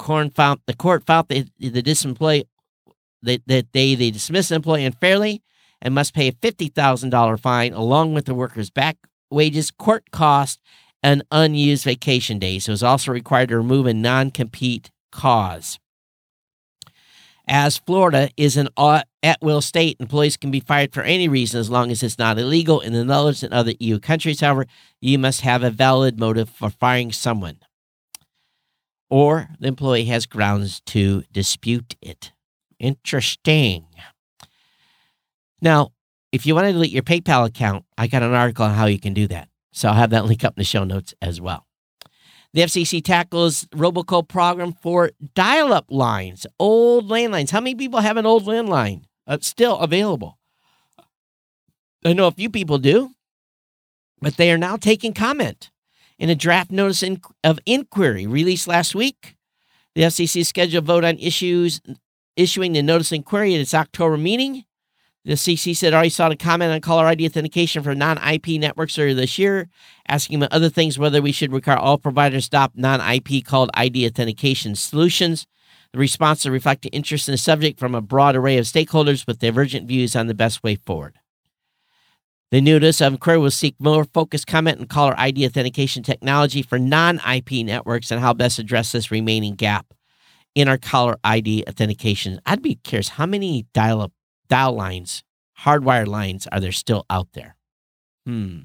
Found, 0.00 0.60
the 0.66 0.74
court 0.76 1.04
found 1.04 1.28
the 1.28 1.44
disemployee 1.58 2.44
that, 3.22 3.42
that 3.46 3.72
they, 3.72 3.94
they 3.94 4.10
dismiss 4.10 4.48
the 4.48 4.56
employee 4.56 4.84
unfairly 4.84 5.42
and 5.82 5.94
must 5.94 6.14
pay 6.14 6.28
a 6.28 6.32
$50,000 6.32 7.40
fine 7.40 7.72
along 7.72 8.14
with 8.14 8.26
the 8.26 8.34
worker's 8.34 8.70
back 8.70 8.96
wages, 9.30 9.70
court 9.70 10.10
costs, 10.10 10.58
and 11.02 11.22
unused 11.30 11.84
vacation 11.84 12.38
days. 12.38 12.68
It 12.68 12.70
was 12.70 12.82
also 12.82 13.12
required 13.12 13.48
to 13.50 13.56
remove 13.56 13.86
a 13.86 13.94
non 13.94 14.30
compete 14.30 14.90
cause. 15.12 15.78
As 17.46 17.78
Florida 17.78 18.30
is 18.36 18.56
an 18.56 18.68
at 19.22 19.42
will 19.42 19.60
state, 19.60 19.96
employees 19.98 20.36
can 20.36 20.50
be 20.50 20.60
fired 20.60 20.92
for 20.92 21.02
any 21.02 21.26
reason 21.26 21.58
as 21.58 21.68
long 21.68 21.90
as 21.90 22.02
it's 22.02 22.18
not 22.18 22.38
illegal. 22.38 22.80
In 22.80 22.92
the 22.92 23.04
Netherlands 23.04 23.42
and 23.42 23.52
other 23.52 23.72
EU 23.80 23.98
countries, 23.98 24.40
however, 24.40 24.66
you 25.00 25.18
must 25.18 25.40
have 25.40 25.64
a 25.64 25.70
valid 25.70 26.20
motive 26.20 26.48
for 26.48 26.70
firing 26.70 27.10
someone, 27.10 27.58
or 29.10 29.48
the 29.58 29.68
employee 29.68 30.06
has 30.06 30.24
grounds 30.24 30.80
to 30.86 31.24
dispute 31.32 31.96
it. 32.00 32.32
Interesting. 32.78 33.86
Now, 35.60 35.92
if 36.32 36.46
you 36.46 36.54
want 36.54 36.68
to 36.68 36.72
delete 36.72 36.92
your 36.92 37.02
PayPal 37.02 37.46
account, 37.46 37.84
I 37.98 38.06
got 38.06 38.22
an 38.22 38.32
article 38.32 38.64
on 38.64 38.74
how 38.74 38.86
you 38.86 38.98
can 38.98 39.12
do 39.12 39.26
that. 39.28 39.48
So 39.72 39.88
I'll 39.88 39.94
have 39.94 40.10
that 40.10 40.24
link 40.26 40.44
up 40.44 40.54
in 40.56 40.60
the 40.60 40.64
show 40.64 40.84
notes 40.84 41.12
as 41.20 41.40
well. 41.40 41.66
The 42.52 42.62
FCC 42.62 43.04
tackles 43.04 43.66
robocall 43.66 44.26
program 44.26 44.72
for 44.72 45.10
dial 45.34 45.72
up 45.72 45.86
lines, 45.88 46.46
old 46.58 47.08
landlines. 47.08 47.50
How 47.50 47.60
many 47.60 47.76
people 47.76 48.00
have 48.00 48.16
an 48.16 48.26
old 48.26 48.44
landline 48.44 49.02
uh, 49.26 49.38
still 49.40 49.78
available? 49.78 50.38
I 52.04 52.12
know 52.12 52.26
a 52.26 52.32
few 52.32 52.50
people 52.50 52.78
do, 52.78 53.10
but 54.20 54.36
they 54.36 54.50
are 54.50 54.58
now 54.58 54.76
taking 54.76 55.12
comment. 55.12 55.70
In 56.20 56.28
a 56.28 56.34
draft 56.34 56.70
notice 56.70 57.02
of 57.42 57.58
inquiry 57.64 58.26
released 58.26 58.68
last 58.68 58.94
week, 58.94 59.36
the 59.94 60.02
FCC 60.02 60.44
scheduled 60.44 60.84
vote 60.84 61.02
on 61.02 61.18
issues 61.18 61.80
issuing 62.36 62.74
the 62.74 62.82
notice 62.82 63.10
of 63.10 63.16
inquiry 63.16 63.54
at 63.54 63.60
its 63.62 63.72
October 63.72 64.18
meeting. 64.18 64.64
The 65.24 65.32
CC 65.32 65.74
said 65.74 65.94
already 65.94 66.10
sought 66.10 66.30
a 66.30 66.36
comment 66.36 66.72
on 66.72 66.80
caller 66.82 67.06
ID 67.06 67.24
authentication 67.24 67.82
for 67.82 67.94
non 67.94 68.18
IP 68.18 68.60
networks 68.60 68.98
earlier 68.98 69.14
this 69.14 69.38
year, 69.38 69.70
asking 70.08 70.36
among 70.36 70.50
other 70.50 70.68
things 70.68 70.98
whether 70.98 71.22
we 71.22 71.32
should 71.32 71.54
require 71.54 71.78
all 71.78 71.96
providers 71.96 72.44
stop 72.44 72.72
non 72.74 73.00
IP 73.00 73.42
called 73.42 73.70
ID 73.72 74.06
authentication 74.06 74.74
solutions. 74.74 75.46
The 75.94 75.98
response 75.98 76.42
to 76.42 76.50
reflected 76.50 76.94
interest 76.94 77.28
in 77.28 77.32
the 77.32 77.38
subject 77.38 77.80
from 77.80 77.94
a 77.94 78.02
broad 78.02 78.36
array 78.36 78.58
of 78.58 78.66
stakeholders 78.66 79.26
with 79.26 79.38
divergent 79.38 79.88
views 79.88 80.14
on 80.14 80.26
the 80.26 80.34
best 80.34 80.62
way 80.62 80.74
forward. 80.74 81.18
The 82.50 82.60
notice 82.60 83.00
of 83.00 83.12
inquiry 83.12 83.38
will 83.38 83.52
seek 83.52 83.76
more 83.78 84.04
focused 84.04 84.48
comment 84.48 84.80
on 84.80 84.86
caller 84.86 85.14
ID 85.16 85.46
authentication 85.46 86.02
technology 86.02 86.62
for 86.62 86.78
non 86.80 87.20
IP 87.20 87.64
networks 87.64 88.10
and 88.10 88.20
how 88.20 88.34
best 88.34 88.58
address 88.58 88.90
this 88.90 89.12
remaining 89.12 89.54
gap 89.54 89.94
in 90.56 90.66
our 90.66 90.78
caller 90.78 91.16
ID 91.22 91.64
authentication. 91.68 92.40
I'd 92.44 92.62
be 92.62 92.74
curious 92.74 93.10
how 93.10 93.26
many 93.26 93.66
dial 93.72 94.00
up 94.00 94.12
dial 94.48 94.72
lines, 94.72 95.22
hardwired 95.60 96.08
lines, 96.08 96.48
are 96.50 96.58
there 96.58 96.72
still 96.72 97.06
out 97.08 97.28
there? 97.34 97.54
Hmm. 98.26 98.62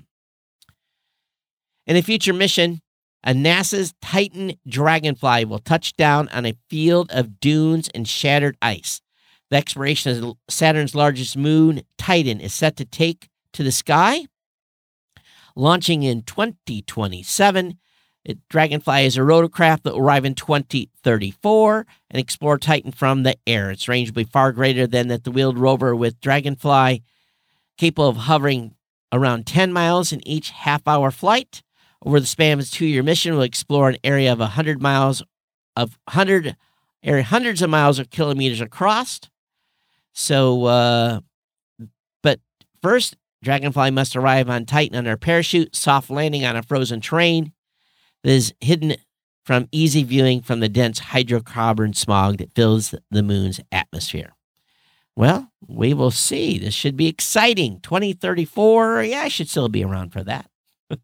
In 1.86 1.96
a 1.96 2.02
future 2.02 2.34
mission, 2.34 2.82
a 3.24 3.34
NASA's 3.34 3.94
Titan 4.02 4.54
Dragonfly 4.68 5.46
will 5.46 5.60
touch 5.60 5.96
down 5.96 6.28
on 6.30 6.48
a 6.48 6.58
field 6.70 7.12
of 7.12 7.40
dunes 7.40 7.90
and 7.94 8.08
shattered 8.08 8.58
ice. 8.64 9.02
The 9.52 9.58
exploration 9.58 10.24
of 10.24 10.38
Saturn's 10.50 10.96
largest 10.96 11.38
moon, 11.38 11.84
Titan, 12.00 12.40
is 12.40 12.54
set 12.54 12.76
to 12.78 12.86
take 12.86 13.30
to 13.56 13.64
the 13.64 13.72
sky, 13.72 14.28
launching 15.56 16.04
in 16.04 16.22
2027 16.22 17.78
it, 18.26 18.40
Dragonfly 18.50 19.06
is 19.06 19.18
a 19.18 19.22
rotorcraft 19.22 19.84
that 19.84 19.94
will 19.94 20.02
arrive 20.02 20.26
in 20.26 20.34
2034 20.34 21.86
and 22.10 22.20
explore 22.20 22.58
Titan 22.58 22.92
from 22.92 23.22
the 23.22 23.38
air. 23.46 23.70
Its 23.70 23.88
range 23.88 24.10
will 24.10 24.24
be 24.24 24.30
far 24.30 24.52
greater 24.52 24.88
than 24.88 25.10
that 25.10 25.24
the 25.24 25.32
wheeled 25.32 25.60
rover 25.60 25.96
with 25.96 26.20
Dragonfly, 26.20 27.04
capable 27.78 28.10
of 28.10 28.18
hovering 28.18 28.74
around 29.12 29.46
10 29.46 29.72
miles 29.72 30.12
in 30.12 30.28
each 30.28 30.50
half 30.50 30.88
hour 30.88 31.12
flight. 31.12 31.62
Over 32.04 32.20
the 32.20 32.26
span 32.26 32.54
of 32.54 32.60
its 32.60 32.72
two 32.72 32.88
year 32.88 33.04
mission, 33.04 33.36
will 33.36 33.44
explore 33.44 33.90
an 33.90 33.98
area 34.04 34.34
of 34.34 34.40
100 34.40 34.82
miles 34.82 35.24
of 35.76 35.98
100 36.06 36.56
area, 37.04 37.24
hundreds 37.24 37.62
of 37.62 37.70
miles 37.70 38.00
of 38.00 38.10
kilometers 38.10 38.62
across. 38.62 39.22
So, 40.14 40.66
uh, 40.66 41.20
but 42.24 42.40
first, 42.82 43.18
Dragonfly 43.46 43.92
must 43.92 44.16
arrive 44.16 44.50
on 44.50 44.66
Titan 44.66 44.98
under 44.98 45.12
a 45.12 45.18
parachute, 45.18 45.76
soft 45.76 46.10
landing 46.10 46.44
on 46.44 46.56
a 46.56 46.64
frozen 46.64 47.00
terrain 47.00 47.54
that 48.24 48.32
is 48.32 48.56
hidden 48.60 48.96
from 49.46 49.70
easy 49.72 50.04
viewing 50.04 50.42
from 50.42 50.62
the 50.62 50.68
dense 50.68 51.00
hydrocarbon 51.00 51.96
smog 51.96 52.38
that 52.40 52.56
fills 52.56 52.96
the 53.12 53.22
moon's 53.22 53.60
atmosphere. 53.72 54.34
Well, 55.16 55.52
we 55.66 55.94
will 55.94 56.10
see. 56.10 56.58
This 56.58 56.74
should 56.74 56.98
be 56.98 57.06
exciting. 57.08 57.80
2034, 57.82 59.04
yeah, 59.04 59.22
I 59.22 59.28
should 59.28 59.48
still 59.48 59.70
be 59.70 59.84
around 59.84 60.12
for 60.12 60.24
that. 60.24 60.50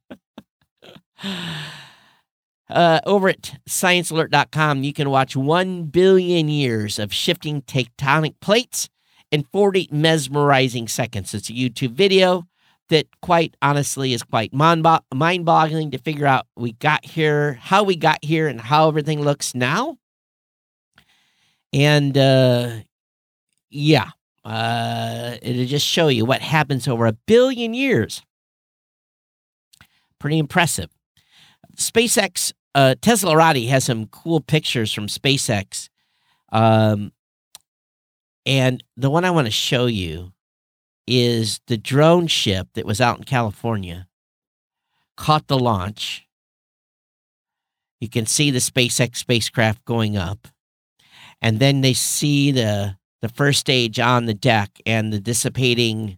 uh, 2.70 3.02
over 3.06 3.30
at 3.30 3.60
sciencealert.com, 3.70 4.84
you 4.84 4.94
can 4.94 5.12
watch 5.12 5.36
1 5.36 5.84
billion 5.84 6.50
years 6.50 6.98
of 6.98 7.14
shifting 7.14 7.62
tectonic 7.62 8.40
plates 8.42 8.90
in 9.32 9.44
40 9.52 9.90
mesmerizing 9.92 10.88
seconds. 10.88 11.34
It's 11.34 11.50
a 11.50 11.54
YouTube 11.54 11.94
video 11.94 12.48
that 12.90 13.08
quite 13.22 13.56
honestly 13.62 14.14
is 14.14 14.22
quite 14.22 14.54
mind 14.54 14.84
boggling 14.84 15.92
to 15.92 15.98
figure 15.98 16.28
out 16.28 16.46
we 16.58 16.74
got 16.74 17.06
here, 17.06 17.54
how 17.54 17.84
we 17.84 17.96
got 17.96 18.20
here, 18.24 18.48
and 18.48 18.60
how 18.60 18.90
everything 18.90 19.22
looks 19.22 19.56
now. 19.56 19.98
And 21.74 22.18
uh, 22.18 22.80
yeah, 23.70 24.10
Uh, 24.44 25.38
it'll 25.42 25.66
just 25.66 25.86
show 25.86 26.08
you 26.08 26.26
what 26.26 26.42
happens 26.42 26.88
over 26.88 27.06
a 27.06 27.14
billion 27.14 27.74
years. 27.74 28.24
Pretty 30.20 30.40
impressive. 30.40 30.90
SpaceX, 31.78 32.52
uh, 32.76 32.96
Teslarati 33.02 33.70
has 33.70 33.86
some 33.86 34.08
cool 34.08 34.42
pictures 34.42 34.92
from 34.92 35.08
SpaceX. 35.08 35.90
Um, 36.52 37.12
and 38.46 38.84
the 38.98 39.10
one 39.10 39.26
I 39.26 39.32
want 39.32 39.48
to 39.48 39.52
show 39.52 39.86
you 39.86 40.32
is 41.08 41.60
the 41.68 41.78
drone 41.78 42.28
ship 42.28 42.68
that 42.74 42.86
was 42.86 43.02
out 43.02 43.18
in 43.18 43.24
California 43.24 44.08
caught 45.18 45.48
the 45.48 45.60
launch. 45.60 46.26
You 48.00 48.10
can 48.10 48.26
see 48.26 48.50
the 48.50 48.60
SpaceX 48.60 49.18
spacecraft 49.18 49.86
going 49.86 50.18
up. 50.18 50.48
And 51.42 51.60
then 51.60 51.82
they 51.82 51.94
see 51.94 52.52
the 52.52 52.98
the 53.22 53.30
first 53.30 53.60
stage 53.60 54.00
on 54.00 54.26
the 54.26 54.34
deck 54.34 54.80
and 54.84 55.14
the 55.14 55.20
dissipating 55.20 56.18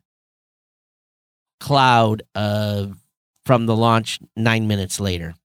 cloud 1.59 2.24
of 2.34 3.03
from 3.45 3.65
the 3.65 3.76
launch 3.76 4.19
nine 4.38 4.67
minutes 4.67 5.01
later. 5.01 5.36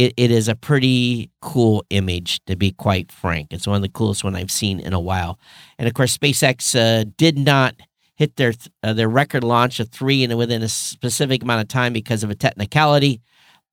It, 0.00 0.14
it 0.16 0.30
is 0.30 0.48
a 0.48 0.54
pretty 0.54 1.30
cool 1.42 1.84
image, 1.90 2.42
to 2.46 2.56
be 2.56 2.70
quite 2.70 3.12
frank. 3.12 3.48
It's 3.50 3.66
one 3.66 3.76
of 3.76 3.82
the 3.82 3.88
coolest 3.98 4.24
one 4.24 4.34
I've 4.34 4.50
seen 4.50 4.80
in 4.80 4.94
a 4.94 5.00
while. 5.10 5.38
And 5.78 5.86
of 5.86 5.92
course, 5.92 6.16
SpaceX 6.16 6.74
uh, 6.74 7.04
did 7.18 7.36
not 7.36 7.74
hit 8.14 8.36
their 8.36 8.54
uh, 8.82 8.94
their 8.94 9.10
record 9.10 9.44
launch 9.44 9.78
of 9.78 9.90
three 9.90 10.24
and 10.24 10.38
within 10.38 10.62
a 10.62 10.68
specific 10.68 11.42
amount 11.42 11.60
of 11.60 11.68
time 11.68 11.92
because 11.92 12.24
of 12.24 12.30
a 12.30 12.34
technicality. 12.34 13.20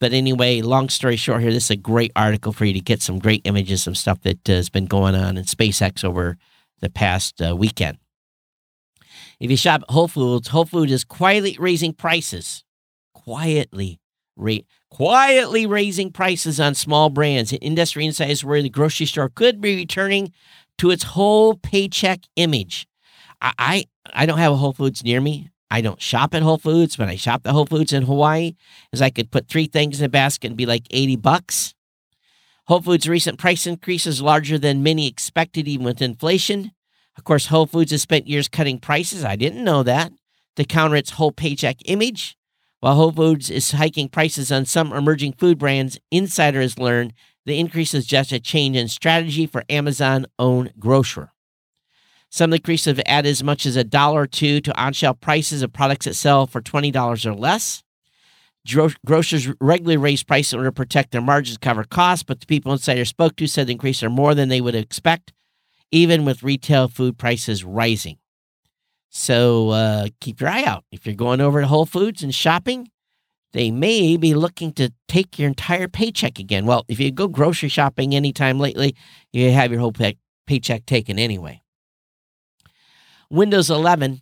But 0.02 0.12
anyway, 0.12 0.62
long 0.62 0.90
story 0.90 1.16
short, 1.16 1.42
here 1.42 1.54
this 1.54 1.66
is 1.66 1.72
a 1.72 1.78
great 1.78 2.12
article 2.14 2.52
for 2.52 2.66
you 2.66 2.74
to 2.74 2.82
get 2.82 3.02
some 3.02 3.20
great 3.20 3.42
images, 3.46 3.84
some 3.84 3.96
stuff 3.96 4.20
that 4.24 4.50
uh, 4.50 4.54
has 4.54 4.70
been 4.70 4.86
going 4.86 5.16
on 5.16 5.38
in 5.38 5.46
SpaceX 5.46 6.04
over 6.04 6.38
the 6.82 6.90
past 6.90 7.42
uh, 7.42 7.56
weekend. 7.56 8.00
If 9.40 9.50
you 9.50 9.56
shop 9.56 9.84
at 9.84 9.94
Whole 9.94 10.10
Foods, 10.10 10.50
Whole 10.50 10.66
Foods 10.66 10.92
is 10.92 11.06
quietly 11.06 11.56
raising 11.58 11.94
prices. 11.94 12.66
Quietly, 13.14 14.02
ra- 14.36 14.68
quietly 14.90 15.66
raising 15.66 16.12
prices 16.12 16.60
on 16.60 16.76
small 16.76 17.10
brands. 17.10 17.54
Industry 17.54 18.06
insiders 18.06 18.44
where 18.44 18.62
the 18.62 18.70
grocery 18.70 19.06
store 19.06 19.30
could 19.30 19.62
be 19.62 19.76
returning 19.76 20.32
to 20.78 20.92
its 20.92 21.04
whole 21.04 21.56
paycheck 21.56 22.22
image. 22.36 22.88
I, 23.42 23.54
I, 23.58 23.86
I 24.14 24.26
don't 24.26 24.38
have 24.38 24.54
a 24.54 24.58
Whole 24.58 24.74
Foods 24.74 25.04
near 25.04 25.22
me. 25.22 25.50
I 25.70 25.82
don't 25.82 26.02
shop 26.02 26.34
at 26.34 26.44
Whole 26.44 26.58
Foods, 26.58 26.96
but 26.96 27.10
I 27.10 27.16
shop 27.16 27.42
at 27.46 27.52
Whole 27.52 27.66
Foods 27.66 27.92
in 27.92 28.04
Hawaii, 28.04 28.54
is 28.94 29.02
I 29.02 29.10
could 29.10 29.32
put 29.32 29.48
three 29.48 29.68
things 29.68 30.00
in 30.00 30.06
a 30.06 30.10
basket 30.10 30.48
and 30.48 30.58
be 30.58 30.66
like 30.66 30.88
80 30.92 31.18
bucks. 31.18 31.74
Whole 32.68 32.82
Foods' 32.82 33.08
recent 33.08 33.38
price 33.38 33.68
increase 33.68 34.06
is 34.06 34.22
larger 34.22 34.58
than 34.58 34.84
many 34.84 35.08
expected, 35.08 35.68
even 35.68 35.86
with 35.86 36.02
inflation. 36.02 36.72
Of 37.18 37.24
course, 37.24 37.48
Whole 37.48 37.66
Foods 37.66 37.92
has 37.92 38.02
spent 38.02 38.28
years 38.28 38.48
cutting 38.48 38.80
prices. 38.80 39.26
I 39.26 39.36
didn't 39.36 39.64
know 39.64 39.84
that 39.84 40.12
to 40.56 40.64
counter 40.64 40.96
its 40.96 41.12
whole 41.12 41.32
paycheck 41.32 41.78
image. 41.86 42.37
While 42.80 42.96
Whole 42.96 43.12
Foods 43.12 43.50
is 43.50 43.72
hiking 43.72 44.08
prices 44.08 44.52
on 44.52 44.66
some 44.66 44.94
emerging 44.94 45.34
food 45.34 45.58
brands, 45.58 46.00
insiders 46.12 46.78
learned 46.78 47.14
the 47.46 47.60
increase 47.60 47.96
is 47.96 48.06
just 48.06 48.32
a 48.32 48.40
change 48.40 48.78
in 48.78 48.88
strategy 48.88 49.48
for 49.48 49.64
Amazon 49.68 50.28
owned 50.38 50.74
grocer. 50.78 51.32
Some 52.30 52.54
increases 52.54 52.86
have 52.98 53.02
added 53.08 53.30
as 53.30 53.44
much 53.44 53.66
as 53.66 53.76
a 53.76 53.84
dollar 53.84 54.22
or 54.22 54.28
two 54.28 54.62
to 54.62 54.80
on 54.80 54.94
shelf 54.94 55.20
prices 55.20 55.64
of 55.64 55.74
products 55.74 56.06
that 56.06 56.16
sell 56.16 56.46
for 56.46 56.62
$20 56.62 57.26
or 57.26 57.34
less. 57.34 57.84
Grocers 59.06 59.48
regularly 59.60 59.98
raise 59.98 60.24
prices 60.24 60.54
in 60.54 60.60
order 60.60 60.70
to 60.70 60.74
protect 60.74 61.12
their 61.12 61.22
margins, 61.22 61.58
cover 61.58 61.86
costs, 61.86 62.24
but 62.24 62.42
the 62.42 62.46
people 62.46 62.74
Insider 62.74 63.06
spoke 63.06 63.38
to 63.38 63.48
said 63.48 63.66
the 63.66 63.72
increases 63.72 64.04
are 64.04 64.10
more 64.10 64.36
than 64.36 64.50
they 64.50 64.62
would 64.62 64.76
expect, 64.76 65.34
even 65.90 66.26
with 66.26 66.44
retail 66.44 66.90
food 66.90 67.18
prices 67.18 67.64
rising. 67.64 68.18
So 69.10 69.70
uh, 69.70 70.08
keep 70.22 70.42
your 70.42 70.50
eye 70.50 70.64
out. 70.64 70.84
If 70.92 71.06
you're 71.06 71.16
going 71.16 71.42
over 71.42 71.62
to 71.62 71.68
Whole 71.68 71.86
Foods 71.86 72.24
and 72.24 72.34
shopping, 72.34 72.90
they 73.54 73.72
may 73.72 74.18
be 74.18 74.34
looking 74.34 74.74
to 74.74 74.92
take 75.08 75.40
your 75.40 75.48
entire 75.48 75.88
paycheck 75.88 76.40
again. 76.40 76.66
Well, 76.66 76.86
if 76.88 77.00
you 77.00 77.12
go 77.12 77.28
grocery 77.28 77.70
shopping 77.70 78.14
anytime 78.14 78.60
lately, 78.60 78.96
you 79.32 79.52
have 79.52 79.72
your 79.72 79.80
whole 79.80 79.94
pay- 79.94 80.18
paycheck 80.46 80.86
taken 80.86 81.18
anyway. 81.18 81.62
Windows 83.30 83.70
11 83.70 84.22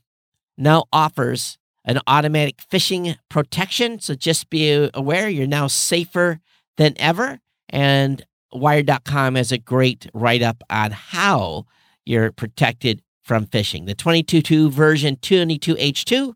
now 0.57 0.85
offers 0.93 1.57
an 1.83 1.99
automatic 2.07 2.57
phishing 2.71 3.17
protection. 3.29 3.99
So 3.99 4.15
just 4.15 4.49
be 4.49 4.89
aware 4.93 5.29
you're 5.29 5.47
now 5.47 5.67
safer 5.67 6.39
than 6.77 6.93
ever. 6.97 7.39
And 7.69 8.25
Wired.com 8.53 9.35
has 9.35 9.51
a 9.51 9.57
great 9.57 10.07
write 10.13 10.41
up 10.41 10.63
on 10.69 10.91
how 10.91 11.65
you're 12.05 12.31
protected 12.31 13.01
from 13.25 13.47
phishing. 13.47 13.87
The 13.87 13.95
22.2 13.95 14.69
version 14.69 15.17
22H2 15.17 16.35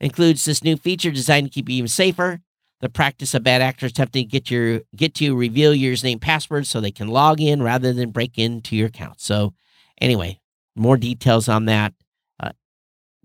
includes 0.00 0.44
this 0.44 0.64
new 0.64 0.76
feature 0.76 1.10
designed 1.10 1.48
to 1.48 1.52
keep 1.52 1.68
you 1.68 1.76
even 1.76 1.88
safer. 1.88 2.40
The 2.80 2.88
practice 2.88 3.34
of 3.34 3.42
bad 3.42 3.60
actors 3.60 3.90
attempting 3.90 4.26
to 4.26 4.30
get 4.30 4.50
your 4.50 4.80
get 4.96 5.14
to 5.16 5.36
reveal 5.36 5.74
your 5.74 5.92
username 5.92 6.20
password 6.20 6.66
so 6.66 6.80
they 6.80 6.90
can 6.90 7.08
log 7.08 7.40
in 7.40 7.62
rather 7.62 7.92
than 7.92 8.10
break 8.10 8.38
into 8.38 8.74
your 8.74 8.86
account. 8.86 9.20
So 9.20 9.52
anyway, 10.00 10.40
more 10.74 10.96
details 10.96 11.46
on 11.46 11.66
that 11.66 11.92
uh, 12.38 12.52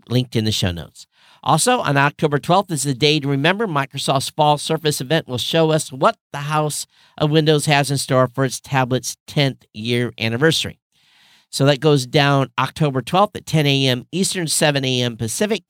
linked 0.10 0.36
in 0.36 0.44
the 0.44 0.52
show 0.52 0.72
notes. 0.72 1.08
Also, 1.42 1.80
on 1.80 1.96
October 1.96 2.40
12th 2.40 2.72
is 2.72 2.84
the 2.84 2.96
day 2.96 3.20
to 3.20 3.28
remember. 3.28 3.68
Microsoft's 3.68 4.30
Fall 4.30 4.58
Surface 4.58 5.00
event 5.00 5.28
will 5.28 5.38
show 5.38 5.70
us 5.70 5.92
what 5.92 6.18
the 6.34 6.40
House 6.40 6.88
of 7.20 7.30
Windows 7.30 7.68
has 7.68 7.92
in 7.92 8.00
store 8.00 8.28
for 8.28 8.44
its 8.44 8.60
tablet's 8.60 9.16
10th 9.28 9.64
year 9.72 10.12
anniversary. 10.20 10.80
So 11.50 11.66
that 11.66 11.80
goes 11.80 12.06
down 12.06 12.50
October 12.60 13.02
12th 13.02 13.36
at 13.36 13.46
10 13.46 13.66
a.m. 13.66 14.08
Eastern, 14.12 14.48
7 14.48 14.84
a.m. 14.84 15.18
Pacific. 15.18 15.64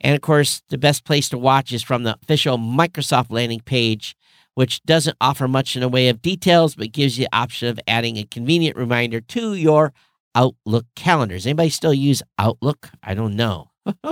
And 0.00 0.14
of 0.14 0.20
course, 0.20 0.62
the 0.68 0.78
best 0.78 1.04
place 1.04 1.28
to 1.30 1.38
watch 1.38 1.72
is 1.72 1.82
from 1.82 2.04
the 2.04 2.16
official 2.22 2.56
Microsoft 2.56 3.30
landing 3.30 3.60
page, 3.60 4.16
which 4.54 4.82
doesn't 4.84 5.16
offer 5.20 5.48
much 5.48 5.76
in 5.76 5.82
the 5.82 5.88
way 5.88 6.08
of 6.08 6.22
details, 6.22 6.76
but 6.76 6.92
gives 6.92 7.18
you 7.18 7.24
the 7.24 7.36
option 7.36 7.68
of 7.68 7.80
adding 7.86 8.16
a 8.16 8.24
convenient 8.24 8.76
reminder 8.76 9.20
to 9.20 9.54
your 9.54 9.92
Outlook 10.34 10.86
calendars. 10.94 11.46
Anybody 11.46 11.70
still 11.70 11.94
use 11.94 12.22
Outlook? 12.38 12.90
I 13.02 13.14
don't 13.14 13.34
know. 13.34 13.70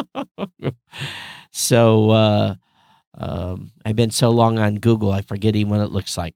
so 1.52 2.10
uh, 2.10 2.54
um, 3.16 3.70
I've 3.84 3.96
been 3.96 4.10
so 4.10 4.30
long 4.30 4.58
on 4.58 4.76
Google, 4.76 5.12
I 5.12 5.20
forget 5.20 5.54
even 5.54 5.70
what 5.70 5.80
it 5.80 5.92
looks 5.92 6.18
like. 6.18 6.34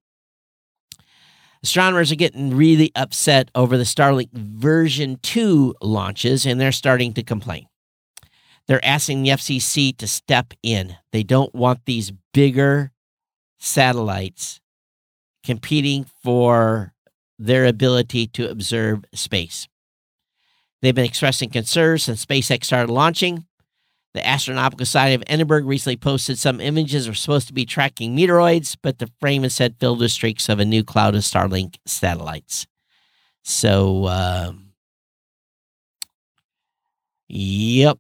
Astronomers 1.63 2.11
are 2.11 2.17
getting 2.17 2.57
really 2.57 2.91
upset 2.95 3.51
over 3.55 3.77
the 3.77 3.85
Starlink 3.85 4.33
version 4.33 5.19
2 5.23 5.75
launches, 5.83 6.47
and 6.47 6.61
they're 6.61 6.73
starting 6.73 7.13
to 7.15 7.23
complain. 7.23 7.67
They're 8.67 8.85
asking 8.85 9.23
the 9.23 9.31
FCC 9.31 9.97
to 9.99 10.07
step 10.07 10.55
in. 10.63 10.97
They 11.13 11.23
don't 11.23 11.55
want 11.55 11.85
these 11.85 12.13
bigger 12.33 12.93
satellites 13.59 14.61
competing 15.45 16.07
for 16.23 16.95
their 17.39 17.67
ability 17.67 18.27
to 18.29 18.49
observe 18.49 19.05
space. 19.15 19.69
They've 20.81 20.95
been 20.95 21.05
expressing 21.05 21.51
concerns 21.51 22.05
since 22.05 22.25
SpaceX 22.25 22.65
started 22.65 22.93
launching. 22.93 23.47
The 24.13 24.27
Astronomical 24.27 24.85
Society 24.85 25.15
of 25.15 25.23
Edinburgh 25.29 25.63
recently 25.63 25.97
posted 25.97 26.37
some 26.37 26.61
images 26.61 27.07
were 27.07 27.15
supposed 27.15 27.47
to 27.47 27.53
be 27.53 27.65
tracking 27.65 28.17
meteoroids, 28.17 28.77
but 28.83 28.99
the 28.99 29.11
frame 29.21 29.45
is 29.45 29.55
said 29.55 29.77
filled 29.79 30.01
with 30.01 30.11
streaks 30.11 30.49
of 30.49 30.59
a 30.59 30.65
new 30.65 30.83
cloud 30.83 31.15
of 31.15 31.23
Starlink 31.23 31.77
satellites. 31.87 32.67
So, 33.45 34.09
um, 34.09 34.73
yep, 37.29 37.99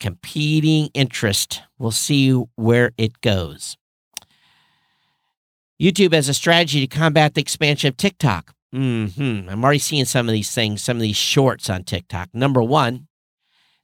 competing 0.00 0.90
interest. 0.92 1.62
We'll 1.78 1.92
see 1.92 2.32
where 2.56 2.92
it 2.98 3.20
goes. 3.22 3.78
YouTube 5.80 6.12
has 6.12 6.28
a 6.28 6.34
strategy 6.34 6.86
to 6.86 6.86
combat 6.86 7.34
the 7.34 7.40
expansion 7.40 7.88
of 7.88 7.96
TikTok. 7.96 8.54
Mm-hmm. 8.74 9.48
I'm 9.48 9.64
already 9.64 9.78
seeing 9.78 10.04
some 10.04 10.28
of 10.28 10.32
these 10.32 10.54
things, 10.54 10.82
some 10.82 10.96
of 10.96 11.02
these 11.02 11.16
shorts 11.16 11.68
on 11.68 11.84
TikTok. 11.84 12.28
Number 12.32 12.62
one, 12.62 13.08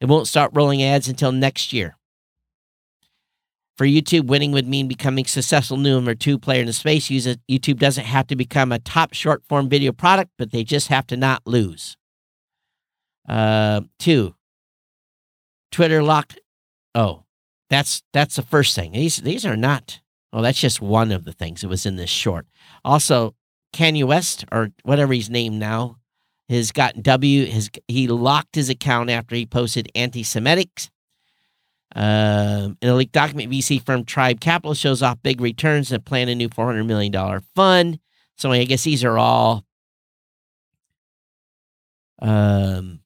it 0.00 0.06
won't 0.06 0.28
start 0.28 0.52
rolling 0.54 0.82
ads 0.82 1.08
until 1.08 1.32
next 1.32 1.72
year. 1.72 1.96
For 3.76 3.86
YouTube, 3.86 4.26
winning 4.26 4.50
would 4.52 4.66
mean 4.66 4.88
becoming 4.88 5.24
successful 5.24 5.76
number 5.76 6.14
two 6.16 6.36
player 6.36 6.60
in 6.60 6.66
the 6.66 6.72
space. 6.72 7.08
YouTube 7.08 7.78
doesn't 7.78 8.06
have 8.06 8.26
to 8.26 8.36
become 8.36 8.72
a 8.72 8.80
top 8.80 9.14
short 9.14 9.44
form 9.48 9.68
video 9.68 9.92
product, 9.92 10.32
but 10.36 10.50
they 10.50 10.64
just 10.64 10.88
have 10.88 11.06
to 11.08 11.16
not 11.16 11.42
lose. 11.46 11.96
Uh, 13.28 13.82
two, 14.00 14.34
Twitter 15.70 16.02
lock. 16.02 16.34
Oh, 16.94 17.24
that's 17.70 18.02
that's 18.12 18.34
the 18.34 18.42
first 18.42 18.74
thing. 18.74 18.92
These 18.92 19.18
these 19.18 19.46
are 19.46 19.56
not. 19.56 20.00
Oh, 20.32 20.42
that's 20.42 20.60
just 20.60 20.80
one 20.80 21.12
of 21.12 21.24
the 21.24 21.32
things 21.32 21.60
that 21.60 21.68
was 21.68 21.86
in 21.86 21.94
this 21.94 22.10
short. 22.10 22.46
Also, 22.84 23.36
Kanye 23.72 24.04
West 24.04 24.44
or 24.50 24.70
whatever 24.82 25.12
he's 25.12 25.30
named 25.30 25.60
now 25.60 25.97
has 26.48 26.72
gotten 26.72 27.02
W. 27.02 27.46
Has 27.46 27.70
he 27.88 28.08
locked 28.08 28.54
his 28.54 28.68
account 28.68 29.10
after 29.10 29.34
he 29.34 29.46
posted 29.46 29.90
anti-Semitic. 29.94 30.88
In 31.94 32.00
a 32.00 32.94
leaked 32.94 33.12
document, 33.12 33.50
VC 33.50 33.84
firm 33.84 34.04
Tribe 34.04 34.40
Capital 34.40 34.74
shows 34.74 35.02
off 35.02 35.22
big 35.22 35.40
returns 35.40 35.90
and 35.90 36.04
plan 36.04 36.28
a 36.28 36.34
new 36.34 36.48
four 36.48 36.66
hundred 36.66 36.84
million 36.84 37.12
dollar 37.12 37.42
fund. 37.54 37.98
So 38.36 38.52
I 38.52 38.64
guess 38.64 38.84
these 38.84 39.04
are 39.04 39.18
all 39.18 39.64
um, 42.20 43.00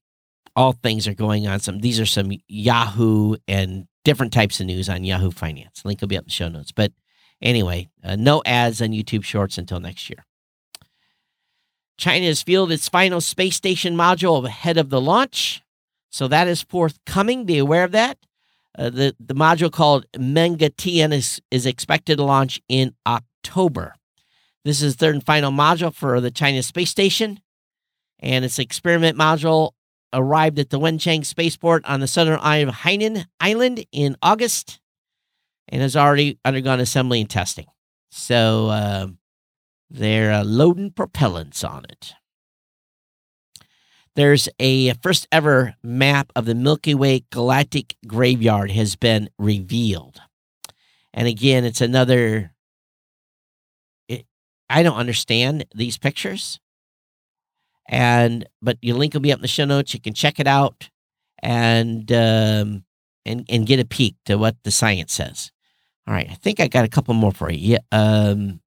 all 0.56 0.72
things 0.72 1.06
are 1.08 1.14
going 1.14 1.46
on. 1.46 1.60
Some 1.60 1.80
these 1.80 2.00
are 2.00 2.06
some 2.06 2.32
Yahoo 2.48 3.36
and 3.48 3.86
different 4.04 4.32
types 4.32 4.60
of 4.60 4.66
news 4.66 4.88
on 4.88 5.04
Yahoo 5.04 5.30
Finance. 5.30 5.84
Link 5.84 6.00
will 6.00 6.08
be 6.08 6.16
up 6.16 6.24
in 6.24 6.28
the 6.28 6.32
show 6.32 6.48
notes. 6.48 6.72
But 6.72 6.92
anyway, 7.40 7.88
uh, 8.04 8.16
no 8.16 8.42
ads 8.44 8.82
on 8.82 8.88
YouTube 8.88 9.24
Shorts 9.24 9.58
until 9.58 9.80
next 9.80 10.10
year. 10.10 10.24
China 11.98 12.26
has 12.26 12.42
fielded 12.42 12.74
its 12.74 12.88
final 12.88 13.20
space 13.20 13.56
station 13.56 13.96
module 13.96 14.44
ahead 14.46 14.76
of 14.76 14.90
the 14.90 15.00
launch. 15.00 15.62
So 16.10 16.28
that 16.28 16.48
is 16.48 16.62
forthcoming. 16.62 17.44
Be 17.44 17.58
aware 17.58 17.84
of 17.84 17.92
that. 17.92 18.18
Uh, 18.76 18.90
the, 18.90 19.16
the 19.20 19.34
module 19.34 19.70
called 19.70 20.06
Mengtian 20.16 21.12
is, 21.12 21.40
is 21.50 21.66
expected 21.66 22.16
to 22.16 22.24
launch 22.24 22.60
in 22.68 22.94
October. 23.06 23.94
This 24.64 24.82
is 24.82 24.94
third 24.94 25.14
and 25.14 25.24
final 25.24 25.50
module 25.50 25.94
for 25.94 26.20
the 26.20 26.30
China 26.30 26.62
space 26.62 26.90
station. 26.90 27.40
And 28.18 28.44
its 28.44 28.58
experiment 28.58 29.18
module 29.18 29.72
arrived 30.12 30.58
at 30.58 30.70
the 30.70 30.78
Wenchang 30.78 31.24
spaceport 31.24 31.84
on 31.86 32.00
the 32.00 32.06
southern 32.06 32.38
island 32.40 32.70
of 32.70 32.76
Hainan 32.76 33.26
Island 33.40 33.84
in 33.92 34.16
August 34.22 34.80
and 35.68 35.82
has 35.82 35.96
already 35.96 36.38
undergone 36.44 36.80
assembly 36.80 37.20
and 37.20 37.30
testing. 37.30 37.66
So, 38.10 38.68
uh, 38.68 39.06
they're 39.92 40.32
uh, 40.32 40.44
loading 40.44 40.90
propellants 40.90 41.68
on 41.68 41.84
it. 41.84 42.14
There's 44.16 44.48
a 44.58 44.94
first 44.94 45.26
ever 45.30 45.74
map 45.82 46.32
of 46.34 46.46
the 46.46 46.54
Milky 46.54 46.94
Way 46.94 47.24
galactic 47.30 47.96
graveyard 48.06 48.70
has 48.70 48.96
been 48.96 49.28
revealed. 49.38 50.20
And 51.12 51.28
again, 51.28 51.64
it's 51.64 51.80
another 51.80 52.52
it, 54.08 54.26
I 54.70 54.82
don't 54.82 54.96
understand 54.96 55.66
these 55.74 55.98
pictures. 55.98 56.58
And 57.88 58.46
but 58.62 58.78
your 58.80 58.96
link 58.96 59.12
will 59.12 59.20
be 59.20 59.32
up 59.32 59.38
in 59.38 59.42
the 59.42 59.48
show 59.48 59.66
notes. 59.66 59.92
You 59.92 60.00
can 60.00 60.14
check 60.14 60.40
it 60.40 60.46
out 60.46 60.88
and 61.42 62.10
um, 62.12 62.84
and 63.26 63.44
and 63.48 63.66
get 63.66 63.80
a 63.80 63.84
peek 63.84 64.16
to 64.24 64.36
what 64.36 64.56
the 64.64 64.70
science 64.70 65.12
says. 65.12 65.52
All 66.06 66.14
right, 66.14 66.28
I 66.30 66.34
think 66.34 66.60
I 66.60 66.68
got 66.68 66.86
a 66.86 66.88
couple 66.88 67.12
more 67.12 67.32
for 67.32 67.50
you. 67.50 67.72
Yeah, 67.72 67.78
um, 67.92 68.61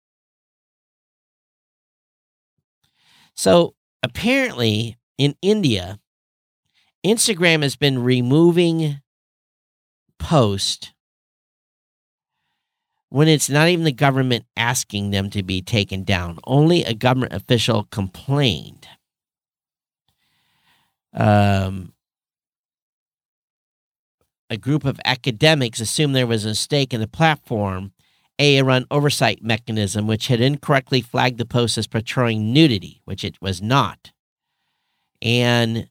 So 3.35 3.75
apparently 4.01 4.97
in 5.17 5.35
India, 5.41 5.99
Instagram 7.05 7.61
has 7.61 7.75
been 7.75 8.01
removing 8.01 9.01
posts 10.17 10.91
when 13.09 13.27
it's 13.27 13.49
not 13.49 13.67
even 13.69 13.85
the 13.85 13.91
government 13.91 14.45
asking 14.57 15.11
them 15.11 15.29
to 15.29 15.43
be 15.43 15.61
taken 15.61 16.03
down. 16.03 16.39
Only 16.45 16.83
a 16.83 16.93
government 16.93 17.33
official 17.33 17.87
complained. 17.91 18.87
Um, 21.13 21.93
a 24.49 24.57
group 24.57 24.83
of 24.83 24.99
academics 25.05 25.79
assumed 25.79 26.15
there 26.15 26.27
was 26.27 26.45
a 26.45 26.49
mistake 26.49 26.93
in 26.93 26.99
the 26.99 27.07
platform 27.07 27.93
a 28.37 28.61
run 28.61 28.85
oversight 28.91 29.41
mechanism, 29.41 30.07
which 30.07 30.27
had 30.27 30.41
incorrectly 30.41 31.01
flagged 31.01 31.37
the 31.37 31.45
post 31.45 31.77
as 31.77 31.87
portraying 31.87 32.51
nudity, 32.51 33.01
which 33.05 33.23
it 33.23 33.41
was 33.41 33.61
not. 33.61 34.11
And 35.21 35.89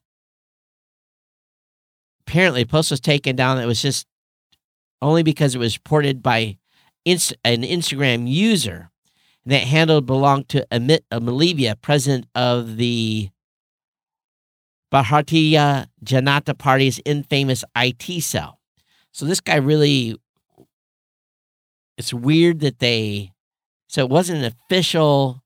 apparently, 2.26 2.62
the 2.64 2.68
post 2.68 2.90
was 2.90 3.00
taken 3.00 3.34
down. 3.34 3.58
It 3.58 3.66
was 3.66 3.80
just 3.80 4.06
only 5.00 5.22
because 5.22 5.54
it 5.54 5.58
was 5.58 5.76
reported 5.76 6.22
by 6.22 6.58
an 7.06 7.62
Instagram 7.62 8.28
user 8.28 8.90
that 9.46 9.64
handle 9.64 10.00
belonged 10.00 10.48
to 10.50 10.66
Amit 10.70 11.00
Malviya, 11.12 11.80
president 11.80 12.26
of 12.34 12.76
the 12.76 13.28
Bharatiya 14.92 15.86
Janata 16.04 16.56
Party's 16.56 17.00
infamous 17.04 17.64
IT 17.76 18.22
cell. 18.22 18.58
So 19.12 19.26
this 19.26 19.40
guy 19.40 19.56
really 19.56 20.16
it's 21.96 22.14
weird 22.14 22.60
that 22.60 22.78
they 22.78 23.32
so 23.88 24.02
it 24.02 24.10
wasn't 24.10 24.42
an 24.42 24.52
official 24.66 25.42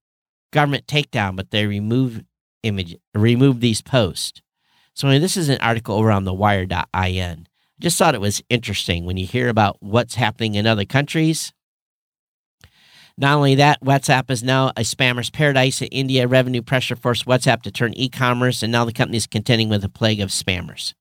government 0.53 0.87
takedown, 0.87 1.37
but 1.37 1.51
they 1.51 1.67
removed 1.67 2.25
image 2.63 2.97
removed 3.15 3.61
these 3.61 3.83
posts. 3.83 4.41
So 4.95 5.09
I 5.09 5.13
mean, 5.13 5.21
this 5.21 5.37
is 5.37 5.49
an 5.49 5.61
article 5.61 5.97
over 5.97 6.11
on 6.11 6.25
the 6.25 6.35
wire.in. 6.35 6.77
I 6.95 7.45
just 7.81 7.99
thought 7.99 8.15
it 8.15 8.21
was 8.21 8.43
interesting 8.49 9.05
when 9.05 9.17
you 9.17 9.27
hear 9.27 9.49
about 9.49 9.77
what's 9.81 10.17
happening 10.17 10.55
in 10.55 10.67
other 10.67 10.85
countries. 10.85 11.53
Not 13.17 13.37
only 13.37 13.57
that, 13.57 13.83
WhatsApp 13.83 14.31
is 14.31 14.45
now 14.45 14.69
a 14.71 14.83
spammer's 14.83 15.29
paradise 15.29 15.83
in 15.83 15.89
India. 15.89 16.29
Revenue 16.29 16.63
pressure 16.63 16.95
forced 16.95 17.27
WhatsApp 17.27 17.63
to 17.63 17.71
turn 17.73 17.93
e 17.95 18.09
commerce, 18.09 18.63
and 18.63 18.71
now 18.71 18.85
the 18.85 18.93
company 18.93 19.17
is 19.17 19.27
contending 19.27 19.69
with 19.69 19.85
a 19.85 19.89
plague 19.89 20.21
of 20.21 20.31
spammers. 20.31 20.95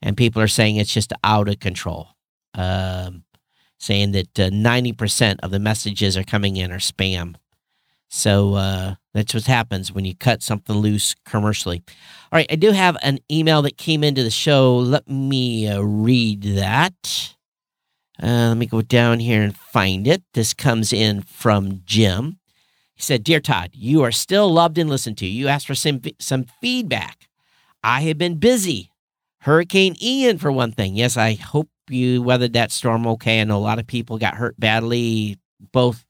And 0.00 0.16
people 0.16 0.40
are 0.40 0.48
saying 0.48 0.76
it's 0.76 0.92
just 0.92 1.12
out 1.24 1.48
of 1.48 1.58
control. 1.58 2.08
Um, 2.54 3.24
saying 3.78 4.12
that 4.12 4.38
uh, 4.38 4.50
90% 4.50 5.36
of 5.42 5.50
the 5.50 5.58
messages 5.58 6.16
are 6.16 6.24
coming 6.24 6.56
in 6.56 6.72
are 6.72 6.78
spam. 6.78 7.36
So 8.08 8.54
uh, 8.54 8.94
that's 9.14 9.34
what 9.34 9.46
happens 9.46 9.92
when 9.92 10.04
you 10.04 10.14
cut 10.14 10.42
something 10.42 10.76
loose 10.76 11.14
commercially. 11.24 11.82
All 12.32 12.38
right, 12.38 12.46
I 12.50 12.56
do 12.56 12.70
have 12.70 12.96
an 13.02 13.18
email 13.30 13.62
that 13.62 13.76
came 13.76 14.04
into 14.04 14.22
the 14.22 14.30
show. 14.30 14.76
Let 14.76 15.08
me 15.08 15.68
uh, 15.68 15.80
read 15.80 16.42
that. 16.42 17.34
Uh, 18.22 18.48
let 18.48 18.56
me 18.56 18.66
go 18.66 18.80
down 18.80 19.20
here 19.20 19.42
and 19.42 19.56
find 19.56 20.06
it. 20.06 20.22
This 20.32 20.54
comes 20.54 20.92
in 20.92 21.22
from 21.22 21.82
Jim. 21.84 22.38
He 22.94 23.02
said, 23.02 23.24
Dear 23.24 23.40
Todd, 23.40 23.70
you 23.74 24.02
are 24.02 24.12
still 24.12 24.50
loved 24.50 24.78
and 24.78 24.88
listened 24.88 25.18
to. 25.18 25.26
You 25.26 25.48
asked 25.48 25.66
for 25.66 25.74
some, 25.74 26.00
some 26.18 26.46
feedback. 26.62 27.28
I 27.82 28.02
have 28.02 28.16
been 28.16 28.38
busy. 28.38 28.90
Hurricane 29.40 29.96
Ian, 30.00 30.38
for 30.38 30.50
one 30.50 30.72
thing. 30.72 30.96
Yes, 30.96 31.16
I 31.16 31.34
hope 31.34 31.68
you 31.88 32.22
weathered 32.22 32.52
that 32.54 32.72
storm 32.72 33.06
okay. 33.06 33.40
I 33.40 33.44
know 33.44 33.56
a 33.56 33.58
lot 33.58 33.78
of 33.78 33.86
people 33.86 34.18
got 34.18 34.34
hurt 34.34 34.58
badly, 34.58 35.38
both 35.72 36.04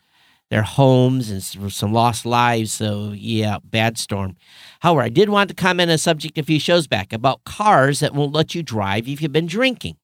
their 0.50 0.62
homes 0.62 1.30
and 1.30 1.42
some 1.72 1.92
lost 1.92 2.24
lives. 2.24 2.72
So, 2.72 3.12
yeah, 3.12 3.58
bad 3.64 3.98
storm. 3.98 4.36
However, 4.80 5.02
I 5.02 5.08
did 5.08 5.28
want 5.28 5.48
to 5.50 5.54
comment 5.54 5.90
on 5.90 5.94
a 5.94 5.98
subject 5.98 6.38
a 6.38 6.42
few 6.42 6.60
shows 6.60 6.86
back 6.86 7.12
about 7.12 7.44
cars 7.44 8.00
that 8.00 8.14
won't 8.14 8.32
let 8.32 8.54
you 8.54 8.62
drive 8.62 9.08
if 9.08 9.20
you've 9.20 9.32
been 9.32 9.46
drinking. 9.46 9.96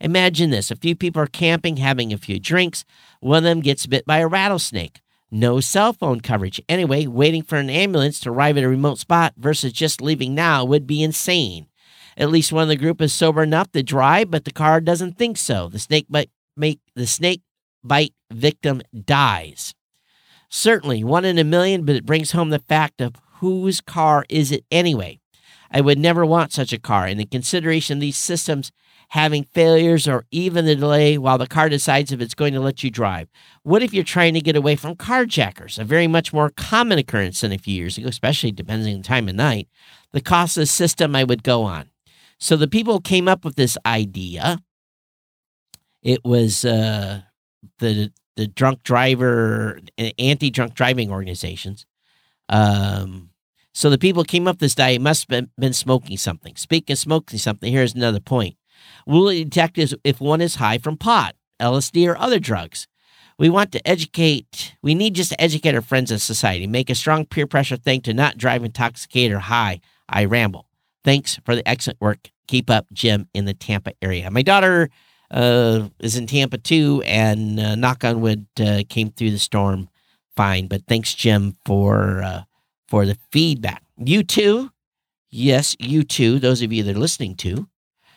Imagine 0.00 0.50
this 0.50 0.70
a 0.70 0.76
few 0.76 0.96
people 0.96 1.20
are 1.20 1.26
camping, 1.26 1.76
having 1.76 2.12
a 2.12 2.18
few 2.18 2.38
drinks. 2.38 2.84
One 3.20 3.38
of 3.38 3.44
them 3.44 3.60
gets 3.60 3.86
bit 3.86 4.06
by 4.06 4.18
a 4.18 4.28
rattlesnake. 4.28 5.00
No 5.30 5.60
cell 5.60 5.92
phone 5.92 6.20
coverage. 6.20 6.60
Anyway, 6.68 7.06
waiting 7.06 7.42
for 7.42 7.56
an 7.56 7.70
ambulance 7.70 8.18
to 8.20 8.30
arrive 8.30 8.56
at 8.56 8.64
a 8.64 8.68
remote 8.68 8.98
spot 8.98 9.34
versus 9.36 9.72
just 9.72 10.00
leaving 10.00 10.34
now 10.34 10.64
would 10.64 10.86
be 10.86 11.02
insane. 11.02 11.66
At 12.20 12.28
least 12.28 12.52
one 12.52 12.64
of 12.64 12.68
the 12.68 12.76
group 12.76 13.00
is 13.00 13.14
sober 13.14 13.42
enough 13.42 13.72
to 13.72 13.82
drive, 13.82 14.30
but 14.30 14.44
the 14.44 14.50
car 14.50 14.82
doesn't 14.82 15.16
think 15.16 15.38
so. 15.38 15.70
The 15.70 15.78
snake 15.78 16.04
bite 16.10 16.30
make 16.54 16.78
the 16.94 17.06
snake 17.06 17.40
bite 17.82 18.12
victim 18.30 18.82
dies. 19.06 19.74
Certainly 20.50 21.02
one 21.02 21.24
in 21.24 21.38
a 21.38 21.44
million, 21.44 21.86
but 21.86 21.96
it 21.96 22.04
brings 22.04 22.32
home 22.32 22.50
the 22.50 22.58
fact 22.58 23.00
of 23.00 23.14
whose 23.36 23.80
car 23.80 24.26
is 24.28 24.52
it 24.52 24.66
anyway. 24.70 25.18
I 25.70 25.80
would 25.80 25.98
never 25.98 26.26
want 26.26 26.52
such 26.52 26.74
a 26.74 26.78
car, 26.78 27.06
and 27.06 27.18
in 27.18 27.28
consideration 27.28 27.96
of 27.96 28.00
these 28.02 28.18
systems 28.18 28.70
having 29.10 29.44
failures 29.44 30.06
or 30.06 30.24
even 30.30 30.66
the 30.66 30.76
delay 30.76 31.16
while 31.16 31.38
the 31.38 31.46
car 31.46 31.68
decides 31.70 32.12
if 32.12 32.20
it's 32.20 32.34
going 32.34 32.52
to 32.52 32.60
let 32.60 32.84
you 32.84 32.90
drive. 32.90 33.28
What 33.62 33.82
if 33.82 33.94
you're 33.94 34.04
trying 34.04 34.34
to 34.34 34.40
get 34.40 34.56
away 34.56 34.76
from 34.76 34.94
carjackers, 34.94 35.78
a 35.78 35.84
very 35.84 36.06
much 36.06 36.32
more 36.34 36.50
common 36.50 36.98
occurrence 36.98 37.40
than 37.40 37.50
a 37.50 37.58
few 37.58 37.74
years 37.74 37.96
ago, 37.96 38.08
especially 38.08 38.52
depending 38.52 38.94
on 38.94 39.00
the 39.00 39.08
time 39.08 39.28
of 39.28 39.34
night? 39.34 39.68
The 40.12 40.20
cost 40.20 40.58
of 40.58 40.68
system 40.68 41.16
I 41.16 41.24
would 41.24 41.42
go 41.42 41.62
on. 41.62 41.89
So 42.40 42.56
the 42.56 42.68
people 42.68 43.00
came 43.00 43.28
up 43.28 43.44
with 43.44 43.56
this 43.56 43.76
idea. 43.84 44.62
It 46.02 46.24
was 46.24 46.64
uh, 46.64 47.22
the 47.78 48.12
the 48.36 48.46
drunk 48.46 48.82
driver 48.82 49.78
anti 50.18 50.50
drunk 50.50 50.74
driving 50.74 51.10
organizations. 51.10 51.84
Um, 52.48 53.30
so 53.74 53.90
the 53.90 53.98
people 53.98 54.24
came 54.24 54.48
up 54.48 54.56
with 54.56 54.60
this 54.60 54.78
idea. 54.78 55.00
Must 55.00 55.30
have 55.30 55.48
been, 55.58 55.72
smoking 55.74 56.16
something. 56.16 56.56
Speaking 56.56 56.94
of 56.94 56.98
smoking 56.98 57.38
something, 57.38 57.70
here's 57.70 57.94
another 57.94 58.20
point. 58.20 58.56
Will 59.06 59.28
it 59.28 59.44
detect 59.44 59.78
if 59.78 60.20
one 60.20 60.40
is 60.40 60.56
high 60.56 60.78
from 60.78 60.96
pot, 60.96 61.36
LSD, 61.60 62.08
or 62.08 62.16
other 62.16 62.38
drugs? 62.38 62.86
We 63.38 63.50
want 63.50 63.72
to 63.72 63.88
educate. 63.88 64.74
We 64.82 64.94
need 64.94 65.14
just 65.14 65.30
to 65.30 65.40
educate 65.40 65.74
our 65.74 65.82
friends 65.82 66.10
in 66.10 66.18
society. 66.18 66.66
Make 66.66 66.90
a 66.90 66.94
strong 66.94 67.26
peer 67.26 67.46
pressure 67.46 67.76
thing 67.76 68.00
to 68.02 68.14
not 68.14 68.38
drive 68.38 68.64
intoxicated 68.64 69.36
or 69.36 69.40
high. 69.40 69.80
I 70.08 70.24
ramble. 70.24 70.69
Thanks 71.04 71.38
for 71.44 71.54
the 71.54 71.66
excellent 71.66 72.00
work. 72.00 72.30
Keep 72.46 72.70
up, 72.70 72.86
Jim, 72.92 73.28
in 73.32 73.44
the 73.44 73.54
Tampa 73.54 73.92
area. 74.02 74.30
My 74.30 74.42
daughter 74.42 74.90
uh, 75.30 75.88
is 76.00 76.16
in 76.16 76.26
Tampa 76.26 76.58
too, 76.58 77.02
and 77.06 77.58
uh, 77.58 77.74
knock 77.74 78.04
on 78.04 78.20
wood, 78.20 78.46
uh, 78.60 78.82
came 78.88 79.10
through 79.10 79.30
the 79.30 79.38
storm 79.38 79.88
fine. 80.36 80.66
But 80.66 80.82
thanks, 80.86 81.14
Jim, 81.14 81.56
for 81.64 82.22
uh, 82.22 82.42
for 82.88 83.06
the 83.06 83.16
feedback. 83.30 83.82
You 83.96 84.22
too, 84.22 84.70
yes, 85.30 85.76
you 85.78 86.02
too. 86.02 86.38
Those 86.38 86.62
of 86.62 86.72
you 86.72 86.82
that 86.82 86.96
are 86.96 86.98
listening 86.98 87.36
to, 87.36 87.68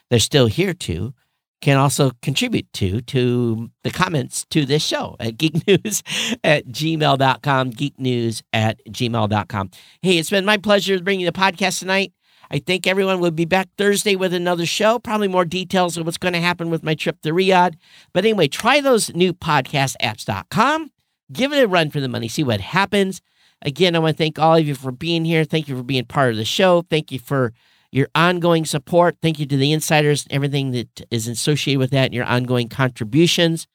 they're 0.09 0.19
still 0.19 0.47
here 0.47 0.73
too, 0.73 1.13
can 1.61 1.77
also 1.77 2.11
contribute 2.21 2.71
to 2.73 3.01
to 3.01 3.69
the 3.84 3.91
comments 3.91 4.45
to 4.49 4.65
this 4.65 4.84
show 4.84 5.15
at 5.19 5.38
geeknews 5.38 6.01
at 6.43 6.67
gmail.com, 6.67 7.71
geeknews 7.71 8.41
at 8.51 8.79
gmail.com. 8.89 9.71
Hey, 10.01 10.17
it's 10.17 10.29
been 10.29 10.45
my 10.45 10.57
pleasure 10.57 10.97
to 10.97 11.03
bring 11.03 11.19
you 11.19 11.25
the 11.25 11.38
podcast 11.38 11.79
tonight. 11.79 12.13
I 12.53 12.59
think 12.59 12.85
everyone 12.85 13.19
will 13.19 13.31
be 13.31 13.45
back 13.45 13.67
Thursday 13.79 14.15
with 14.15 14.31
another 14.31 14.67
show, 14.67 14.99
probably 14.99 15.27
more 15.27 15.43
details 15.43 15.97
of 15.97 16.05
what's 16.05 16.19
going 16.19 16.35
to 16.35 16.39
happen 16.39 16.69
with 16.69 16.83
my 16.83 16.93
trip 16.93 17.19
to 17.23 17.31
Riyadh. 17.31 17.73
But 18.13 18.25
anyway, 18.25 18.47
try 18.47 18.79
those 18.79 19.11
new 19.15 19.33
podcast 19.33 19.95
apps.com. 20.03 20.91
Give 21.31 21.51
it 21.51 21.63
a 21.63 21.67
run 21.67 21.89
for 21.89 21.99
the 21.99 22.07
money, 22.07 22.27
see 22.27 22.43
what 22.43 22.61
happens. 22.61 23.21
Again, 23.63 23.95
I 23.95 23.99
want 23.99 24.17
to 24.17 24.23
thank 24.23 24.37
all 24.37 24.55
of 24.55 24.67
you 24.67 24.75
for 24.75 24.91
being 24.91 25.25
here. 25.25 25.45
Thank 25.45 25.67
you 25.67 25.75
for 25.75 25.81
being 25.81 26.05
part 26.05 26.29
of 26.29 26.37
the 26.37 26.45
show. 26.45 26.83
Thank 26.83 27.11
you 27.11 27.17
for 27.17 27.53
your 27.91 28.07
ongoing 28.13 28.65
support. 28.65 29.17
Thank 29.19 29.39
you 29.39 29.47
to 29.47 29.57
the 29.57 29.71
insiders, 29.71 30.27
everything 30.29 30.71
that 30.71 31.01
is 31.09 31.27
associated 31.27 31.79
with 31.79 31.89
that, 31.89 32.05
and 32.05 32.13
your 32.13 32.25
ongoing 32.25 32.69
contributions. 32.69 33.65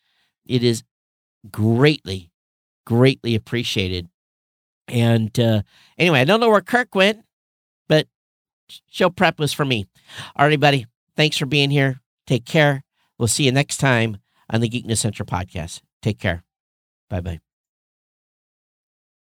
It 0.46 0.62
is 0.62 0.84
greatly, 1.50 2.30
greatly 2.86 3.34
appreciated. 3.34 4.08
And 4.86 5.36
uh, 5.40 5.62
anyway, 5.98 6.20
I 6.20 6.24
don't 6.24 6.38
know 6.38 6.50
where 6.50 6.60
Kirk 6.60 6.94
went, 6.94 7.24
show 8.90 9.10
prep 9.10 9.38
was 9.38 9.52
for 9.52 9.64
me. 9.64 9.86
All 10.36 10.46
right, 10.46 10.58
buddy. 10.60 10.86
Thanks 11.16 11.36
for 11.36 11.46
being 11.46 11.70
here. 11.70 12.00
Take 12.26 12.44
care. 12.44 12.84
We'll 13.18 13.28
see 13.28 13.44
you 13.44 13.52
next 13.52 13.78
time 13.78 14.18
on 14.50 14.60
the 14.60 14.68
Geek 14.68 14.86
News 14.86 15.00
Central 15.00 15.26
podcast. 15.26 15.80
Take 16.02 16.18
care. 16.20 16.44
Bye 17.08 17.20
bye. 17.20 17.47